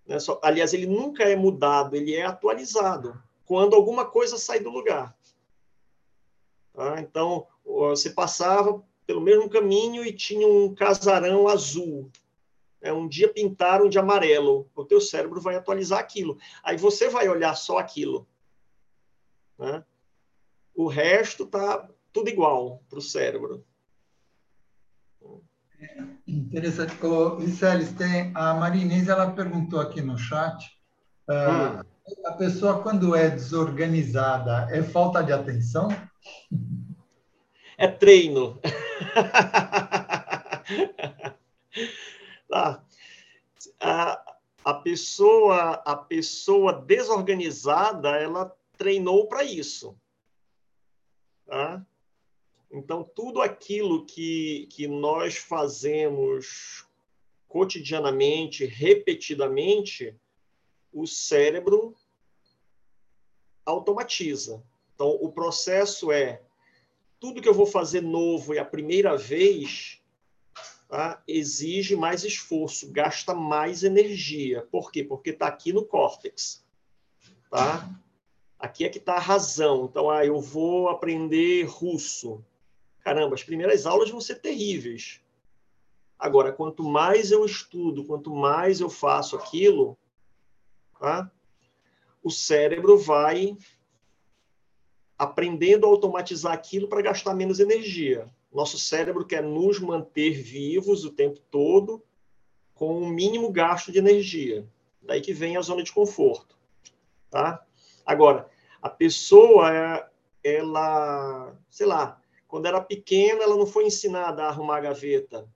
Né? 0.07 0.19
Só, 0.21 0.41
aliás, 0.45 0.73
ele 0.73 0.87
nunca 0.87 1.25
é 1.25 1.35
mudado, 1.35 1.97
ele 1.97 2.15
é 2.15 2.25
atualizado 2.25 3.21
quando 3.45 3.75
alguma 3.75 4.07
coisa 4.07 4.39
sai 4.39 4.61
do 4.61 4.71
lugar. 4.71 5.19
Tá? 6.73 7.01
Então, 7.01 7.49
você 7.65 8.11
passava 8.11 8.81
pelo 9.05 9.21
mesmo 9.21 9.51
caminho 9.51 10.05
e 10.05 10.13
tinha 10.13 10.47
um 10.47 10.73
casarão 10.73 11.49
azul. 11.49 12.09
É, 12.81 12.93
um 12.93 13.09
dia 13.09 13.29
pintaram 13.29 13.89
de 13.89 13.99
amarelo. 13.99 14.71
O 14.73 14.85
teu 14.85 15.01
cérebro 15.01 15.41
vai 15.41 15.57
atualizar 15.57 15.99
aquilo. 15.99 16.39
Aí 16.63 16.77
você 16.77 17.09
vai 17.09 17.29
olhar 17.29 17.57
só 17.57 17.79
aquilo. 17.79 18.25
Né? 19.59 19.85
O 20.73 20.87
resto 20.87 21.45
tá 21.45 21.91
tudo 22.13 22.31
igual 22.31 22.85
para 22.89 23.01
o 23.01 23.03
cérebro. 23.03 23.65
Interessante. 26.27 27.05
Ô, 27.05 27.37
Vicelis, 27.37 27.93
tem, 27.93 28.33
a 28.35 28.55
Marinês 28.55 29.09
ela 29.09 29.31
perguntou 29.31 29.81
aqui 29.81 30.01
no 30.01 30.17
chat 30.19 30.67
uh, 31.29 31.81
hum 31.83 31.91
a 32.25 32.33
pessoa, 32.33 32.83
quando 32.83 33.15
é 33.15 33.31
desorganizada, 33.31 34.67
é 34.71 34.83
falta 34.83 35.23
de 35.23 35.33
atenção? 35.33 35.89
É 37.77 37.87
treino. 37.89 38.61
tá. 42.49 42.83
a, 43.81 44.37
a, 44.65 44.75
pessoa, 44.75 45.83
a 45.85 45.97
pessoa 45.97 46.73
desorganizada, 46.73 48.11
ela 48.17 48.55
treinou 48.77 49.29
para 49.29 49.45
isso. 49.45 49.97
Tá? 51.47 51.85
Então, 52.71 53.03
tudo 53.03 53.43
aquilo 53.43 54.07
que, 54.07 54.69
que 54.71 54.87
nós 54.87 55.37
fazemos 55.37 56.87
cotidianamente, 57.49 58.65
repetidamente, 58.65 60.15
o 60.93 61.07
cérebro 61.07 61.95
automatiza. 63.67 64.63
Então, 64.95 65.11
o 65.21 65.33
processo 65.33 66.13
é 66.13 66.43
tudo 67.19 67.43
que 67.43 67.49
eu 67.49 67.55
vou 67.55 67.67
fazer 67.67 68.03
novo 68.03 68.55
e 68.55 68.59
a 68.59 68.65
primeira 68.65 69.17
vez 69.17 70.01
tá, 70.89 71.23
exige 71.27 71.97
mais 71.97 72.25
esforço, 72.25 72.91
gasta 72.93 73.35
mais 73.35 73.83
energia. 73.83 74.67
Por 74.71 74.93
quê? 74.93 75.03
Porque 75.03 75.31
está 75.31 75.47
aqui 75.47 75.73
no 75.73 75.85
córtex. 75.85 76.65
Tá? 77.51 77.91
Aqui 78.59 78.85
é 78.85 78.89
que 78.89 78.99
está 78.99 79.15
a 79.15 79.21
razão. 79.21 79.87
Então, 79.87 80.09
ah, 80.09 80.25
eu 80.25 80.41
vou 80.41 80.89
aprender 80.89 81.65
russo. 81.65 82.45
Caramba, 83.01 83.35
as 83.35 83.43
primeiras 83.43 83.87
aulas 83.87 84.11
vão 84.11 84.21
ser 84.21 84.37
terríveis. 84.37 85.21
Agora, 86.19 86.53
quanto 86.53 86.83
mais 86.83 87.31
eu 87.31 87.45
estudo, 87.45 88.05
quanto 88.05 88.35
mais 88.35 88.81
eu 88.81 88.91
faço 88.91 89.37
aquilo, 89.37 89.97
tá? 90.99 91.31
o 92.23 92.31
cérebro 92.31 92.99
vai 92.99 93.57
aprendendo 95.19 95.87
a 95.87 95.89
automatizar 95.89 96.53
aquilo 96.53 96.89
para 96.89 97.03
gastar 97.03 97.35
menos 97.35 97.61
energia. 97.61 98.29
Nosso 98.53 98.79
cérebro 98.79 99.27
quer 99.27 99.43
nos 99.43 99.79
manter 99.79 100.33
vivos 100.33 101.05
o 101.05 101.11
tempo 101.11 101.39
todo 101.51 102.03
com 102.75 102.99
o 102.99 103.09
mínimo 103.09 103.51
gasto 103.51 103.93
de 103.93 103.99
energia. 103.99 104.67
Daí 105.03 105.21
que 105.21 105.33
vem 105.33 105.57
a 105.57 105.63
zona 105.63 105.83
de 105.83 105.93
conforto, 105.93 106.57
tá? 107.31 107.65
Agora, 108.05 108.49
a 108.83 108.89
pessoa 108.89 110.09
ela, 110.43 111.55
sei 111.71 111.87
lá, 111.87 112.20
quando 112.51 112.67
era 112.67 112.81
pequena, 112.81 113.45
ela 113.45 113.57
não 113.57 113.65
foi 113.65 113.87
ensinada 113.87 114.43
a 114.43 114.49
arrumar 114.49 114.79
a 114.79 114.81
gaveta, 114.81 115.49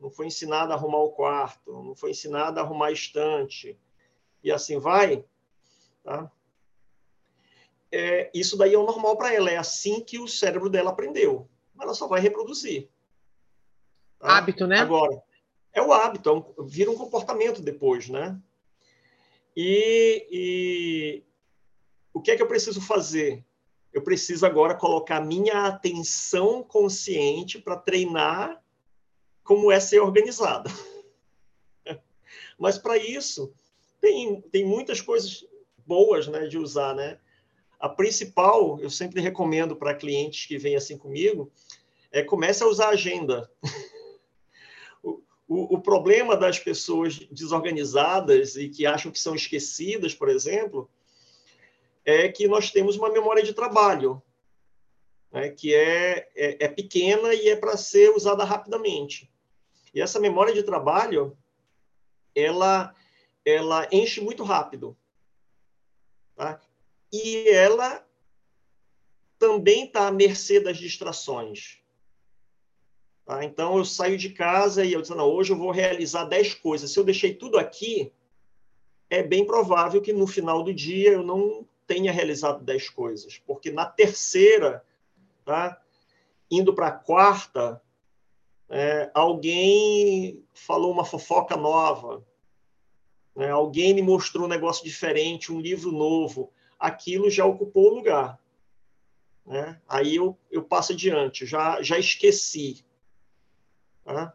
não 0.00 0.10
foi 0.10 0.26
ensinada 0.26 0.72
a 0.72 0.76
arrumar 0.76 1.00
o 1.00 1.10
quarto, 1.10 1.70
não 1.82 1.94
foi 1.94 2.12
ensinada 2.12 2.58
a 2.58 2.64
arrumar 2.64 2.86
a 2.86 2.92
estante, 2.92 3.78
e 4.42 4.50
assim 4.50 4.78
vai, 4.78 5.22
tá? 6.02 6.32
É, 7.92 8.30
isso 8.32 8.56
daí 8.56 8.72
é 8.72 8.78
o 8.78 8.86
normal 8.86 9.16
para 9.18 9.34
ela, 9.34 9.50
é 9.50 9.58
assim 9.58 10.02
que 10.02 10.18
o 10.18 10.26
cérebro 10.26 10.70
dela 10.70 10.90
aprendeu. 10.90 11.46
Ela 11.78 11.92
só 11.92 12.08
vai 12.08 12.20
reproduzir. 12.20 12.88
Tá? 14.18 14.38
Hábito, 14.38 14.66
né? 14.66 14.78
Agora, 14.78 15.22
é 15.72 15.82
o 15.82 15.92
hábito, 15.92 16.30
é 16.30 16.32
um, 16.32 16.66
vira 16.66 16.90
um 16.90 16.96
comportamento 16.96 17.60
depois, 17.60 18.08
né? 18.08 18.40
E, 19.54 20.26
e 20.30 21.24
o 22.12 22.22
que 22.22 22.30
é 22.30 22.36
que 22.36 22.42
eu 22.42 22.48
preciso 22.48 22.80
fazer? 22.80 23.44
Eu 23.98 24.02
preciso 24.02 24.46
agora 24.46 24.76
colocar 24.76 25.20
minha 25.20 25.66
atenção 25.66 26.62
consciente 26.62 27.58
para 27.58 27.76
treinar 27.76 28.62
como 29.42 29.72
é 29.72 29.80
ser 29.80 29.98
organizado. 29.98 30.70
Mas 32.56 32.78
para 32.78 32.96
isso, 32.96 33.52
tem, 34.00 34.40
tem 34.52 34.64
muitas 34.64 35.00
coisas 35.00 35.44
boas 35.84 36.28
né, 36.28 36.46
de 36.46 36.56
usar, 36.56 36.94
né? 36.94 37.18
A 37.80 37.88
principal, 37.88 38.78
eu 38.78 38.88
sempre 38.88 39.20
recomendo 39.20 39.74
para 39.74 39.96
clientes 39.96 40.46
que 40.46 40.56
vêm 40.56 40.76
assim 40.76 40.96
comigo, 40.96 41.50
é 42.12 42.22
comece 42.22 42.62
a 42.62 42.68
usar 42.68 42.90
a 42.90 42.90
agenda. 42.90 43.50
o, 45.02 45.20
o, 45.48 45.74
o 45.74 45.80
problema 45.82 46.36
das 46.36 46.56
pessoas 46.56 47.18
desorganizadas 47.32 48.54
e 48.54 48.68
que 48.68 48.86
acham 48.86 49.10
que 49.10 49.18
são 49.18 49.34
esquecidas, 49.34 50.14
por 50.14 50.28
exemplo, 50.28 50.88
é 52.08 52.26
que 52.32 52.48
nós 52.48 52.70
temos 52.70 52.96
uma 52.96 53.10
memória 53.10 53.42
de 53.42 53.52
trabalho, 53.52 54.22
né, 55.30 55.50
que 55.50 55.74
é, 55.74 56.26
é, 56.34 56.64
é 56.64 56.68
pequena 56.68 57.34
e 57.34 57.50
é 57.50 57.56
para 57.56 57.76
ser 57.76 58.16
usada 58.16 58.44
rapidamente. 58.44 59.30
E 59.94 60.00
essa 60.00 60.18
memória 60.18 60.54
de 60.54 60.62
trabalho, 60.62 61.36
ela, 62.34 62.94
ela 63.44 63.86
enche 63.92 64.22
muito 64.22 64.42
rápido. 64.42 64.96
Tá? 66.34 66.58
E 67.12 67.46
ela 67.50 68.06
também 69.38 69.84
está 69.84 70.08
à 70.08 70.10
mercê 70.10 70.60
das 70.60 70.78
distrações. 70.78 71.78
Tá? 73.26 73.44
Então, 73.44 73.76
eu 73.76 73.84
saio 73.84 74.16
de 74.16 74.30
casa 74.30 74.82
e 74.82 74.94
eu 74.94 75.02
digo, 75.02 75.14
não, 75.14 75.28
hoje 75.28 75.52
eu 75.52 75.58
vou 75.58 75.70
realizar 75.70 76.24
10 76.24 76.54
coisas. 76.54 76.90
Se 76.90 76.98
eu 76.98 77.04
deixei 77.04 77.34
tudo 77.34 77.58
aqui, 77.58 78.10
é 79.10 79.22
bem 79.22 79.44
provável 79.44 80.00
que 80.00 80.14
no 80.14 80.26
final 80.26 80.62
do 80.62 80.72
dia 80.72 81.10
eu 81.12 81.22
não 81.22 81.67
tenha 81.88 82.12
realizado 82.12 82.62
10 82.62 82.90
coisas, 82.90 83.38
porque 83.38 83.72
na 83.72 83.86
terceira, 83.86 84.84
tá? 85.44 85.80
indo 86.50 86.74
para 86.74 86.88
a 86.88 86.92
quarta, 86.92 87.82
é, 88.68 89.10
alguém 89.14 90.44
falou 90.52 90.92
uma 90.92 91.04
fofoca 91.04 91.56
nova, 91.56 92.22
né? 93.34 93.50
alguém 93.50 93.94
me 93.94 94.02
mostrou 94.02 94.44
um 94.44 94.48
negócio 94.48 94.84
diferente, 94.84 95.50
um 95.50 95.60
livro 95.60 95.90
novo, 95.90 96.52
aquilo 96.78 97.30
já 97.30 97.46
ocupou 97.46 97.90
o 97.90 97.94
lugar. 97.94 98.38
Né? 99.46 99.80
Aí 99.88 100.16
eu, 100.16 100.38
eu 100.50 100.62
passo 100.62 100.92
adiante, 100.92 101.46
já, 101.46 101.80
já 101.80 101.98
esqueci. 101.98 102.84
Tá? 104.04 104.34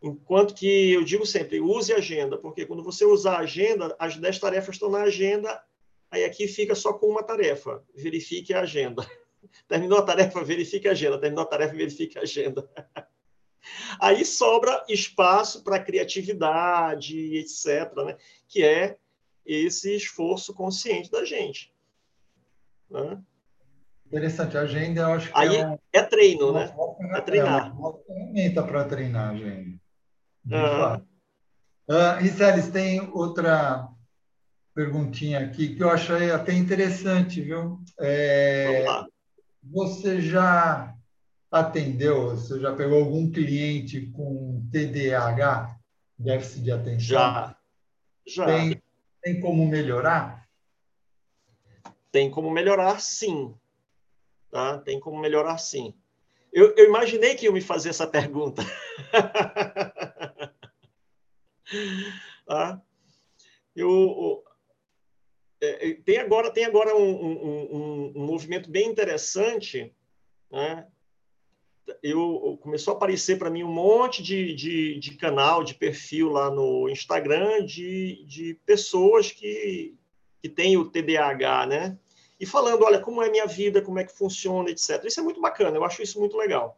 Enquanto 0.00 0.54
que 0.54 0.92
eu 0.92 1.02
digo 1.02 1.26
sempre, 1.26 1.60
use 1.60 1.92
agenda, 1.92 2.38
porque 2.38 2.64
quando 2.64 2.84
você 2.84 3.04
usar 3.04 3.36
a 3.36 3.40
agenda, 3.40 3.94
as 3.98 4.16
10 4.16 4.38
tarefas 4.38 4.76
estão 4.76 4.88
na 4.88 5.02
agenda, 5.02 5.60
aí 6.12 6.24
aqui 6.24 6.46
fica 6.46 6.74
só 6.74 6.92
com 6.92 7.06
uma 7.06 7.22
tarefa, 7.22 7.82
verifique 7.96 8.52
a 8.52 8.60
agenda. 8.60 9.04
Terminou 9.66 9.98
a 9.98 10.02
tarefa, 10.02 10.44
verifique 10.44 10.86
a 10.86 10.92
agenda. 10.92 11.18
Terminou 11.18 11.42
a 11.42 11.48
tarefa, 11.48 11.74
verifique 11.74 12.18
a 12.18 12.22
agenda. 12.22 12.68
Aí 14.00 14.24
sobra 14.24 14.84
espaço 14.88 15.62
para 15.62 15.78
criatividade, 15.78 17.36
etc., 17.36 17.94
né? 18.04 18.16
que 18.48 18.62
é 18.64 18.96
esse 19.46 19.94
esforço 19.94 20.52
consciente 20.52 21.10
da 21.10 21.24
gente. 21.24 21.72
Né? 22.90 23.22
Interessante. 24.06 24.58
A 24.58 24.62
agenda, 24.62 25.00
eu 25.00 25.12
acho 25.12 25.28
que 25.28 25.38
Aí 25.38 25.56
é, 25.56 25.66
um, 25.66 25.78
é 25.92 26.02
treino, 26.02 26.52
né? 26.52 26.74
É 27.14 27.20
treinar. 27.20 27.68
É 27.68 27.72
uma 27.72 27.98
ferramenta 27.98 28.62
para 28.62 28.84
treinar 28.84 29.28
a 29.28 29.32
agenda. 29.32 29.80
Uhum. 30.44 31.12
Uh, 31.88 32.72
tem 32.72 33.00
outra 33.12 33.88
perguntinha 34.74 35.40
aqui 35.40 35.74
que 35.74 35.82
eu 35.82 35.90
achei 35.90 36.30
até 36.30 36.52
interessante, 36.52 37.40
viu? 37.40 37.80
É, 38.00 38.84
você 39.62 40.20
já 40.20 40.94
atendeu, 41.50 42.30
você 42.30 42.58
já 42.58 42.74
pegou 42.74 42.98
algum 42.98 43.30
cliente 43.30 44.10
com 44.12 44.66
TDAH, 44.72 45.76
déficit 46.18 46.64
de 46.64 46.72
atenção? 46.72 47.00
Já, 47.00 47.56
já. 48.26 48.46
Tem, 48.46 48.82
tem 49.22 49.40
como 49.40 49.66
melhorar? 49.66 50.48
Tem 52.10 52.30
como 52.30 52.50
melhorar, 52.50 53.00
sim. 53.00 53.54
Tá? 54.50 54.78
Tem 54.78 54.98
como 55.00 55.20
melhorar, 55.20 55.58
sim. 55.58 55.94
Eu, 56.52 56.74
eu 56.76 56.86
imaginei 56.86 57.34
que 57.34 57.46
ia 57.46 57.52
me 57.52 57.62
fazer 57.62 57.88
essa 57.88 58.06
pergunta. 58.06 58.62
tá? 62.46 62.82
Eu, 63.74 64.44
é, 65.62 65.90
é, 65.90 65.94
tem 65.94 66.18
agora, 66.18 66.50
tem 66.50 66.64
agora 66.64 66.96
um, 66.96 67.08
um, 67.08 68.12
um, 68.16 68.26
movimento 68.26 68.68
bem 68.68 68.88
interessante, 68.88 69.94
né? 70.50 70.88
eu 72.02 72.58
começou 72.60 72.94
a 72.94 72.96
aparecer 72.96 73.38
para 73.38 73.50
mim 73.50 73.62
um 73.62 73.72
monte 73.72 74.22
de, 74.22 74.54
de, 74.54 74.98
de, 74.98 75.16
canal, 75.16 75.62
de 75.62 75.74
perfil 75.74 76.30
lá 76.30 76.50
no 76.50 76.88
Instagram 76.88 77.64
de, 77.64 78.24
de 78.24 78.54
pessoas 78.66 79.30
que, 79.30 79.94
que 80.40 80.48
têm 80.48 80.76
o 80.76 80.90
TDAH, 80.90 81.66
né? 81.66 81.98
E 82.40 82.46
falando, 82.46 82.84
olha, 82.84 83.00
como 83.00 83.22
é 83.22 83.30
minha 83.30 83.46
vida, 83.46 83.80
como 83.80 84.00
é 84.00 84.04
que 84.04 84.16
funciona, 84.16 84.68
etc. 84.68 85.04
Isso 85.04 85.20
é 85.20 85.22
muito 85.22 85.40
bacana, 85.40 85.76
eu 85.76 85.84
acho 85.84 86.02
isso 86.02 86.18
muito 86.18 86.36
legal. 86.36 86.76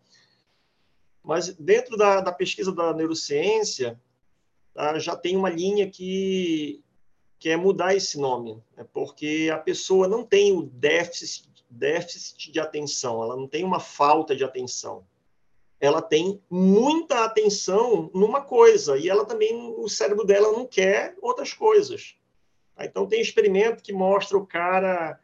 Mas 1.22 1.54
dentro 1.54 1.96
da, 1.96 2.20
da 2.20 2.32
pesquisa 2.32 2.70
da 2.70 2.92
neurociência, 2.92 3.98
tá, 4.74 4.98
já 4.98 5.16
tem 5.16 5.36
uma 5.36 5.48
linha 5.48 5.88
que 5.88 6.83
que 7.44 7.50
é 7.50 7.58
mudar 7.58 7.94
esse 7.94 8.18
nome, 8.18 8.58
né? 8.74 8.86
porque 8.90 9.50
a 9.52 9.58
pessoa 9.58 10.08
não 10.08 10.24
tem 10.24 10.56
o 10.56 10.62
déficit, 10.62 11.46
déficit 11.68 12.50
de 12.50 12.58
atenção, 12.58 13.22
ela 13.22 13.36
não 13.36 13.46
tem 13.46 13.62
uma 13.62 13.78
falta 13.78 14.34
de 14.34 14.42
atenção. 14.42 15.06
Ela 15.78 16.00
tem 16.00 16.40
muita 16.48 17.22
atenção 17.22 18.10
numa 18.14 18.40
coisa 18.40 18.96
e 18.96 19.10
ela 19.10 19.26
também, 19.26 19.74
o 19.76 19.86
cérebro 19.90 20.24
dela 20.24 20.52
não 20.52 20.66
quer 20.66 21.18
outras 21.20 21.52
coisas. 21.52 22.16
Então, 22.80 23.06
tem 23.06 23.20
experimento 23.20 23.82
que 23.82 23.92
mostra 23.92 24.38
o 24.38 24.46
cara 24.46 25.20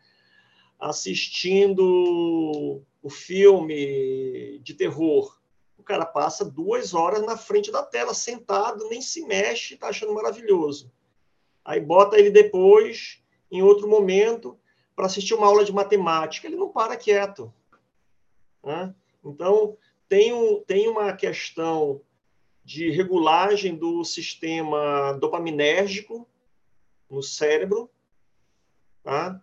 assistindo 0.79 2.83
o 3.03 3.09
filme 3.09 4.59
de 4.59 4.75
terror. 4.75 5.41
O 5.79 5.83
cara 5.83 6.05
passa 6.05 6.45
duas 6.45 6.93
horas 6.93 7.25
na 7.25 7.39
frente 7.39 7.73
da 7.73 7.83
tela, 7.83 8.13
sentado, 8.13 8.91
nem 8.91 9.01
se 9.01 9.25
mexe, 9.25 9.73
está 9.73 9.89
achando 9.89 10.13
maravilhoso. 10.13 10.93
Aí 11.65 11.81
bota 11.81 12.19
ele 12.19 12.31
depois, 12.31 13.23
em 13.51 13.63
outro 13.63 13.89
momento, 13.89 14.59
para 14.95 15.07
assistir 15.07 15.35
uma 15.35 15.47
aula 15.47 15.65
de 15.65 15.73
matemática. 15.73 16.47
Ele 16.47 16.57
não 16.57 16.69
para 16.69 16.97
quieto. 16.97 17.53
Né? 18.65 18.95
Então, 19.25 19.77
tem, 20.09 20.33
um, 20.33 20.61
tem 20.63 20.89
uma 20.89 21.13
questão 21.13 22.01
de 22.65 22.91
regulagem 22.91 23.75
do 23.75 24.05
sistema 24.05 25.13
dopaminérgico 25.15 26.29
no 27.09 27.23
cérebro, 27.23 27.91
tá? 29.03 29.43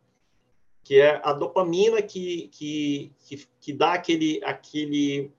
que 0.84 1.00
é 1.02 1.20
a 1.24 1.34
dopamina 1.34 2.02
que, 2.02 2.48
que, 2.50 3.12
que, 3.20 3.48
que 3.60 3.74
dá 3.74 3.94
aquele, 3.94 4.42
aquele 4.44 5.32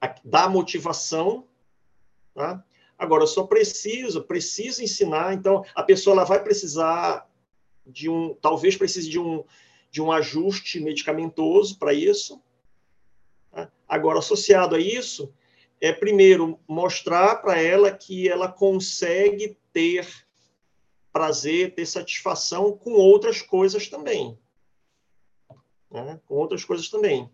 a, 0.00 0.14
dá 0.24 0.48
motivação. 0.48 1.46
Tá? 2.34 2.62
Agora, 3.00 3.22
eu 3.22 3.26
só 3.26 3.44
preciso, 3.44 4.24
preciso 4.24 4.82
ensinar, 4.82 5.32
então 5.32 5.64
a 5.74 5.82
pessoa 5.82 6.12
ela 6.12 6.24
vai 6.24 6.44
precisar 6.44 7.26
de 7.86 8.10
um, 8.10 8.34
talvez 8.34 8.76
precise 8.76 9.08
de 9.08 9.18
um, 9.18 9.42
de 9.90 10.02
um 10.02 10.12
ajuste 10.12 10.78
medicamentoso 10.78 11.78
para 11.78 11.94
isso. 11.94 12.42
Tá? 13.50 13.72
Agora, 13.88 14.18
associado 14.18 14.76
a 14.76 14.78
isso, 14.78 15.32
é 15.80 15.94
primeiro 15.94 16.60
mostrar 16.68 17.36
para 17.36 17.58
ela 17.58 17.90
que 17.90 18.28
ela 18.28 18.52
consegue 18.52 19.56
ter 19.72 20.06
prazer, 21.10 21.74
ter 21.74 21.86
satisfação 21.86 22.76
com 22.76 22.92
outras 22.92 23.40
coisas 23.40 23.88
também. 23.88 24.38
Né? 25.90 26.20
Com 26.26 26.34
outras 26.34 26.66
coisas 26.66 26.90
também. 26.90 27.30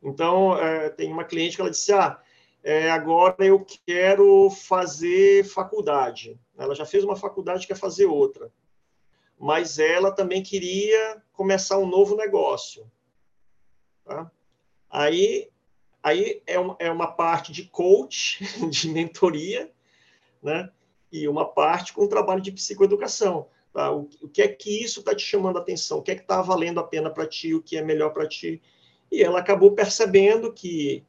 Então, 0.00 0.56
é, 0.56 0.88
tem 0.88 1.10
uma 1.10 1.24
cliente 1.24 1.56
que 1.56 1.62
ela 1.62 1.70
disse: 1.70 1.92
Ah, 1.92 2.22
é, 2.64 2.90
agora 2.90 3.44
eu 3.44 3.62
quero 3.84 4.48
fazer 4.48 5.44
faculdade. 5.44 6.40
Ela 6.56 6.74
já 6.74 6.86
fez 6.86 7.04
uma 7.04 7.14
faculdade, 7.14 7.66
quer 7.66 7.76
fazer 7.76 8.06
outra. 8.06 8.50
Mas 9.38 9.78
ela 9.78 10.10
também 10.10 10.42
queria 10.42 11.22
começar 11.34 11.78
um 11.78 11.86
novo 11.86 12.16
negócio. 12.16 12.90
Tá? 14.02 14.30
Aí, 14.88 15.50
aí 16.02 16.42
é, 16.46 16.58
uma, 16.58 16.74
é 16.78 16.90
uma 16.90 17.08
parte 17.08 17.52
de 17.52 17.64
coach, 17.64 18.42
de 18.70 18.88
mentoria, 18.88 19.70
né? 20.42 20.70
e 21.12 21.28
uma 21.28 21.44
parte 21.44 21.92
com 21.92 22.08
trabalho 22.08 22.40
de 22.40 22.50
psicoeducação. 22.50 23.46
Tá? 23.74 23.92
O, 23.92 24.08
o 24.22 24.28
que 24.28 24.40
é 24.40 24.48
que 24.48 24.82
isso 24.82 25.00
está 25.00 25.14
te 25.14 25.22
chamando 25.22 25.58
a 25.58 25.60
atenção? 25.60 25.98
O 25.98 26.02
que 26.02 26.12
é 26.12 26.14
que 26.14 26.22
está 26.22 26.40
valendo 26.40 26.80
a 26.80 26.84
pena 26.84 27.10
para 27.10 27.26
ti? 27.26 27.54
O 27.54 27.62
que 27.62 27.76
é 27.76 27.82
melhor 27.82 28.08
para 28.14 28.26
ti? 28.26 28.62
E 29.12 29.22
ela 29.22 29.40
acabou 29.40 29.72
percebendo 29.72 30.50
que 30.50 31.04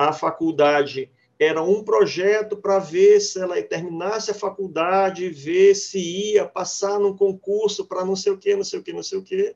a 0.00 0.14
faculdade 0.14 1.12
era 1.38 1.62
um 1.62 1.84
projeto 1.84 2.56
para 2.56 2.78
ver 2.78 3.20
se 3.20 3.38
ela 3.38 3.62
terminasse 3.62 4.30
a 4.30 4.34
faculdade, 4.34 5.28
ver 5.28 5.74
se 5.74 5.98
ia 5.98 6.46
passar 6.46 6.98
num 6.98 7.14
concurso 7.14 7.86
para 7.86 8.02
não 8.02 8.16
sei 8.16 8.32
o 8.32 8.38
quê, 8.38 8.56
não 8.56 8.64
sei 8.64 8.80
o 8.80 8.82
quê, 8.82 8.94
não 8.94 9.02
sei 9.02 9.18
o 9.18 9.22
quê, 9.22 9.54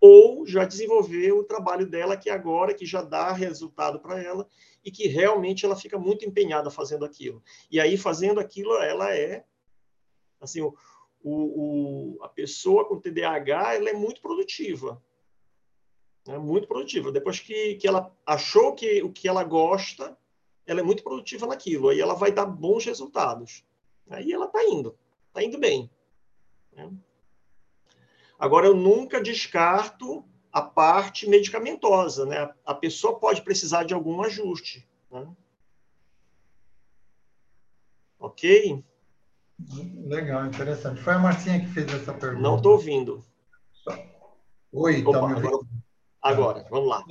ou 0.00 0.44
já 0.44 0.64
desenvolver 0.64 1.30
o 1.30 1.44
trabalho 1.44 1.86
dela 1.86 2.16
que 2.16 2.28
agora 2.28 2.74
que 2.74 2.84
já 2.84 3.02
dá 3.02 3.32
resultado 3.32 4.00
para 4.00 4.20
ela 4.20 4.48
e 4.84 4.90
que 4.90 5.06
realmente 5.06 5.64
ela 5.64 5.76
fica 5.76 5.96
muito 5.96 6.26
empenhada 6.26 6.72
fazendo 6.72 7.04
aquilo. 7.04 7.40
E 7.70 7.78
aí, 7.78 7.96
fazendo 7.96 8.40
aquilo, 8.40 8.76
ela 8.78 9.14
é. 9.14 9.44
Assim, 10.40 10.60
o, 10.60 10.74
o, 11.22 12.18
a 12.20 12.28
pessoa 12.28 12.84
com 12.84 12.98
TDAH 12.98 13.74
ela 13.74 13.90
é 13.90 13.94
muito 13.94 14.20
produtiva. 14.20 15.00
É 16.28 16.38
muito 16.38 16.68
produtiva. 16.68 17.10
Depois 17.10 17.40
que, 17.40 17.76
que 17.76 17.88
ela 17.88 18.14
achou 18.26 18.74
que 18.74 19.02
o 19.02 19.10
que 19.10 19.26
ela 19.26 19.42
gosta, 19.42 20.16
ela 20.66 20.80
é 20.80 20.82
muito 20.82 21.02
produtiva 21.02 21.46
naquilo. 21.46 21.88
Aí 21.88 22.00
ela 22.00 22.14
vai 22.14 22.30
dar 22.30 22.44
bons 22.44 22.84
resultados. 22.84 23.64
Aí 24.10 24.30
ela 24.30 24.44
está 24.44 24.62
indo. 24.64 24.94
Está 25.28 25.42
indo 25.42 25.58
bem. 25.58 25.90
Né? 26.72 26.90
Agora, 28.38 28.66
eu 28.66 28.76
nunca 28.76 29.22
descarto 29.22 30.22
a 30.52 30.60
parte 30.60 31.28
medicamentosa, 31.28 32.26
né? 32.26 32.52
A 32.64 32.74
pessoa 32.74 33.18
pode 33.18 33.42
precisar 33.42 33.84
de 33.84 33.94
algum 33.94 34.22
ajuste, 34.22 34.86
né? 35.10 35.26
Ok? 38.18 38.84
Legal, 40.06 40.46
interessante. 40.46 41.00
Foi 41.00 41.14
a 41.14 41.18
Marcinha 41.18 41.60
que 41.60 41.66
fez 41.66 41.92
essa 41.92 42.12
pergunta. 42.12 42.42
Não 42.42 42.56
estou 42.56 42.72
ouvindo. 42.72 43.24
Oi, 44.72 45.02
tá 45.02 45.08
Opa, 45.08 45.18
agora, 45.18 45.58
agora, 46.22 46.66
vamos 46.70 46.88
lá. 46.88 47.04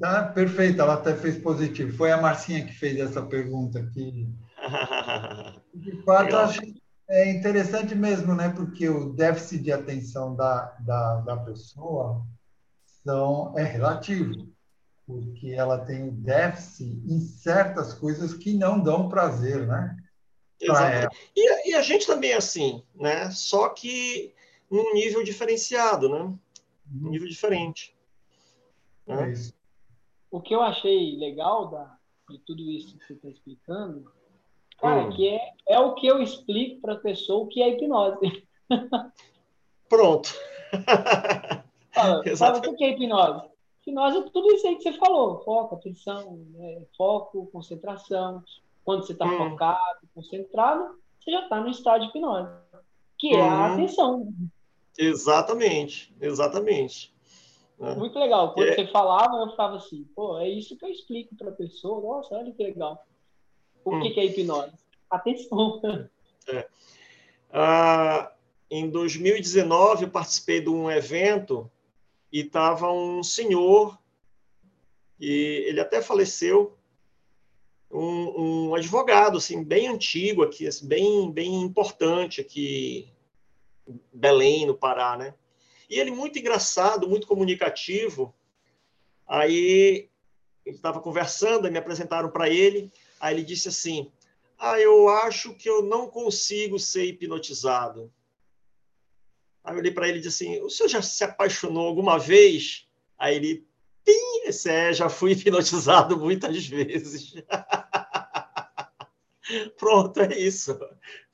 Tá 0.00 0.24
perfeito, 0.24 0.80
ela 0.80 0.94
até 0.94 1.14
fez 1.14 1.38
positivo. 1.38 1.96
Foi 1.96 2.10
a 2.10 2.20
Marcinha 2.20 2.64
que 2.64 2.72
fez 2.72 2.98
essa 2.98 3.22
pergunta 3.22 3.78
aqui. 3.78 4.28
De 5.74 6.02
fato, 6.02 6.36
acho 6.36 6.60
é 7.08 7.30
interessante 7.30 7.94
mesmo, 7.94 8.34
né? 8.34 8.48
Porque 8.48 8.88
o 8.88 9.12
déficit 9.12 9.62
de 9.62 9.72
atenção 9.72 10.34
da, 10.34 10.76
da, 10.80 11.16
da 11.20 11.36
pessoa 11.36 12.24
são, 13.04 13.52
é 13.58 13.62
relativo, 13.62 14.48
porque 15.06 15.50
ela 15.50 15.78
tem 15.84 16.10
déficit 16.10 17.02
em 17.06 17.20
certas 17.20 17.92
coisas 17.92 18.34
que 18.34 18.54
não 18.54 18.80
dão 18.80 19.08
prazer, 19.08 19.66
né? 19.66 19.96
Exato. 20.60 21.14
E, 21.36 21.70
e, 21.70 21.74
a 21.74 21.82
gente 21.82 22.06
também 22.06 22.30
é 22.30 22.36
assim, 22.36 22.82
né? 22.94 23.30
Só 23.30 23.68
que 23.68 24.32
num 24.70 24.94
nível 24.94 25.22
diferenciado, 25.22 26.08
né? 26.08 26.34
Um 26.94 27.10
nível 27.10 27.28
diferente. 27.28 27.96
Né? 29.06 29.32
É 29.32 29.34
o 30.30 30.40
que 30.40 30.54
eu 30.54 30.62
achei 30.62 31.16
legal 31.16 31.68
da, 31.68 31.96
de 32.28 32.38
tudo 32.38 32.70
isso 32.70 32.96
que 32.98 33.06
você 33.06 33.12
está 33.12 33.28
explicando 33.28 34.10
Cara, 34.78 35.06
hum. 35.06 35.10
que 35.10 35.28
é, 35.28 35.52
é 35.68 35.78
o 35.78 35.94
que 35.94 36.06
eu 36.06 36.22
explico 36.22 36.80
para 36.80 36.94
a 36.94 36.98
pessoa 36.98 37.44
o 37.44 37.48
que 37.48 37.62
é 37.62 37.70
hipnose. 37.70 38.46
Pronto. 39.88 40.28
Fala, 41.92 42.36
sabe 42.36 42.68
o 42.68 42.76
que 42.76 42.84
é 42.84 42.90
hipnose? 42.90 43.48
Hipnose 43.86 44.18
é 44.18 44.22
tudo 44.30 44.52
isso 44.52 44.66
aí 44.66 44.76
que 44.76 44.82
você 44.82 44.92
falou: 44.94 45.42
foco, 45.44 45.76
atenção, 45.76 46.36
né? 46.52 46.84
foco, 46.96 47.46
concentração. 47.52 48.42
Quando 48.84 49.06
você 49.06 49.12
está 49.12 49.24
hum. 49.24 49.50
focado, 49.50 50.00
concentrado, 50.14 50.98
você 51.18 51.30
já 51.30 51.44
está 51.44 51.60
no 51.60 51.70
estado 51.70 52.02
de 52.02 52.08
hipnose, 52.08 52.52
que 53.18 53.34
é 53.34 53.40
a 53.40 53.68
hum. 53.68 53.72
atenção. 53.72 54.28
Exatamente, 54.98 56.14
exatamente. 56.20 57.12
É. 57.80 57.94
Muito 57.94 58.18
legal. 58.18 58.54
Quando 58.54 58.68
é. 58.68 58.74
você 58.74 58.86
falava, 58.86 59.36
eu 59.36 59.50
ficava 59.50 59.76
assim, 59.76 60.04
pô, 60.14 60.38
é 60.38 60.48
isso 60.48 60.76
que 60.76 60.84
eu 60.84 60.90
explico 60.90 61.34
para 61.36 61.50
a 61.50 61.54
pessoa. 61.54 62.00
Nossa, 62.00 62.34
olha 62.34 62.52
que 62.52 62.62
legal. 62.62 63.04
O 63.84 63.96
hum. 63.96 64.00
que, 64.00 64.10
que 64.10 64.20
é 64.20 64.24
hipnose? 64.26 64.72
Atenção. 65.10 65.80
É. 66.46 66.68
Ah, 67.50 68.32
em 68.70 68.90
2019, 68.90 70.04
eu 70.04 70.10
participei 70.10 70.60
de 70.60 70.68
um 70.68 70.90
evento 70.90 71.70
e 72.32 72.40
estava 72.40 72.90
um 72.92 73.22
senhor, 73.22 73.96
e 75.20 75.64
ele 75.68 75.80
até 75.80 76.02
faleceu, 76.02 76.76
um, 77.90 78.68
um, 78.68 78.74
advogado 78.74 79.38
assim 79.38 79.62
bem 79.62 79.86
antigo 79.86 80.42
aqui, 80.42 80.66
assim, 80.66 80.86
bem 80.88 81.30
bem 81.30 81.62
importante 81.62 82.40
aqui, 82.40 83.08
Belém, 84.12 84.66
no 84.66 84.74
Pará, 84.74 85.16
né? 85.16 85.34
E 85.88 85.98
ele 85.98 86.10
muito 86.10 86.38
engraçado, 86.38 87.08
muito 87.08 87.26
comunicativo. 87.26 88.34
Aí 89.26 90.08
estava 90.64 91.00
conversando, 91.00 91.70
me 91.70 91.78
apresentaram 91.78 92.30
para 92.30 92.48
ele. 92.48 92.90
Aí 93.20 93.34
ele 93.34 93.44
disse 93.44 93.68
assim: 93.68 94.10
Ah, 94.58 94.80
eu 94.80 95.08
acho 95.08 95.54
que 95.54 95.68
eu 95.68 95.82
não 95.82 96.08
consigo 96.08 96.78
ser 96.78 97.04
hipnotizado. 97.04 98.12
Aí 99.62 99.74
eu 99.74 99.78
olhei 99.78 99.92
para 99.92 100.08
ele 100.08 100.18
e 100.18 100.22
disse 100.22 100.44
assim: 100.44 100.60
O 100.62 100.70
senhor 100.70 100.88
já 100.88 101.02
se 101.02 101.22
apaixonou 101.24 101.86
alguma 101.86 102.18
vez? 102.18 102.88
Aí 103.18 103.36
ele, 103.36 103.66
Pim, 104.04 104.42
esse 104.44 104.70
é, 104.70 104.92
já 104.92 105.08
fui 105.08 105.32
hipnotizado 105.32 106.18
muitas 106.18 106.66
vezes. 106.66 107.34
Pronto, 109.78 110.20
é 110.20 110.38
isso. 110.38 110.78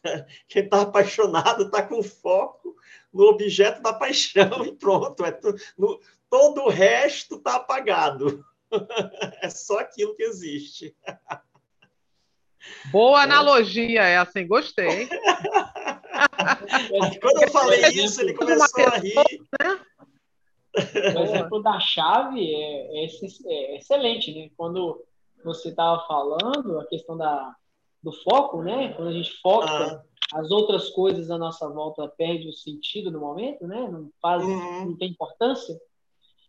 Quem 0.48 0.64
está 0.64 0.82
apaixonado 0.82 1.64
está 1.64 1.82
com 1.82 2.02
foco 2.02 2.76
no 3.12 3.24
objeto 3.24 3.82
da 3.82 3.92
paixão 3.92 4.64
e 4.64 4.72
pronto. 4.72 5.24
É 5.24 5.32
tu, 5.32 5.54
no, 5.78 6.00
todo 6.28 6.62
o 6.62 6.68
resto 6.68 7.36
está 7.36 7.56
apagado. 7.56 8.44
É 9.42 9.50
só 9.50 9.80
aquilo 9.80 10.14
que 10.14 10.22
existe. 10.22 10.94
Boa 12.92 13.22
analogia 13.22 14.02
essa, 14.02 14.38
hein? 14.38 14.46
Gostei. 14.46 15.08
Quando 17.20 17.42
eu 17.42 17.50
falei 17.50 17.80
isso, 17.88 18.20
ele 18.20 18.34
começou 18.34 18.84
a 18.86 18.96
rir. 18.98 19.14
Né? 19.16 19.80
O 21.16 21.22
exemplo 21.24 21.60
da 21.60 21.80
chave 21.80 22.54
é, 22.54 23.04
é, 23.04 23.06
é, 23.46 23.76
excelente, 23.76 24.32
né? 24.32 24.50
Quando 24.56 25.04
você 25.44 25.70
estava 25.70 26.06
falando, 26.06 26.78
a 26.78 26.86
questão 26.86 27.16
da, 27.16 27.56
do 28.02 28.12
foco, 28.12 28.62
né? 28.62 28.92
Quando 28.94 29.08
a 29.08 29.12
gente 29.12 29.32
foca, 29.40 29.66
ah. 29.66 30.40
as 30.40 30.50
outras 30.50 30.90
coisas 30.90 31.30
à 31.30 31.38
nossa 31.38 31.68
volta 31.68 32.08
perdem 32.08 32.48
o 32.48 32.52
sentido 32.52 33.10
no 33.10 33.20
momento, 33.20 33.66
né? 33.66 33.88
Não 33.88 34.10
faz, 34.20 34.42
uhum. 34.42 34.86
não 34.86 34.96
tem 34.96 35.10
importância. 35.10 35.78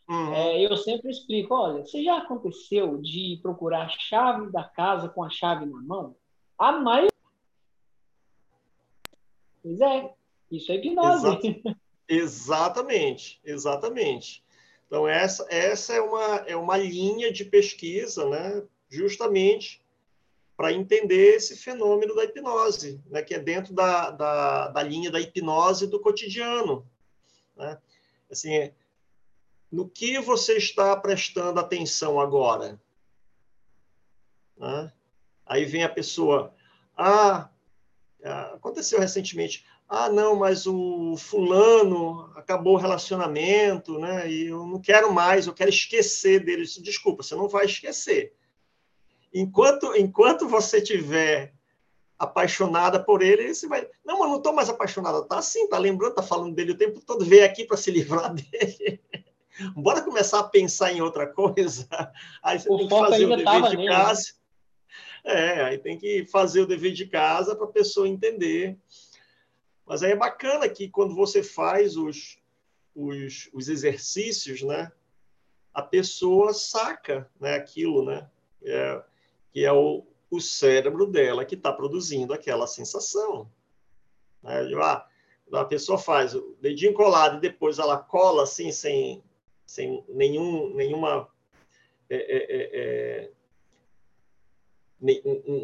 Uhum. 0.10 0.34
É, 0.34 0.66
eu 0.66 0.76
sempre 0.78 1.10
explico, 1.10 1.54
olha, 1.54 1.86
você 1.86 2.04
já 2.04 2.18
aconteceu 2.18 2.97
de 2.97 3.39
procurar 3.41 3.86
a 3.86 3.89
chave 3.89 4.52
da 4.52 4.64
casa 4.64 5.10
com 5.10 5.24
a 5.24 5.30
chave 5.30 5.66
na 5.66 5.82
mão? 5.82 6.16
A 6.58 6.72
maioria... 6.74 7.10
Pois 9.64 9.80
é, 9.80 10.14
isso 10.52 10.72
é 10.72 10.76
hipnose. 10.76 11.62
Exatamente, 12.10 13.39
exatamente. 13.45 14.43
Então, 14.86 15.08
essa, 15.08 15.47
essa 15.49 15.93
é, 15.93 16.02
uma, 16.02 16.36
é 16.45 16.58
uma 16.58 16.76
linha 16.76 17.32
de 17.32 17.45
pesquisa, 17.45 18.28
né, 18.28 18.62
justamente 18.89 19.81
para 20.62 20.74
entender 20.74 21.38
esse 21.38 21.55
fenômeno 21.55 22.14
da 22.14 22.24
hipnose, 22.24 23.01
né, 23.07 23.24
que 23.24 23.34
é 23.34 23.39
dentro 23.39 23.74
da, 23.74 24.12
da, 24.12 24.68
da 24.68 24.84
linha 24.84 25.09
da 25.09 25.20
hipnose 25.20 25.88
do 25.88 25.99
cotidiano. 25.99 26.88
Né? 27.57 27.80
Assim, 28.30 28.72
no 29.72 29.89
que 29.89 30.20
você 30.20 30.57
está 30.57 30.95
prestando 30.95 31.59
atenção 31.59 32.22
agora? 32.22 32.80
Né? 34.55 34.93
Aí 35.47 35.66
vem 35.66 35.84
a 35.84 35.89
pessoa, 35.89 36.53
ah, 36.95 37.49
ah, 38.24 38.53
aconteceu 38.53 38.99
recentemente, 38.99 39.66
ah, 39.89 40.09
não, 40.09 40.36
mas 40.36 40.68
o 40.68 41.18
fulano 41.18 42.32
acabou 42.36 42.76
o 42.76 42.80
relacionamento, 42.80 43.97
né? 43.97 44.32
E 44.32 44.45
eu 44.45 44.66
não 44.68 44.80
quero 44.80 45.12
mais, 45.12 45.47
eu 45.47 45.53
quero 45.53 45.72
esquecer 45.72 46.45
dele. 46.45 46.64
Desculpa, 46.82 47.24
você 47.24 47.36
não 47.36 47.49
vai 47.49 47.66
esquecer. 47.66 48.34
Enquanto, 49.34 49.96
enquanto 49.96 50.48
você 50.48 50.82
tiver 50.82 51.54
apaixonada 52.20 53.04
por 53.04 53.22
ele, 53.22 53.54
você 53.54 53.68
vai. 53.68 53.88
Não, 54.06 54.20
mas 54.20 54.30
não 54.30 54.38
estou 54.38 54.54
mais 54.54 54.70
apaixonada. 54.70 55.24
Tá 55.24 55.40
assim, 55.40 55.68
tá 55.68 55.78
lembrando, 55.78 56.16
tá 56.16 56.22
falando 56.22 56.54
dele 56.54 56.74
o 56.74 56.78
tempo 56.78 57.02
todo, 57.02 57.26
veio 57.26 57.46
aqui 57.46 57.66
para 57.66 57.78
se 57.78 57.90
livrar 57.90 58.32
dele. 58.36 59.02
Bora 59.76 60.02
começar 60.02 60.40
a 60.40 60.44
pensar 60.44 60.92
em 60.94 61.02
outra 61.02 61.26
coisa. 61.26 61.88
Aí 62.44 62.60
você 62.60 62.70
o 62.70 62.78
tem 62.78 62.88
que 62.88 62.96
fazer 62.96 63.26
o 63.26 63.36
dever 63.36 63.62
de 63.62 63.78
nele. 63.78 63.78
Né? 63.78 63.92
casa. 63.92 64.34
É, 65.24 65.64
aí 65.64 65.78
tem 65.78 65.98
que 65.98 66.26
fazer 66.26 66.62
o 66.62 66.68
dever 66.68 66.94
de 66.94 67.06
casa 67.06 67.56
para 67.56 67.66
a 67.66 67.72
pessoa 67.72 68.08
entender. 68.08 68.78
Mas 69.86 70.04
aí 70.04 70.12
é 70.12 70.16
bacana 70.16 70.70
que 70.70 70.90
quando 70.90 71.16
você 71.16 71.44
faz 71.44 71.98
os, 71.98 72.38
os, 72.96 73.50
os 73.52 73.68
exercícios, 73.68 74.62
né, 74.62 74.92
a 75.74 75.82
pessoa 75.82 76.54
saca 76.54 77.30
né, 77.40 77.56
aquilo, 77.56 78.06
né, 78.06 78.30
é, 78.64 79.04
que 79.52 79.66
é 79.66 79.72
o, 79.72 80.06
o 80.30 80.39
cérebro 80.39 81.06
dela 81.06 81.45
que 81.45 81.56
está 81.56 81.72
produzindo 81.72 82.34
aquela 82.34 82.68
sensação. 82.68 83.49
Né? 84.41 84.70
Ah, 84.82 85.06
a 85.54 85.66
pessoa 85.66 85.97
faz 85.97 86.34
o 86.34 86.56
dedinho 86.62 86.93
colado 86.93 87.38
e 87.38 87.41
depois 87.41 87.80
ela 87.80 87.97
cola 87.97 88.43
assim, 88.43 88.72
sem, 88.72 89.24
sem 89.66 90.04
nenhum, 90.10 90.74
nenhuma. 90.74 91.28
É, 92.10 92.16
é, 92.16 92.56
é, 92.56 93.26
é 93.26 93.32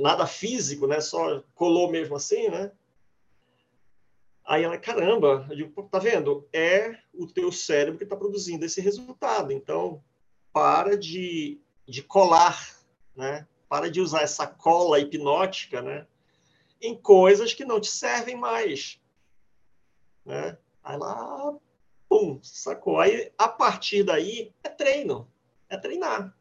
nada 0.01 0.25
físico, 0.25 0.87
né? 0.87 0.99
Só 0.99 1.43
colou 1.53 1.91
mesmo 1.91 2.15
assim, 2.15 2.49
né? 2.49 2.71
Aí 4.43 4.63
ela, 4.63 4.77
caramba, 4.77 5.45
eu 5.49 5.55
digo, 5.55 5.83
tá 5.83 5.99
vendo? 5.99 6.47
É 6.53 6.97
o 7.13 7.27
teu 7.27 7.51
cérebro 7.51 7.97
que 7.97 8.05
está 8.05 8.15
produzindo 8.15 8.65
esse 8.65 8.79
resultado. 8.79 9.51
Então, 9.51 10.01
para 10.53 10.97
de, 10.97 11.59
de 11.85 12.01
colar, 12.01 12.57
né? 13.15 13.45
Para 13.67 13.89
de 13.89 13.99
usar 13.99 14.21
essa 14.21 14.47
cola 14.47 14.99
hipnótica, 14.99 15.81
né? 15.81 16.07
Em 16.81 16.95
coisas 16.95 17.53
que 17.53 17.65
não 17.65 17.81
te 17.81 17.89
servem 17.89 18.35
mais, 18.35 19.01
né? 20.25 20.57
Aí 20.83 20.97
lá, 20.97 21.53
pum, 22.07 22.39
sacou? 22.41 22.99
Aí, 22.99 23.31
a 23.37 23.47
partir 23.47 24.03
daí, 24.03 24.53
é 24.63 24.69
treino. 24.69 25.29
É 25.69 25.77
treinar. 25.77 26.33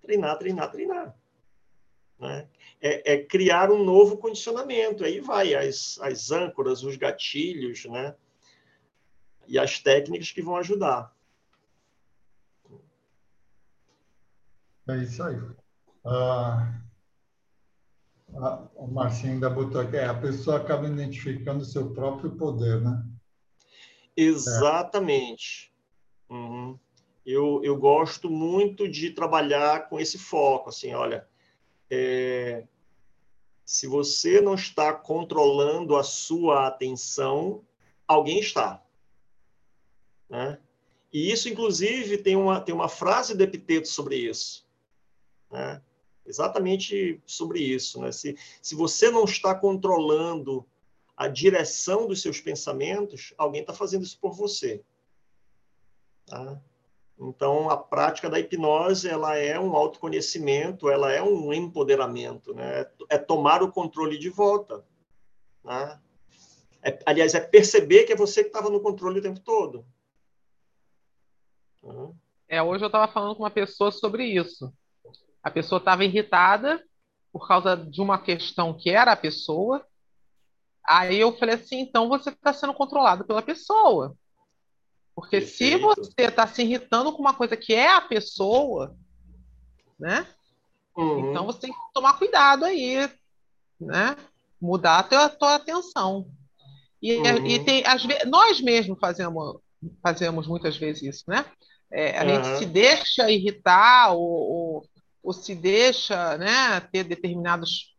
Treinar, 0.00 0.38
treinar, 0.38 0.70
treinar. 0.70 1.16
Né? 2.18 2.48
É, 2.80 3.14
é, 3.14 3.24
criar 3.24 3.70
um 3.70 3.82
novo 3.82 4.16
condicionamento. 4.18 5.04
Aí 5.04 5.20
vai 5.20 5.54
as, 5.54 5.98
as 6.00 6.30
âncoras, 6.30 6.84
os 6.84 6.96
gatilhos, 6.96 7.84
né? 7.86 8.14
E 9.46 9.58
as 9.58 9.80
técnicas 9.80 10.30
que 10.30 10.42
vão 10.42 10.56
ajudar. 10.56 11.14
É 14.88 14.96
isso 14.98 15.22
aí. 15.22 15.36
Ah, 16.04 16.74
o 18.74 18.86
Marcinho 18.86 19.34
ainda 19.34 19.48
botou 19.48 19.80
aqui, 19.80 19.96
é, 19.96 20.06
a 20.06 20.14
pessoa 20.14 20.56
acaba 20.56 20.86
identificando 20.86 21.64
seu 21.64 21.92
próprio 21.92 22.32
poder, 22.32 22.80
né? 22.80 23.02
Exatamente. 24.16 25.72
É. 26.30 26.34
Uhum. 26.34 26.78
Eu, 27.24 27.60
eu 27.62 27.76
gosto 27.76 28.28
muito 28.28 28.88
de 28.88 29.10
trabalhar 29.10 29.88
com 29.88 29.98
esse 29.98 30.18
foco, 30.18 30.68
assim, 30.68 30.92
olha, 30.92 31.26
é, 31.90 32.66
se 33.64 33.86
você 33.86 34.40
não 34.40 34.54
está 34.54 34.92
controlando 34.92 35.96
a 35.96 36.02
sua 36.02 36.66
atenção, 36.66 37.64
alguém 38.06 38.40
está. 38.40 38.84
Né? 40.28 40.58
E 41.12 41.30
isso, 41.30 41.48
inclusive, 41.48 42.18
tem 42.18 42.36
uma, 42.36 42.60
tem 42.60 42.74
uma 42.74 42.88
frase 42.88 43.34
do 43.34 43.42
Epiteto 43.42 43.88
sobre 43.88 44.16
isso. 44.16 44.66
Né? 45.50 45.80
Exatamente 46.26 47.20
sobre 47.26 47.60
isso. 47.60 48.00
Né? 48.00 48.10
Se, 48.12 48.36
se 48.62 48.74
você 48.74 49.10
não 49.10 49.24
está 49.24 49.54
controlando 49.54 50.66
a 51.16 51.28
direção 51.28 52.06
dos 52.06 52.22
seus 52.22 52.40
pensamentos, 52.40 53.34
alguém 53.36 53.60
está 53.60 53.72
fazendo 53.72 54.02
isso 54.02 54.18
por 54.18 54.32
você. 54.32 54.82
Tá? 56.26 56.60
Então, 57.18 57.70
a 57.70 57.76
prática 57.76 58.28
da 58.28 58.40
hipnose 58.40 59.08
ela 59.08 59.36
é 59.36 59.58
um 59.58 59.76
autoconhecimento, 59.76 60.88
ela 60.88 61.12
é 61.12 61.22
um 61.22 61.52
empoderamento, 61.52 62.52
né? 62.54 62.90
é 63.08 63.18
tomar 63.18 63.62
o 63.62 63.70
controle 63.70 64.18
de 64.18 64.28
volta. 64.28 64.84
Né? 65.62 66.00
É, 66.82 66.98
aliás, 67.06 67.34
é 67.34 67.40
perceber 67.40 68.04
que 68.04 68.12
é 68.12 68.16
você 68.16 68.42
que 68.42 68.48
estava 68.48 68.68
no 68.68 68.80
controle 68.80 69.20
o 69.20 69.22
tempo 69.22 69.40
todo. 69.40 69.86
Uhum. 71.82 72.14
É, 72.48 72.62
hoje 72.62 72.84
eu 72.84 72.88
estava 72.88 73.10
falando 73.10 73.36
com 73.36 73.42
uma 73.42 73.50
pessoa 73.50 73.92
sobre 73.92 74.24
isso. 74.26 74.72
A 75.44 75.50
pessoa 75.50 75.78
estava 75.78 76.04
irritada 76.04 76.82
por 77.32 77.46
causa 77.46 77.76
de 77.76 78.00
uma 78.00 78.18
questão 78.18 78.72
que 78.72 78.90
era 78.90 79.12
a 79.12 79.16
pessoa, 79.16 79.86
Aí 80.86 81.18
eu 81.18 81.36
falei 81.36 81.54
assim, 81.54 81.80
então 81.80 82.08
você 82.08 82.28
está 82.28 82.52
sendo 82.52 82.74
controlado 82.74 83.24
pela 83.24 83.40
pessoa. 83.40 84.14
Porque 85.14 85.40
Perfeito. 85.40 85.78
se 85.78 85.82
você 85.82 86.22
está 86.22 86.46
se 86.46 86.62
irritando 86.62 87.12
com 87.12 87.20
uma 87.20 87.32
coisa 87.32 87.56
que 87.56 87.72
é 87.72 87.90
a 87.90 88.00
pessoa, 88.00 88.94
né? 89.98 90.26
Uhum. 90.96 91.30
Então 91.30 91.46
você 91.46 91.60
tem 91.60 91.72
que 91.72 91.78
tomar 91.94 92.18
cuidado 92.18 92.64
aí, 92.64 93.08
né? 93.80 94.16
Mudar 94.60 94.98
a 94.98 95.02
tua, 95.02 95.24
a 95.24 95.28
tua 95.28 95.54
atenção. 95.54 96.28
E, 97.00 97.16
uhum. 97.16 97.46
e 97.46 97.64
tem, 97.64 97.82
às 97.86 98.04
vezes, 98.04 98.28
nós 98.28 98.60
mesmos 98.60 98.98
fazemos, 98.98 99.60
fazemos 100.02 100.46
muitas 100.46 100.76
vezes 100.76 101.02
isso, 101.02 101.24
né? 101.28 101.46
É, 101.90 102.18
a 102.18 102.24
uhum. 102.24 102.28
gente 102.28 102.58
se 102.58 102.66
deixa 102.66 103.30
irritar 103.30 104.12
ou, 104.12 104.20
ou, 104.20 104.88
ou 105.24 105.32
se 105.32 105.54
deixa 105.54 106.36
né, 106.36 106.80
ter 106.92 107.02
determinados 107.02 107.96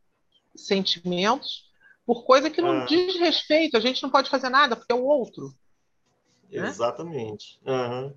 sentimentos 0.55 1.65
por 2.05 2.23
coisa 2.23 2.51
que 2.51 2.61
não 2.61 2.83
ah. 2.83 2.85
diz 2.85 3.19
respeito. 3.19 3.75
A 3.75 3.79
gente 3.79 4.03
não 4.03 4.11
pode 4.11 4.29
fazer 4.29 4.49
nada 4.49 4.75
porque 4.75 4.93
é 4.93 4.95
o 4.95 5.03
outro. 5.03 5.53
Né? 6.51 6.67
Exatamente. 6.67 7.59
Uhum. 7.65 8.13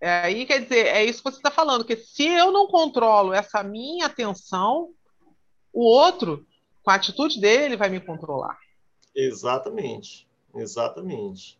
É 0.00 0.10
aí, 0.22 0.44
quer 0.44 0.60
dizer, 0.60 0.86
é 0.86 1.04
isso 1.04 1.22
que 1.22 1.30
você 1.30 1.36
está 1.36 1.50
falando, 1.52 1.84
que 1.84 1.96
se 1.96 2.26
eu 2.26 2.50
não 2.50 2.66
controlo 2.66 3.32
essa 3.32 3.62
minha 3.62 4.06
atenção, 4.06 4.90
o 5.72 5.84
outro, 5.84 6.44
com 6.82 6.90
a 6.90 6.96
atitude 6.96 7.40
dele, 7.40 7.76
vai 7.76 7.88
me 7.88 8.00
controlar. 8.00 8.58
Exatamente. 9.14 10.28
Exatamente. 10.52 11.56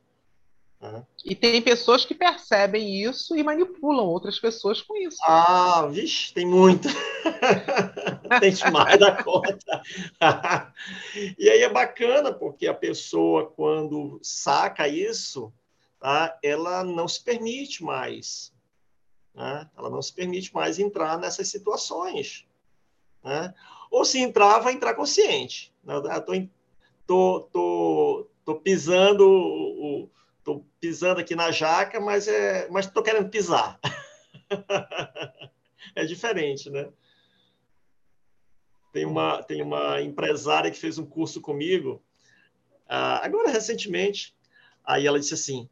E 1.25 1.37
tem 1.37 1.63
pessoas 1.63 2.05
que 2.05 2.15
percebem 2.15 3.05
isso 3.05 3.37
e 3.37 3.43
manipulam 3.43 4.05
outras 4.07 4.41
pessoas 4.41 4.83
com 4.83 4.97
isso. 4.97 5.19
Ah, 5.25 5.87
vixe, 5.87 6.35
tem 6.35 6.45
muito. 6.45 6.89
tem 8.41 8.53
demais 8.53 8.99
da 8.99 9.23
conta. 9.23 9.83
e 11.39 11.49
aí 11.49 11.63
é 11.63 11.69
bacana, 11.69 12.33
porque 12.33 12.67
a 12.67 12.75
pessoa, 12.75 13.47
quando 13.47 14.19
saca 14.23 14.89
isso, 14.89 15.53
tá, 16.01 16.37
ela 16.43 16.83
não 16.83 17.07
se 17.07 17.23
permite 17.23 17.85
mais. 17.85 18.53
Né? 19.33 19.71
Ela 19.79 19.89
não 19.89 20.03
se 20.03 20.13
permite 20.13 20.53
mais 20.53 20.81
entrar 20.81 21.17
nessas 21.17 21.47
situações. 21.47 22.45
Né? 23.23 23.55
Ou 23.89 24.05
se 24.05 24.19
entrar, 24.19 24.59
vai 24.59 24.73
entrar 24.73 24.95
consciente. 24.95 25.73
Estou 25.87 26.51
tô, 27.07 27.41
tô, 27.53 28.27
tô 28.45 28.55
pisando 28.57 29.29
o 29.29 30.11
Estou 30.43 30.67
pisando 30.81 31.21
aqui 31.21 31.37
na 31.37 31.53
jaca, 31.53 32.01
mas 32.01 32.27
é, 32.27 32.69
mas 32.69 32.87
estou 32.87 33.01
querendo 33.01 33.31
pisar. 33.31 33.79
é 35.95 36.05
diferente, 36.05 36.69
né? 36.69 36.93
Tem 38.93 39.07
uma, 39.07 39.41
tem 39.41 39.63
uma 39.63 40.03
empresária 40.03 40.69
que 40.69 40.77
fez 40.77 40.99
um 40.99 41.07
curso 41.07 41.41
comigo, 41.41 42.03
uh, 42.87 43.23
agora 43.23 43.51
recentemente. 43.51 44.37
Aí 44.85 45.07
ela 45.07 45.21
disse 45.21 45.35
assim: 45.35 45.71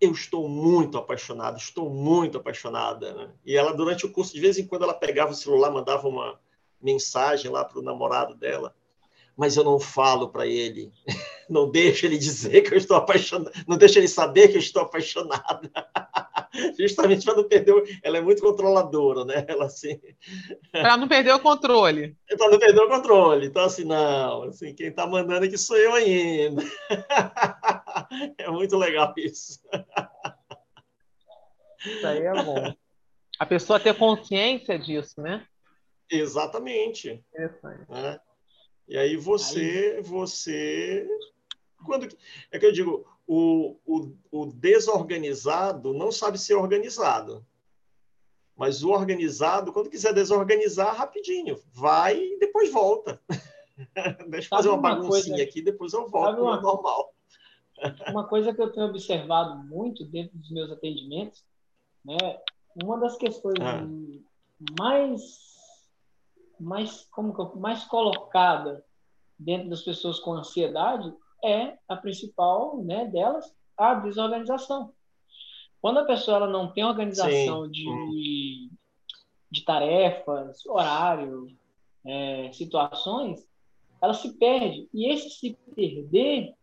Eu 0.00 0.12
estou 0.12 0.48
muito 0.48 0.96
apaixonada, 0.96 1.58
estou 1.58 1.90
muito 1.90 2.38
apaixonada. 2.38 3.12
Né? 3.12 3.32
E 3.44 3.56
ela, 3.56 3.74
durante 3.74 4.06
o 4.06 4.12
curso, 4.12 4.32
de 4.32 4.40
vez 4.40 4.58
em 4.58 4.66
quando, 4.66 4.84
ela 4.84 4.94
pegava 4.94 5.32
o 5.32 5.34
celular, 5.34 5.72
mandava 5.72 6.06
uma 6.06 6.40
mensagem 6.80 7.50
lá 7.50 7.64
para 7.64 7.80
o 7.80 7.82
namorado 7.82 8.36
dela 8.36 8.72
mas 9.36 9.56
eu 9.56 9.64
não 9.64 9.80
falo 9.80 10.28
para 10.28 10.46
ele. 10.46 10.92
Não 11.50 11.70
deixo 11.70 12.06
ele 12.06 12.16
dizer 12.16 12.62
que 12.62 12.72
eu 12.72 12.78
estou 12.78 12.96
apaixonada, 12.96 13.52
não 13.66 13.76
deixo 13.76 13.98
ele 13.98 14.08
saber 14.08 14.48
que 14.48 14.54
eu 14.54 14.60
estou 14.60 14.80
apaixonada. 14.80 15.70
Justamente 16.78 17.26
para 17.26 17.36
não 17.36 17.44
perder. 17.44 18.00
Ela 18.02 18.18
é 18.18 18.20
muito 18.22 18.40
controladora, 18.40 19.26
né? 19.26 19.44
Ela 19.46 19.66
assim. 19.66 20.00
Para 20.70 20.96
não 20.96 21.06
perder 21.06 21.34
o 21.34 21.40
controle. 21.40 22.16
Para 22.38 22.50
não 22.50 22.58
perder 22.58 22.80
o 22.80 22.88
controle. 22.88 23.46
Então, 23.48 23.64
assim, 23.64 23.84
não. 23.84 24.44
Assim, 24.44 24.74
quem 24.74 24.86
está 24.86 25.06
mandando 25.06 25.44
aqui 25.44 25.58
sou 25.58 25.76
eu 25.76 25.92
ainda. 25.92 26.62
É 28.38 28.48
muito 28.48 28.78
legal 28.78 29.12
isso. 29.18 29.60
Isso 31.84 32.06
aí 32.06 32.22
é 32.22 32.44
bom. 32.44 32.74
A 33.38 33.44
pessoa 33.44 33.80
ter 33.80 33.94
consciência 33.98 34.78
disso, 34.78 35.20
né? 35.20 35.44
Exatamente. 36.10 37.22
É. 37.34 38.20
E 38.88 38.96
aí 38.96 39.16
você, 39.16 39.94
aí... 39.96 40.02
você, 40.02 41.08
quando 41.84 42.08
é 42.50 42.58
que 42.58 42.66
eu 42.66 42.72
digo, 42.72 43.06
o, 43.26 43.76
o, 43.86 44.12
o 44.30 44.46
desorganizado 44.46 45.92
não 45.92 46.10
sabe 46.12 46.38
ser 46.38 46.54
organizado. 46.54 47.44
Mas 48.56 48.82
o 48.84 48.90
organizado, 48.90 49.72
quando 49.72 49.90
quiser 49.90 50.12
desorganizar, 50.12 50.94
rapidinho, 50.94 51.58
vai 51.72 52.18
e 52.18 52.38
depois 52.38 52.70
volta. 52.70 53.20
Deixa 54.28 54.46
eu 54.46 54.56
fazer 54.56 54.68
uma, 54.68 54.76
uma 54.76 54.94
baguncinha 54.96 55.36
coisa, 55.36 55.42
aqui, 55.42 55.62
depois 55.62 55.92
eu 55.92 56.08
volto 56.08 56.42
uma, 56.42 56.60
normal. 56.60 57.14
Uma 58.10 58.28
coisa 58.28 58.54
que 58.54 58.62
eu 58.62 58.70
tenho 58.70 58.86
observado 58.86 59.58
muito 59.66 60.04
dentro 60.04 60.38
dos 60.38 60.50
meus 60.52 60.70
atendimentos, 60.70 61.44
né, 62.04 62.16
uma 62.80 63.00
das 63.00 63.16
questões 63.16 63.56
ah. 63.60 63.84
mais 64.78 65.51
mais 66.62 67.06
como 67.10 67.34
eu, 67.36 67.56
mais 67.56 67.84
colocada 67.84 68.84
dentro 69.38 69.68
das 69.68 69.82
pessoas 69.82 70.20
com 70.20 70.34
ansiedade 70.34 71.12
é 71.44 71.76
a 71.88 71.96
principal, 71.96 72.82
né, 72.82 73.06
delas, 73.06 73.52
a 73.76 73.94
desorganização. 73.94 74.92
Quando 75.80 75.98
a 75.98 76.04
pessoa 76.04 76.36
ela 76.36 76.46
não 76.46 76.72
tem 76.72 76.84
organização 76.84 77.68
de, 77.68 78.70
de 79.50 79.64
tarefas, 79.64 80.64
horário, 80.66 81.48
é, 82.06 82.52
situações, 82.52 83.44
ela 84.00 84.14
se 84.14 84.32
perde. 84.38 84.88
E 84.94 85.10
esse 85.10 85.30
se 85.30 85.58
perder, 85.74 86.54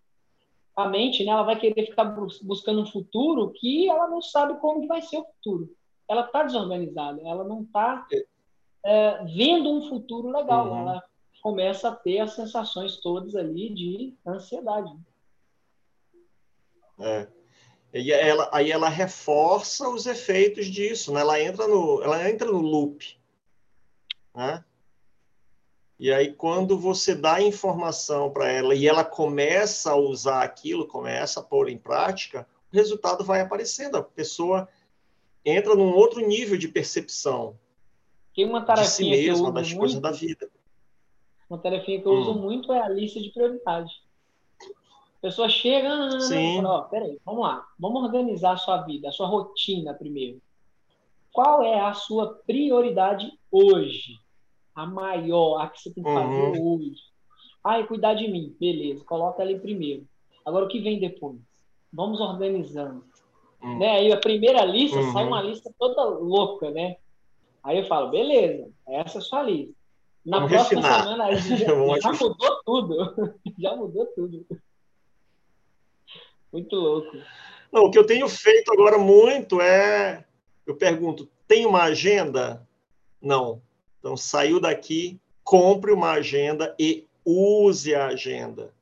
a 0.76 0.88
mente, 0.88 1.26
né, 1.26 1.32
ela 1.32 1.44
vai 1.44 1.60
querer 1.60 1.88
ficar 1.88 2.06
buscando 2.44 2.82
um 2.82 2.86
futuro 2.86 3.52
que 3.52 3.90
ela 3.90 4.08
não 4.08 4.22
sabe 4.22 4.58
como 4.60 4.88
vai 4.88 5.02
ser 5.02 5.18
o 5.18 5.26
futuro. 5.26 5.70
Ela 6.08 6.26
está 6.26 6.44
desorganizada, 6.44 7.22
ela 7.22 7.44
não 7.44 7.64
está 7.64 8.08
é, 8.86 9.24
vendo 9.26 9.70
um 9.72 9.90
futuro 9.90 10.30
legal. 10.30 10.70
Uhum. 10.70 10.80
Ela 10.82 11.04
começa 11.42 11.90
a 11.90 11.96
ter 11.96 12.20
as 12.20 12.34
sensações 12.34 12.98
todas 12.98 13.36
ali 13.36 13.74
de 13.74 14.18
ansiedade. 14.26 14.92
É. 17.00 17.28
E 17.94 18.12
ela, 18.12 18.50
aí 18.52 18.72
ela 18.72 18.90
reforça 18.90 19.90
os 19.90 20.06
efeitos 20.06 20.68
disso, 20.68 21.12
né? 21.12 21.22
Ela 21.22 21.42
entra 21.42 21.68
no, 21.68 22.04
ela 22.04 22.30
entra 22.30 22.52
no 22.52 22.60
loop, 22.60 23.18
né? 24.36 24.64
E 25.98 26.14
aí 26.14 26.32
quando 26.34 26.78
você 26.78 27.16
dá 27.16 27.42
informação 27.42 28.32
para 28.32 28.50
ela 28.50 28.76
e 28.76 28.88
ela 28.88 29.04
começa 29.04 29.92
a 29.92 29.96
usar 29.96 30.44
aquilo, 30.44 30.88
começa 30.88 31.40
a 31.40 31.44
pôr 31.44 31.68
em 31.68 31.78
prática, 31.78 32.48
o 32.72 32.76
resultado 32.76 33.24
vai 33.24 33.42
aparecendo. 33.42 33.98
A 33.98 34.04
pessoa 34.04 34.70
entra 35.44 35.74
num 35.74 35.94
outro 35.96 36.26
nível 36.26 36.58
de 36.58 36.68
percepção, 36.68 37.58
tem 38.40 38.46
uma 38.48 38.62
tarefinha 38.62 39.18
de 39.18 39.24
si 39.24 39.28
mesma, 39.32 39.52
das 39.52 39.68
muito, 39.68 39.80
coisas 39.80 40.00
da 40.00 40.12
vida. 40.12 40.50
Uma 41.50 41.60
tarefinha 41.60 42.02
que 42.02 42.08
eu 42.08 42.14
hum. 42.14 42.20
uso 42.22 42.34
muito 42.36 42.72
é 42.72 42.80
a 42.80 42.88
lista 42.88 43.20
de 43.20 43.30
prioridades. 43.32 43.92
A 44.62 45.22
pessoa 45.22 45.50
chega 45.50 45.90
e 46.18 46.56
fala, 46.56 46.78
ó, 46.78 46.82
peraí, 46.84 47.20
vamos 47.26 47.42
lá, 47.42 47.68
vamos 47.78 48.02
organizar 48.04 48.54
a 48.54 48.58
sua 48.58 48.78
vida, 48.84 49.10
a 49.10 49.12
sua 49.12 49.28
rotina 49.28 49.94
primeiro. 49.94 50.42
Qual 51.34 51.62
é 51.64 51.82
a 51.82 51.94
sua 51.94 52.36
prioridade 52.48 53.30
hoje? 53.52 54.18
A 54.74 54.86
maior, 54.86 55.58
a 55.58 55.68
que 55.68 55.82
você 55.82 55.94
tem 55.94 56.02
que 56.02 56.14
fazer 56.14 56.60
uhum. 56.60 56.76
hoje. 56.76 57.02
Ah, 57.62 57.78
é 57.78 57.84
cuidar 57.84 58.14
de 58.14 58.30
mim. 58.30 58.56
Beleza, 58.58 59.04
coloca 59.04 59.44
ali 59.44 59.60
primeiro. 59.60 60.08
Agora, 60.46 60.64
o 60.64 60.70
que 60.70 60.80
vem 60.80 60.98
depois? 60.98 61.36
Vamos 61.92 62.22
organizando. 62.22 63.04
Uhum. 63.62 63.80
Né? 63.80 63.90
Aí 63.98 64.14
a 64.14 64.18
primeira 64.18 64.64
lista 64.64 64.98
uhum. 64.98 65.12
sai 65.12 65.28
uma 65.28 65.42
lista 65.42 65.70
toda 65.78 66.06
louca, 66.06 66.72
né? 66.72 66.96
Aí 67.64 67.80
eu 67.80 67.88
falo, 67.88 68.10
beleza, 68.10 68.70
essa 68.88 69.18
é 69.18 69.20
a 69.20 69.22
sua 69.22 69.44
lista. 69.44 69.74
Na 70.26 70.40
Vamos 70.40 70.52
próxima 70.52 70.82
refinar. 70.82 71.04
semana 71.04 71.36
já, 71.36 72.12
já 72.12 72.14
mudou 72.14 72.64
tudo. 72.66 73.36
já 73.58 73.76
mudou 73.76 74.06
tudo. 74.08 74.46
Muito 76.52 76.76
louco. 76.76 77.18
Não, 77.72 77.86
o 77.86 77.92
que 77.92 77.98
eu 77.98 78.06
tenho 78.06 78.28
feito 78.28 78.72
agora 78.72 78.98
muito 78.98 79.62
é. 79.62 80.26
Eu 80.66 80.76
pergunto, 80.76 81.30
tem 81.48 81.66
uma 81.66 81.84
agenda? 81.84 82.68
Não. 83.22 83.62
Então, 84.00 84.16
saiu 84.16 84.60
daqui, 84.60 85.20
compre 85.44 85.92
uma 85.92 86.12
agenda 86.12 86.76
e 86.80 87.08
use 87.26 87.94
a 87.94 88.08
agenda. 88.08 88.74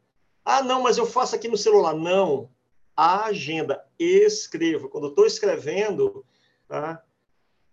Ah, 0.44 0.62
não, 0.62 0.82
mas 0.82 0.98
eu 0.98 1.06
faço 1.06 1.36
aqui 1.36 1.48
no 1.48 1.58
celular. 1.58 1.94
Não. 1.94 2.50
A 2.96 3.26
agenda. 3.26 3.86
Escreva. 4.00 4.88
Quando 4.88 5.06
eu 5.06 5.10
estou 5.10 5.26
escrevendo, 5.26 6.26
tá? 6.68 7.04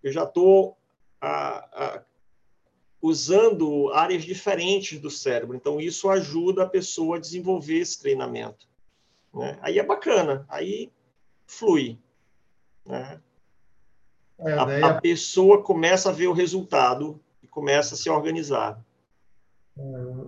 eu 0.05 0.12
já 0.12 0.24
estou 0.24 0.76
a, 1.25 1.59
a, 1.72 2.03
usando 3.01 3.91
áreas 3.93 4.25
diferentes 4.25 4.99
do 4.99 5.11
cérebro. 5.11 5.57
Então, 5.57 5.81
isso 5.81 6.09
ajuda 6.11 6.64
a 6.64 6.68
pessoa 6.68 7.16
a 7.16 7.20
desenvolver 7.20 7.79
esse 7.79 7.99
treinamento. 7.99 8.66
Né? 9.33 9.59
Aí 9.62 9.79
é 9.79 9.83
bacana, 9.83 10.45
aí 10.49 10.93
flui. 11.47 11.99
Né? 12.87 13.20
É, 14.39 14.53
a, 14.53 14.87
a, 14.89 15.01
pessoa 15.01 15.62
começa 15.62 16.11
a 16.11 16.12
ver 16.12 16.27
o 16.27 16.33
resultado 16.33 17.20
e 17.43 17.47
começa 17.47 17.95
a 17.95 17.99
se 17.99 18.11
organizar. 18.11 18.79
É, 19.77 19.83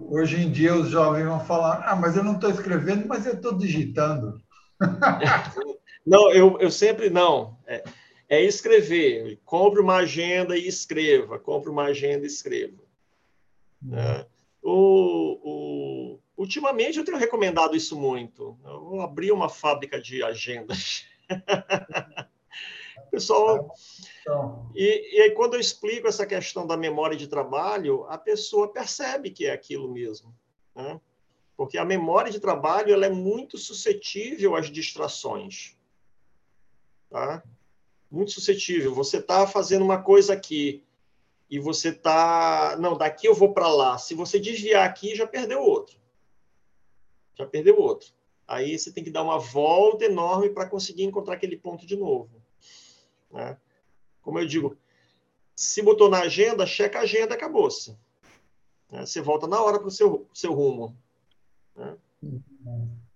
hoje 0.08 0.40
em 0.40 0.50
dia 0.50 0.74
os 0.74 0.88
jovens 0.88 1.24
vão 1.24 1.40
falar: 1.40 1.84
ah, 1.86 1.96
mas 1.96 2.16
eu 2.16 2.24
não 2.24 2.34
estou 2.34 2.50
escrevendo, 2.50 3.06
mas 3.06 3.26
eu 3.26 3.34
estou 3.34 3.56
digitando. 3.56 4.40
não, 6.06 6.30
eu, 6.32 6.58
eu 6.60 6.70
sempre 6.70 7.10
não. 7.10 7.58
É, 7.66 7.82
é 8.28 8.42
escrever. 8.42 9.40
Compre 9.44 9.80
uma 9.80 9.96
agenda 9.96 10.56
e 10.56 10.66
escreva. 10.66 11.38
Compre 11.38 11.70
uma 11.70 11.84
agenda 11.84 12.24
e 12.24 12.26
escreva. 12.26 12.82
Né? 13.80 14.26
O, 14.62 15.38
o, 15.44 16.18
ultimamente 16.36 16.98
eu 16.98 17.04
tenho 17.04 17.18
recomendado 17.18 17.76
isso 17.76 17.98
muito. 17.98 18.58
Eu 18.64 18.80
vou 18.80 19.00
abrir 19.00 19.32
uma 19.32 19.48
fábrica 19.48 20.00
de 20.00 20.22
agendas. 20.22 21.04
Pessoal, 23.10 23.72
e, 24.74 25.16
e 25.16 25.22
aí 25.22 25.30
quando 25.30 25.54
eu 25.54 25.60
explico 25.60 26.08
essa 26.08 26.26
questão 26.26 26.66
da 26.66 26.76
memória 26.76 27.16
de 27.16 27.28
trabalho, 27.28 28.04
a 28.08 28.18
pessoa 28.18 28.72
percebe 28.72 29.30
que 29.30 29.46
é 29.46 29.52
aquilo 29.52 29.88
mesmo. 29.88 30.34
Né? 30.74 31.00
Porque 31.56 31.78
a 31.78 31.84
memória 31.84 32.30
de 32.30 32.40
trabalho 32.40 32.92
ela 32.92 33.06
é 33.06 33.10
muito 33.10 33.56
suscetível 33.56 34.56
às 34.56 34.70
distrações. 34.70 35.76
Tá? 37.08 37.42
Muito 38.10 38.32
suscetível. 38.32 38.94
Você 38.94 39.18
está 39.18 39.46
fazendo 39.46 39.84
uma 39.84 40.02
coisa 40.02 40.32
aqui 40.32 40.82
e 41.50 41.58
você 41.58 41.90
está. 41.90 42.76
Não, 42.78 42.96
daqui 42.96 43.26
eu 43.26 43.34
vou 43.34 43.52
para 43.52 43.68
lá. 43.68 43.98
Se 43.98 44.14
você 44.14 44.38
desviar 44.38 44.86
aqui, 44.86 45.14
já 45.14 45.26
perdeu 45.26 45.60
outro. 45.60 45.96
Já 47.34 47.46
perdeu 47.46 47.78
outro. 47.80 48.12
Aí 48.46 48.78
você 48.78 48.92
tem 48.92 49.02
que 49.02 49.10
dar 49.10 49.22
uma 49.22 49.38
volta 49.38 50.04
enorme 50.04 50.50
para 50.50 50.68
conseguir 50.68 51.04
encontrar 51.04 51.34
aquele 51.34 51.56
ponto 51.56 51.84
de 51.84 51.96
novo. 51.96 52.30
Né? 53.30 53.58
Como 54.22 54.38
eu 54.38 54.46
digo, 54.46 54.76
se 55.54 55.82
botou 55.82 56.08
na 56.08 56.20
agenda, 56.20 56.66
checa 56.66 56.98
a 56.98 57.02
agenda, 57.02 57.34
acabou-se. 57.34 57.96
Né? 58.90 59.04
Você 59.04 59.20
volta 59.20 59.46
na 59.46 59.60
hora 59.60 59.78
para 59.78 59.88
o 59.88 59.90
seu, 59.90 60.28
seu 60.32 60.52
rumo. 60.52 60.96
Né? 61.74 61.96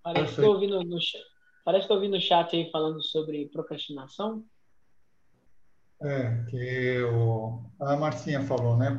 Parece 0.02 0.34
que 0.34 0.40
estou 0.40 0.54
ouvindo 0.54 0.82
no 0.82 1.00
chat. 1.00 1.30
Chat 2.20 2.56
aí 2.56 2.70
falando 2.70 3.02
sobre 3.02 3.46
procrastinação. 3.48 4.44
É, 6.02 6.44
que 6.48 7.02
o, 7.02 7.62
a 7.78 7.96
Marcinha 7.96 8.42
falou, 8.42 8.76
né? 8.76 8.96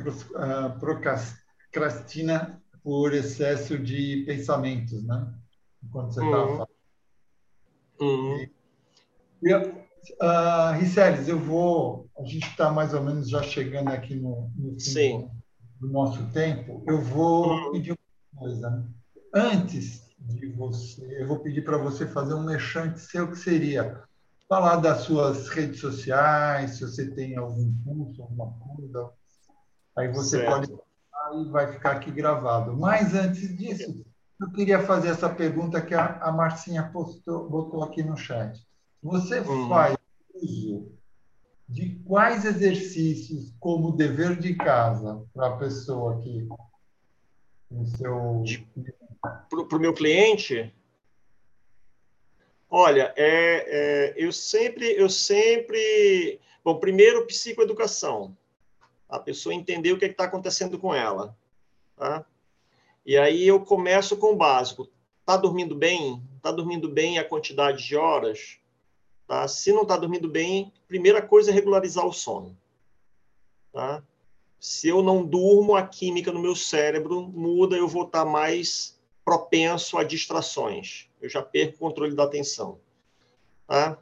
Procrastina 0.80 2.62
por 2.84 3.14
excesso 3.14 3.78
de 3.78 4.24
pensamentos, 4.26 5.04
né? 5.04 5.34
Enquanto 5.84 6.14
você 6.14 6.24
estava 6.24 6.44
uhum. 6.44 6.58
falando. 6.58 6.70
Uhum. 8.02 8.48
E, 9.44 9.54
uh, 9.54 10.72
Riceles, 10.80 11.28
eu 11.28 11.40
vou. 11.40 12.10
A 12.18 12.24
gente 12.24 12.48
está 12.48 12.72
mais 12.72 12.94
ou 12.94 13.04
menos 13.04 13.30
já 13.30 13.42
chegando 13.42 13.90
aqui 13.90 14.16
no, 14.16 14.52
no 14.56 14.80
fim 14.80 15.22
do, 15.80 15.88
do, 15.88 15.94
nosso 15.94 16.24
tempo. 16.32 16.84
Eu 16.88 17.02
vou 17.02 17.48
uhum. 17.48 17.72
pedir 17.72 17.92
uma 17.92 18.42
coisa. 18.42 18.88
Antes 19.34 20.08
de 20.20 20.48
você, 20.48 21.22
eu 21.22 21.28
vou 21.28 21.40
pedir 21.40 21.64
para 21.64 21.78
você 21.78 22.06
fazer 22.06 22.34
um 22.36 22.44
mexante 22.44 23.00
seu 23.00 23.30
que 23.30 23.38
seria 23.38 24.04
falar 24.52 24.76
das 24.76 25.04
suas 25.04 25.48
redes 25.48 25.80
sociais, 25.80 26.72
se 26.72 26.82
você 26.82 27.10
tem 27.10 27.38
algum 27.38 27.74
curso, 27.86 28.22
alguma 28.22 28.52
coisa. 28.52 29.10
Aí 29.98 30.12
você 30.12 30.40
certo. 30.40 30.52
pode 30.52 30.92
e 31.34 31.50
vai 31.50 31.72
ficar 31.72 31.92
aqui 31.92 32.12
gravado. 32.12 32.76
Mas 32.76 33.16
antes 33.16 33.56
disso, 33.56 34.04
eu 34.42 34.52
queria 34.52 34.84
fazer 34.84 35.08
essa 35.08 35.30
pergunta 35.30 35.82
que 35.82 35.94
a, 35.94 36.18
a 36.18 36.34
Marcinha 36.34 36.84
postou, 36.92 37.50
botou 37.50 37.82
aqui 37.82 38.04
no 38.04 38.18
chat. 38.18 38.62
Você 39.02 39.40
uhum. 39.40 39.70
faz 39.70 39.96
uso 40.36 40.92
de 41.70 42.02
quais 42.04 42.44
exercícios 42.44 43.56
como 43.58 43.96
dever 43.96 44.38
de 44.38 44.54
casa 44.56 45.24
para 45.34 45.48
a 45.48 45.58
pessoa 45.58 46.18
aqui 46.18 46.50
no 47.70 47.86
seu 47.86 48.44
para 49.50 49.78
o 49.78 49.80
meu 49.80 49.94
cliente 49.94 50.76
olha 52.72 53.14
é, 53.16 53.26
é, 53.68 54.14
eu 54.18 54.32
sempre 54.32 54.92
eu 54.94 55.10
sempre 55.10 56.40
bom 56.64 56.80
primeiro 56.80 57.28
psicoeducação 57.28 58.36
a 59.08 59.20
pessoa 59.20 59.54
entender 59.54 59.92
o 59.92 60.00
que 60.00 60.06
é 60.06 60.08
está 60.08 60.24
acontecendo 60.24 60.80
com 60.80 60.96
ela 60.96 61.38
tá? 61.96 62.26
e 63.06 63.16
aí 63.18 63.46
eu 63.46 63.60
começo 63.60 64.18
com 64.18 64.32
o 64.32 64.38
básico 64.38 64.90
está 65.20 65.38
dormindo 65.38 65.76
bem 65.76 66.24
está 66.38 66.52
dormindo 66.52 66.90
bem 66.90 67.20
a 67.20 67.24
quantidade 67.24 67.86
de 67.86 67.96
horas 67.96 68.62
Tá? 69.32 69.48
Se 69.48 69.72
não 69.72 69.84
está 69.84 69.96
dormindo 69.96 70.28
bem, 70.28 70.74
primeira 70.90 71.22
coisa 71.22 71.52
é 71.52 71.54
regularizar 71.54 72.06
o 72.06 72.12
sono. 72.12 72.58
Tá? 73.72 74.04
Se 74.60 74.90
eu 74.90 75.02
não 75.02 75.26
durmo, 75.26 75.74
a 75.74 75.88
química 75.88 76.34
no 76.34 76.42
meu 76.42 76.54
cérebro 76.54 77.22
muda, 77.30 77.78
eu 77.78 77.88
vou 77.88 78.04
estar 78.04 78.26
tá 78.26 78.30
mais 78.30 79.00
propenso 79.24 79.98
a 79.98 80.04
distrações. 80.04 81.08
Eu 81.22 81.30
já 81.30 81.42
perco 81.42 81.76
o 81.76 81.80
controle 81.80 82.16
da 82.16 82.24
atenção. 82.24 82.80
Tá? 83.68 83.98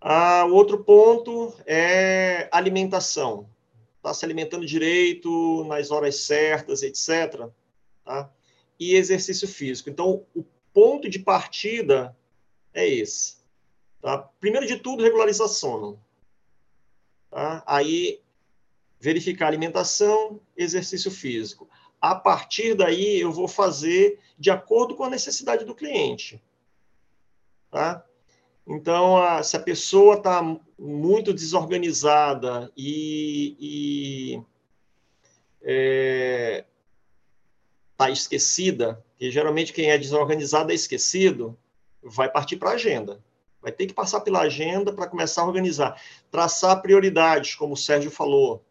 Ah, 0.00 0.44
outro 0.46 0.84
ponto 0.84 1.54
é 1.66 2.48
alimentação. 2.52 3.48
Está 3.96 4.12
se 4.12 4.24
alimentando 4.24 4.66
direito, 4.66 5.64
nas 5.64 5.90
horas 5.90 6.16
certas, 6.16 6.82
etc. 6.82 7.48
Tá? 8.04 8.30
E 8.78 8.94
exercício 8.94 9.48
físico. 9.48 9.88
Então, 9.88 10.26
o 10.34 10.44
ponto 10.74 11.08
de 11.08 11.18
partida 11.18 12.16
é 12.74 12.86
esse. 12.86 13.36
Tá? 14.00 14.18
Primeiro 14.40 14.66
de 14.66 14.76
tudo, 14.76 15.02
regularizar 15.02 15.48
sono. 15.48 16.02
Tá? 17.30 17.62
Aí, 17.64 18.20
verificar 18.98 19.46
alimentação, 19.46 20.40
exercício 20.56 21.10
físico. 21.10 21.68
A 22.02 22.16
partir 22.16 22.74
daí, 22.74 23.20
eu 23.20 23.30
vou 23.30 23.46
fazer 23.46 24.18
de 24.36 24.50
acordo 24.50 24.96
com 24.96 25.04
a 25.04 25.10
necessidade 25.10 25.64
do 25.64 25.72
cliente. 25.72 26.42
Tá? 27.70 28.04
Então, 28.66 29.16
a, 29.16 29.40
se 29.44 29.56
a 29.56 29.60
pessoa 29.60 30.16
está 30.16 30.42
muito 30.76 31.32
desorganizada 31.32 32.72
e, 32.76 33.56
e 33.60 34.42
é, 35.62 36.64
está 37.92 38.10
esquecida, 38.10 39.04
e 39.20 39.30
geralmente 39.30 39.72
quem 39.72 39.88
é 39.88 39.96
desorganizado 39.96 40.72
é 40.72 40.74
esquecido, 40.74 41.56
vai 42.02 42.28
partir 42.28 42.56
para 42.56 42.70
a 42.70 42.74
agenda. 42.74 43.22
Vai 43.60 43.70
ter 43.70 43.86
que 43.86 43.94
passar 43.94 44.22
pela 44.22 44.40
agenda 44.40 44.92
para 44.92 45.06
começar 45.06 45.42
a 45.42 45.46
organizar. 45.46 46.02
Traçar 46.32 46.82
prioridades, 46.82 47.54
como 47.54 47.74
o 47.74 47.76
Sérgio 47.76 48.10
falou. 48.10 48.64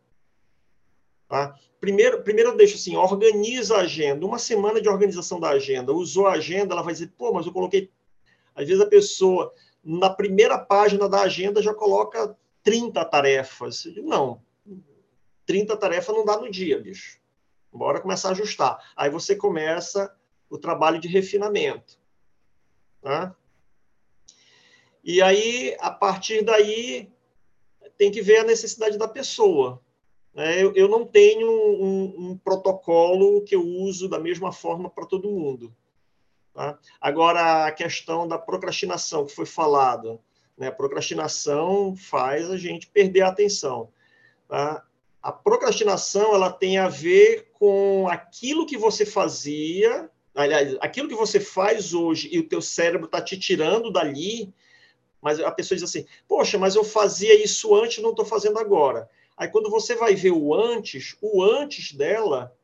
Tá? 1.32 1.58
Primeiro, 1.80 2.22
primeiro 2.24 2.50
eu 2.50 2.58
deixo 2.58 2.76
assim, 2.76 2.98
organiza 2.98 3.78
a 3.78 3.82
agenda. 3.84 4.26
Uma 4.26 4.38
semana 4.38 4.82
de 4.82 4.90
organização 4.90 5.40
da 5.40 5.52
agenda. 5.52 5.94
Usou 5.94 6.28
a 6.28 6.34
agenda, 6.34 6.74
ela 6.74 6.84
vai 6.84 6.92
dizer, 6.92 7.14
pô, 7.18 7.32
mas 7.32 7.46
eu 7.46 7.54
coloquei... 7.54 7.90
Às 8.54 8.68
vezes 8.68 8.84
a 8.84 8.86
pessoa, 8.86 9.54
na 9.82 10.10
primeira 10.10 10.60
página 10.60 11.08
da 11.08 11.22
agenda, 11.22 11.62
já 11.62 11.74
coloca 11.74 12.38
30 12.64 13.06
tarefas. 13.06 13.86
Não, 14.04 14.42
30 15.46 15.78
tarefas 15.78 16.14
não 16.14 16.26
dá 16.26 16.38
no 16.38 16.52
dia, 16.52 16.78
bicho. 16.82 17.18
Bora 17.72 18.02
começar 18.02 18.28
a 18.28 18.32
ajustar. 18.32 18.92
Aí 18.94 19.10
você 19.10 19.34
começa 19.34 20.14
o 20.50 20.58
trabalho 20.58 21.00
de 21.00 21.08
refinamento. 21.08 21.98
Tá? 23.02 23.34
E 25.02 25.22
aí, 25.22 25.78
a 25.80 25.92
partir 25.92 26.44
daí, 26.44 27.10
tem 27.98 28.12
que 28.12 28.22
ver 28.22 28.40
a 28.40 28.44
necessidade 28.44 28.98
da 28.98 29.08
pessoa. 29.08 29.82
Né? 30.34 30.64
Eu, 30.64 30.74
eu 30.76 30.88
não 30.88 31.06
tenho 31.06 31.50
um, 31.50 32.32
um, 32.32 32.38
protocolo 32.38 33.42
que 33.42 33.56
eu 33.56 33.64
uso 33.64 34.08
da 34.08 34.20
mesma 34.20 34.52
forma 34.52 34.90
para 34.90 35.06
todo 35.06 35.32
mundo. 35.32 35.74
Tá? 36.54 36.78
Agora, 37.00 37.66
a 37.66 37.72
questão 37.72 38.28
da 38.28 38.38
procrastinação 38.38 39.26
que 39.26 39.36
foi 39.36 39.46
falada. 39.46 40.20
Né? 40.58 40.68
A 40.68 40.72
procrastinação 40.72 41.96
faz 41.96 42.50
a 42.50 42.58
gente 42.58 42.88
perder 42.88 43.22
a 43.22 43.30
atenção. 43.30 43.90
Tá? 44.48 44.86
A 45.22 45.32
procrastinação 45.32 46.34
ela 46.34 46.52
tem 46.52 46.78
a 46.78 46.88
ver 46.88 47.52
com 47.54 48.08
aquilo 48.10 48.66
que 48.66 48.78
você 48.78 49.06
fazia, 49.06 50.10
aliás, 50.34 50.76
aquilo 50.82 51.08
que 51.08 51.16
você 51.16 51.40
faz 51.40 51.94
hoje 51.94 52.28
e 52.32 52.40
o 52.40 52.48
teu 52.48 52.62
cérebro 52.62 53.06
está 53.06 53.22
te 53.22 53.38
tirando 53.38 53.92
dali, 53.92 54.52
mas 55.22 55.40
a 55.40 55.52
pessoa 55.52 55.78
diz 55.78 55.88
assim: 55.88 56.08
Poxa, 56.28 56.58
mas 56.58 56.76
eu 56.76 56.84
fazia 56.84 57.36
isso 57.42 57.76
antes, 57.76 58.02
não 58.02 58.10
estou 58.10 58.26
fazendo 58.26 58.58
agora. 58.58 59.08
Aí 59.42 59.48
quando 59.48 59.72
você 59.72 59.96
vai 59.96 60.14
ver 60.14 60.34
o 60.34 60.54
antes, 60.54 61.16
o 61.20 61.42
antes 61.42 61.94
dela 61.94 62.56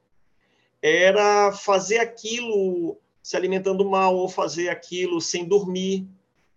era 0.80 1.52
fazer 1.52 1.98
aquilo 1.98 3.00
se 3.20 3.36
alimentando 3.36 3.84
mal 3.84 4.16
ou 4.16 4.30
fazer 4.30 4.70
aquilo 4.70 5.20
sem 5.20 5.44
dormir, 5.44 6.08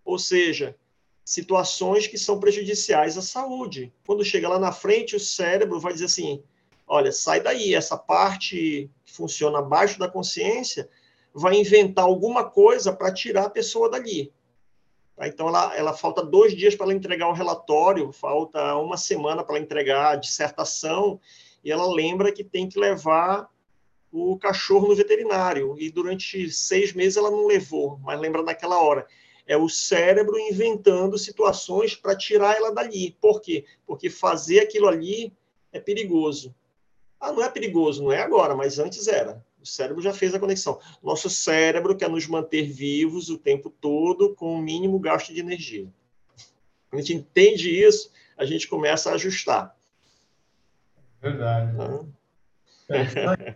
ou 0.05 0.19
seja, 0.19 0.77
situações 1.25 2.05
que 2.05 2.19
são 2.19 2.39
prejudiciais 2.39 3.17
à 3.17 3.21
saúde. 3.23 3.91
Quando 4.05 4.23
chega 4.23 4.47
lá 4.47 4.59
na 4.59 4.71
frente, 4.71 5.15
o 5.15 5.19
cérebro 5.19 5.79
vai 5.79 5.91
dizer 5.91 6.05
assim: 6.05 6.43
olha, 6.87 7.11
sai 7.11 7.41
daí, 7.41 7.73
essa 7.73 7.97
parte 7.97 8.91
que 9.03 9.11
funciona 9.11 9.57
abaixo 9.57 9.97
da 9.97 10.07
consciência 10.07 10.87
vai 11.33 11.55
inventar 11.55 12.05
alguma 12.05 12.47
coisa 12.47 12.93
para 12.93 13.11
tirar 13.11 13.45
a 13.45 13.49
pessoa 13.49 13.89
dali. 13.89 14.31
Tá? 15.15 15.27
Então, 15.27 15.47
ela, 15.47 15.75
ela 15.75 15.93
falta 15.93 16.23
dois 16.23 16.55
dias 16.55 16.75
para 16.75 16.87
ela 16.87 16.93
entregar 16.93 17.27
o 17.27 17.33
relatório, 17.33 18.11
falta 18.11 18.75
uma 18.75 18.97
semana 18.97 19.43
para 19.43 19.55
ela 19.55 19.63
entregar 19.63 20.11
a 20.11 20.15
dissertação, 20.15 21.19
e 21.63 21.71
ela 21.71 21.91
lembra 21.91 22.31
que 22.31 22.43
tem 22.43 22.67
que 22.67 22.79
levar 22.79 23.49
o 24.11 24.37
cachorro 24.37 24.87
no 24.87 24.95
veterinário. 24.95 25.75
E 25.77 25.89
durante 25.89 26.49
seis 26.51 26.93
meses 26.93 27.17
ela 27.17 27.31
não 27.31 27.47
levou, 27.47 27.99
mas 28.03 28.19
lembra 28.19 28.41
naquela 28.43 28.81
hora. 28.81 29.07
É 29.47 29.57
o 29.57 29.69
cérebro 29.69 30.37
inventando 30.37 31.17
situações 31.17 31.95
para 31.95 32.15
tirar 32.15 32.55
ela 32.55 32.71
dali. 32.71 33.15
Por 33.21 33.41
quê? 33.41 33.65
Porque 33.85 34.09
fazer 34.09 34.59
aquilo 34.59 34.87
ali 34.87 35.33
é 35.71 35.79
perigoso. 35.79 36.53
Ah, 37.19 37.31
não 37.31 37.43
é 37.43 37.49
perigoso, 37.49 38.03
não 38.03 38.11
é 38.11 38.21
agora, 38.21 38.55
mas 38.55 38.79
antes 38.79 39.07
era. 39.07 39.43
O 39.61 39.65
cérebro 39.65 40.01
já 40.01 40.13
fez 40.13 40.33
a 40.33 40.39
conexão. 40.39 40.79
Nosso 41.03 41.29
cérebro 41.29 41.95
quer 41.95 42.09
nos 42.09 42.27
manter 42.27 42.63
vivos 42.63 43.29
o 43.29 43.37
tempo 43.37 43.69
todo 43.69 44.33
com 44.35 44.55
o 44.55 44.61
mínimo 44.61 44.99
gasto 44.99 45.33
de 45.33 45.39
energia. 45.39 45.87
Quando 46.89 47.01
a 47.01 47.05
gente 47.05 47.13
entende 47.13 47.69
isso, 47.69 48.11
a 48.37 48.45
gente 48.45 48.67
começa 48.67 49.11
a 49.11 49.13
ajustar. 49.13 49.75
Verdade. 51.21 51.77
É, 52.89 53.55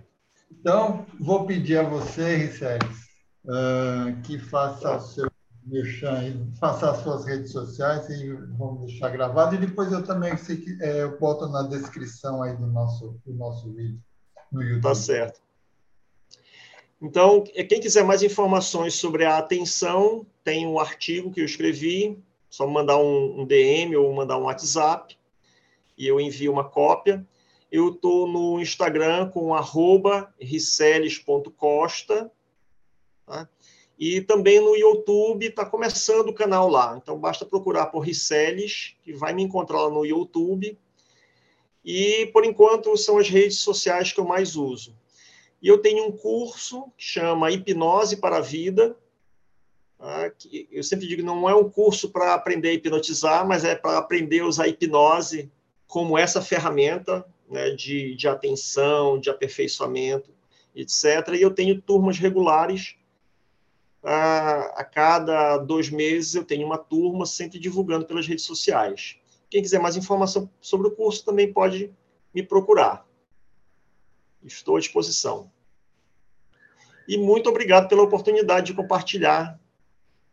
então, 0.52 1.06
vou 1.19 1.45
pedir 1.45 1.77
a 1.77 1.84
você, 1.84 2.36
Riceles, 2.36 3.10
uh, 3.45 4.22
que 4.23 4.38
faça 4.38 4.95
o 4.95 5.02
seu 5.02 5.32
merchan, 5.65 6.48
faça 6.60 6.91
as 6.91 6.99
suas 6.99 7.26
redes 7.26 7.52
sociais 7.52 8.07
e 8.10 8.32
vamos 8.57 8.86
deixar 8.86 9.10
gravado. 9.10 9.56
E 9.56 9.57
depois 9.57 9.91
eu 9.91 10.03
também 10.03 10.38
sei 10.38 10.57
que, 10.57 10.77
é, 10.82 11.03
eu 11.03 11.19
boto 11.19 11.48
na 11.49 11.64
descrição 11.64 12.44
aí 12.44 12.56
do 12.56 12.68
nosso, 12.68 13.19
do 13.26 13.34
nosso 13.34 13.73
vídeo 13.73 13.99
no 14.52 14.61
YouTube. 14.61 14.84
Tá 14.84 14.95
certo. 14.95 15.44
Então, 17.01 17.43
quem 17.43 17.80
quiser 17.80 18.03
mais 18.03 18.23
informações 18.23 18.93
sobre 18.95 19.26
a 19.26 19.38
atenção, 19.38 20.26
tem 20.43 20.65
um 20.65 20.80
artigo 20.80 21.31
que 21.31 21.41
eu 21.41 21.45
escrevi, 21.45 22.17
só 22.49 22.65
mandar 22.65 22.97
um, 22.97 23.41
um 23.41 23.45
DM 23.45 23.95
ou 23.95 24.13
mandar 24.13 24.38
um 24.38 24.43
WhatsApp 24.43 25.17
e 25.97 26.07
eu 26.07 26.19
envio 26.19 26.51
uma 26.51 26.63
cópia. 26.63 27.26
Eu 27.72 27.89
estou 27.89 28.27
no 28.27 28.59
Instagram 28.61 29.30
com 29.30 29.53
arroba 29.53 30.34
riceles.costa 30.39 32.31
tá? 33.26 33.49
e 33.97 34.22
também 34.22 34.59
no 34.59 34.76
YouTube 34.76 35.47
está 35.47 35.65
começando 35.65 36.30
o 36.30 36.34
canal 36.34 36.69
lá. 36.69 36.97
Então, 37.01 37.17
basta 37.17 37.45
procurar 37.45 37.88
por 37.88 38.01
Riceles, 38.01 38.95
que 39.03 39.13
vai 39.13 39.34
me 39.34 39.43
encontrar 39.43 39.81
lá 39.81 39.89
no 39.89 40.05
YouTube. 40.05 40.77
E, 41.84 42.27
por 42.27 42.45
enquanto, 42.45 42.95
são 42.97 43.17
as 43.17 43.30
redes 43.30 43.59
sociais 43.59 44.11
que 44.11 44.19
eu 44.19 44.26
mais 44.26 44.55
uso. 44.55 44.95
E 45.61 45.68
eu 45.68 45.80
tenho 45.80 46.06
um 46.06 46.11
curso 46.11 46.91
que 46.98 47.03
chama 47.03 47.52
Hipnose 47.52 48.18
para 48.18 48.38
a 48.38 48.41
Vida. 48.41 48.95
Tá? 49.98 50.32
eu 50.72 50.84
sempre 50.84 51.07
digo, 51.07 51.23
não 51.23 51.49
é 51.49 51.56
um 51.56 51.69
curso 51.69 52.10
para 52.10 52.34
aprender 52.34 52.69
a 52.69 52.73
hipnotizar, 52.73 53.48
mas 53.48 53.64
é 53.64 53.76
para 53.76 53.98
aprender 53.98 54.41
a 54.41 54.45
usar 54.45 54.65
a 54.65 54.68
hipnose 54.68 55.49
como 55.88 56.18
essa 56.18 56.41
ferramenta 56.41 57.26
né, 57.49 57.72
de, 57.72 58.15
de 58.15 58.27
atenção, 58.27 59.19
de 59.19 59.30
aperfeiçoamento, 59.30 60.32
etc. 60.76 61.30
E 61.34 61.41
eu 61.41 61.52
tenho 61.52 61.82
turmas 61.82 62.19
regulares. 62.19 62.95
A, 64.03 64.82
a 64.82 64.84
cada 64.84 65.57
dois 65.57 65.90
meses 65.90 66.36
eu 66.36 66.44
tenho 66.44 66.65
uma 66.68 66.77
turma 66.77 67.26
sempre 67.26 67.57
divulgando 67.57 68.06
pelas 68.06 68.27
redes 68.27 68.45
sociais. 68.45 69.18
Quem 69.49 69.61
quiser 69.61 69.80
mais 69.80 69.95
informação 69.95 70.49
sobre 70.60 70.88
o 70.88 70.91
curso 70.91 71.26
também 71.26 71.52
pode 71.52 71.91
me 72.34 72.44
procurar. 72.44 73.07
Estou 74.45 74.77
à 74.77 74.80
disposição. 74.80 75.51
E 77.07 77.17
muito 77.17 77.49
obrigado 77.49 77.88
pela 77.88 78.03
oportunidade 78.03 78.67
de 78.67 78.73
compartilhar 78.73 79.59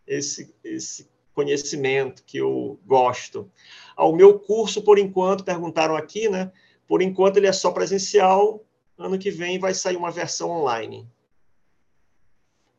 esse, 0.07 0.55
esse 0.63 1.11
conhecimento 1.35 2.23
que 2.25 2.39
eu 2.39 2.79
gosto. 2.85 3.51
Ao 3.97 4.15
meu 4.15 4.39
curso, 4.39 4.83
por 4.83 4.99
enquanto, 4.99 5.45
perguntaram 5.45 5.97
aqui, 5.97 6.29
né? 6.29 6.53
Por 6.87 7.03
enquanto 7.03 7.39
ele 7.39 7.47
é 7.47 7.53
só 7.53 7.71
presencial. 7.71 8.65
Ano 8.99 9.19
que 9.19 9.31
vem 9.31 9.59
vai 9.59 9.75
sair 9.75 9.97
uma 9.97 10.11
versão 10.11 10.51
online. 10.51 11.09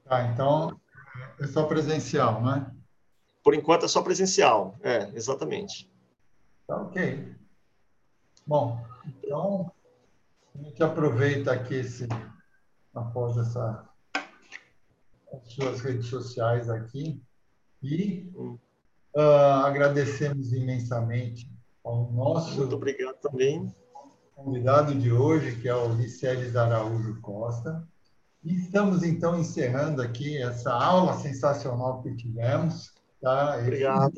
Tá, 0.05 0.25
então 0.27 0.79
é 1.39 1.47
só 1.47 1.63
presencial, 1.65 2.41
né? 2.41 2.71
Por 3.43 3.53
enquanto 3.53 3.85
é 3.85 3.87
só 3.87 4.01
presencial, 4.01 4.75
é, 4.81 5.11
exatamente. 5.15 5.89
Tá 6.67 6.77
ok. 6.77 7.35
Bom, 8.45 8.85
então 9.05 9.71
a 10.55 10.57
gente 10.63 10.83
aproveita 10.83 11.51
aqui 11.51 11.75
esse, 11.75 12.07
após 12.93 13.37
essa 13.37 13.89
as 15.33 15.51
suas 15.51 15.81
redes 15.81 16.05
sociais 16.07 16.69
aqui 16.69 17.19
e 17.81 18.31
uh, 18.35 18.59
agradecemos 19.65 20.53
imensamente 20.53 21.51
ao 21.83 22.11
nosso 22.11 22.55
Muito 22.57 22.75
obrigado 22.75 23.15
também 23.15 23.73
convidado 24.35 24.95
de 24.95 25.11
hoje, 25.11 25.55
que 25.55 25.67
é 25.67 25.75
o 25.75 25.93
Liceles 25.93 26.55
Araújo 26.55 27.19
Costa. 27.21 27.87
E 28.43 28.55
estamos, 28.55 29.03
então, 29.03 29.39
encerrando 29.39 30.01
aqui 30.01 30.37
essa 30.37 30.71
aula 30.71 31.17
sensacional 31.17 32.01
que 32.01 32.15
tivemos. 32.15 32.91
Tá? 33.21 33.57
Obrigado. 33.57 34.13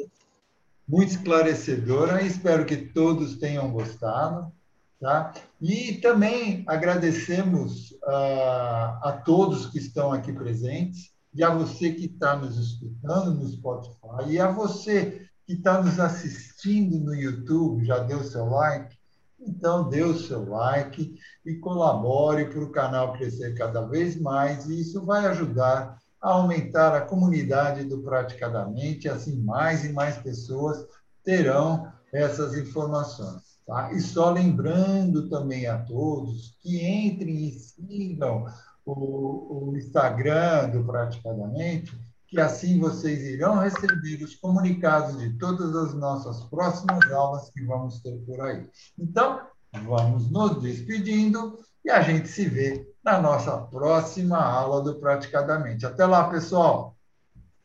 Muito 0.88 1.12
esclarecedora. 1.12 2.22
Espero 2.24 2.66
que 2.66 2.78
todos 2.78 3.38
tenham 3.38 3.72
gostado. 3.72 4.52
Tá? 5.00 5.34
E 5.62 5.94
também 5.96 6.64
agradecemos 6.68 7.92
uh, 7.92 8.98
a 9.04 9.22
todos 9.26 9.68
que 9.68 9.78
estão 9.78 10.12
aqui 10.12 10.32
presentes, 10.32 11.12
e 11.34 11.44
a 11.44 11.50
você 11.50 11.92
que 11.92 12.06
está 12.06 12.38
nos 12.38 12.58
escutando 12.58 13.34
no 13.34 13.48
Spotify, 13.48 14.30
e 14.30 14.40
a 14.40 14.50
você 14.50 15.28
que 15.46 15.54
está 15.54 15.82
nos 15.82 16.00
assistindo 16.00 16.98
no 16.98 17.14
YouTube, 17.14 17.86
já 17.86 18.00
deu 18.00 18.24
seu 18.24 18.46
like? 18.46 18.96
Então, 19.40 19.90
dê 19.90 20.02
o 20.02 20.18
seu 20.18 20.50
like 20.50 21.20
e 21.46 21.56
colabore 21.56 22.46
para 22.46 22.64
o 22.64 22.72
canal 22.72 23.14
crescer 23.14 23.54
cada 23.54 23.82
vez 23.82 24.20
mais, 24.20 24.68
e 24.68 24.80
isso 24.80 25.06
vai 25.06 25.26
ajudar 25.28 26.00
a 26.22 26.30
aumentar 26.32 26.96
a 26.96 27.02
comunidade 27.02 27.84
do 27.84 28.02
Praticadamente, 28.02 29.08
assim 29.08 29.38
mais 29.44 29.86
e 29.86 29.94
mais 29.94 30.18
pessoas 30.18 30.88
terão 31.24 31.92
essas 32.12 32.58
informações. 32.58 33.45
Tá? 33.66 33.92
E 33.94 34.00
só 34.00 34.30
lembrando 34.32 35.28
também 35.30 35.66
a 35.66 35.80
todos 35.80 36.56
que 36.62 36.86
entrem 36.86 37.48
e 37.48 37.52
sigam 37.52 38.46
o, 38.86 39.70
o 39.72 39.78
Instagram 39.78 40.70
do 40.70 40.84
Praticadamente, 40.84 41.92
que 42.28 42.40
assim 42.40 42.80
vocês 42.80 43.24
irão 43.24 43.60
receber 43.60 44.24
os 44.24 44.36
comunicados 44.36 45.18
de 45.18 45.34
todas 45.38 45.76
as 45.76 45.94
nossas 45.96 46.44
próximas 46.44 47.12
aulas 47.12 47.50
que 47.50 47.64
vamos 47.66 48.02
ter 48.02 48.16
por 48.26 48.40
aí. 48.42 48.70
Então, 49.00 49.42
vamos 49.84 50.30
nos 50.30 50.62
despedindo 50.62 51.58
e 51.84 51.90
a 51.90 52.02
gente 52.02 52.28
se 52.28 52.48
vê 52.48 52.88
na 53.04 53.20
nossa 53.20 53.58
próxima 53.58 54.38
aula 54.38 54.82
do 54.82 55.00
Praticadamente. 55.00 55.86
Até 55.86 56.06
lá, 56.06 56.30
pessoal! 56.30 56.96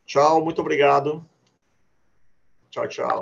Tchau, 0.07 0.43
muito 0.43 0.61
obrigado. 0.61 1.25
Tchau, 2.71 2.89
tchau. 2.89 3.19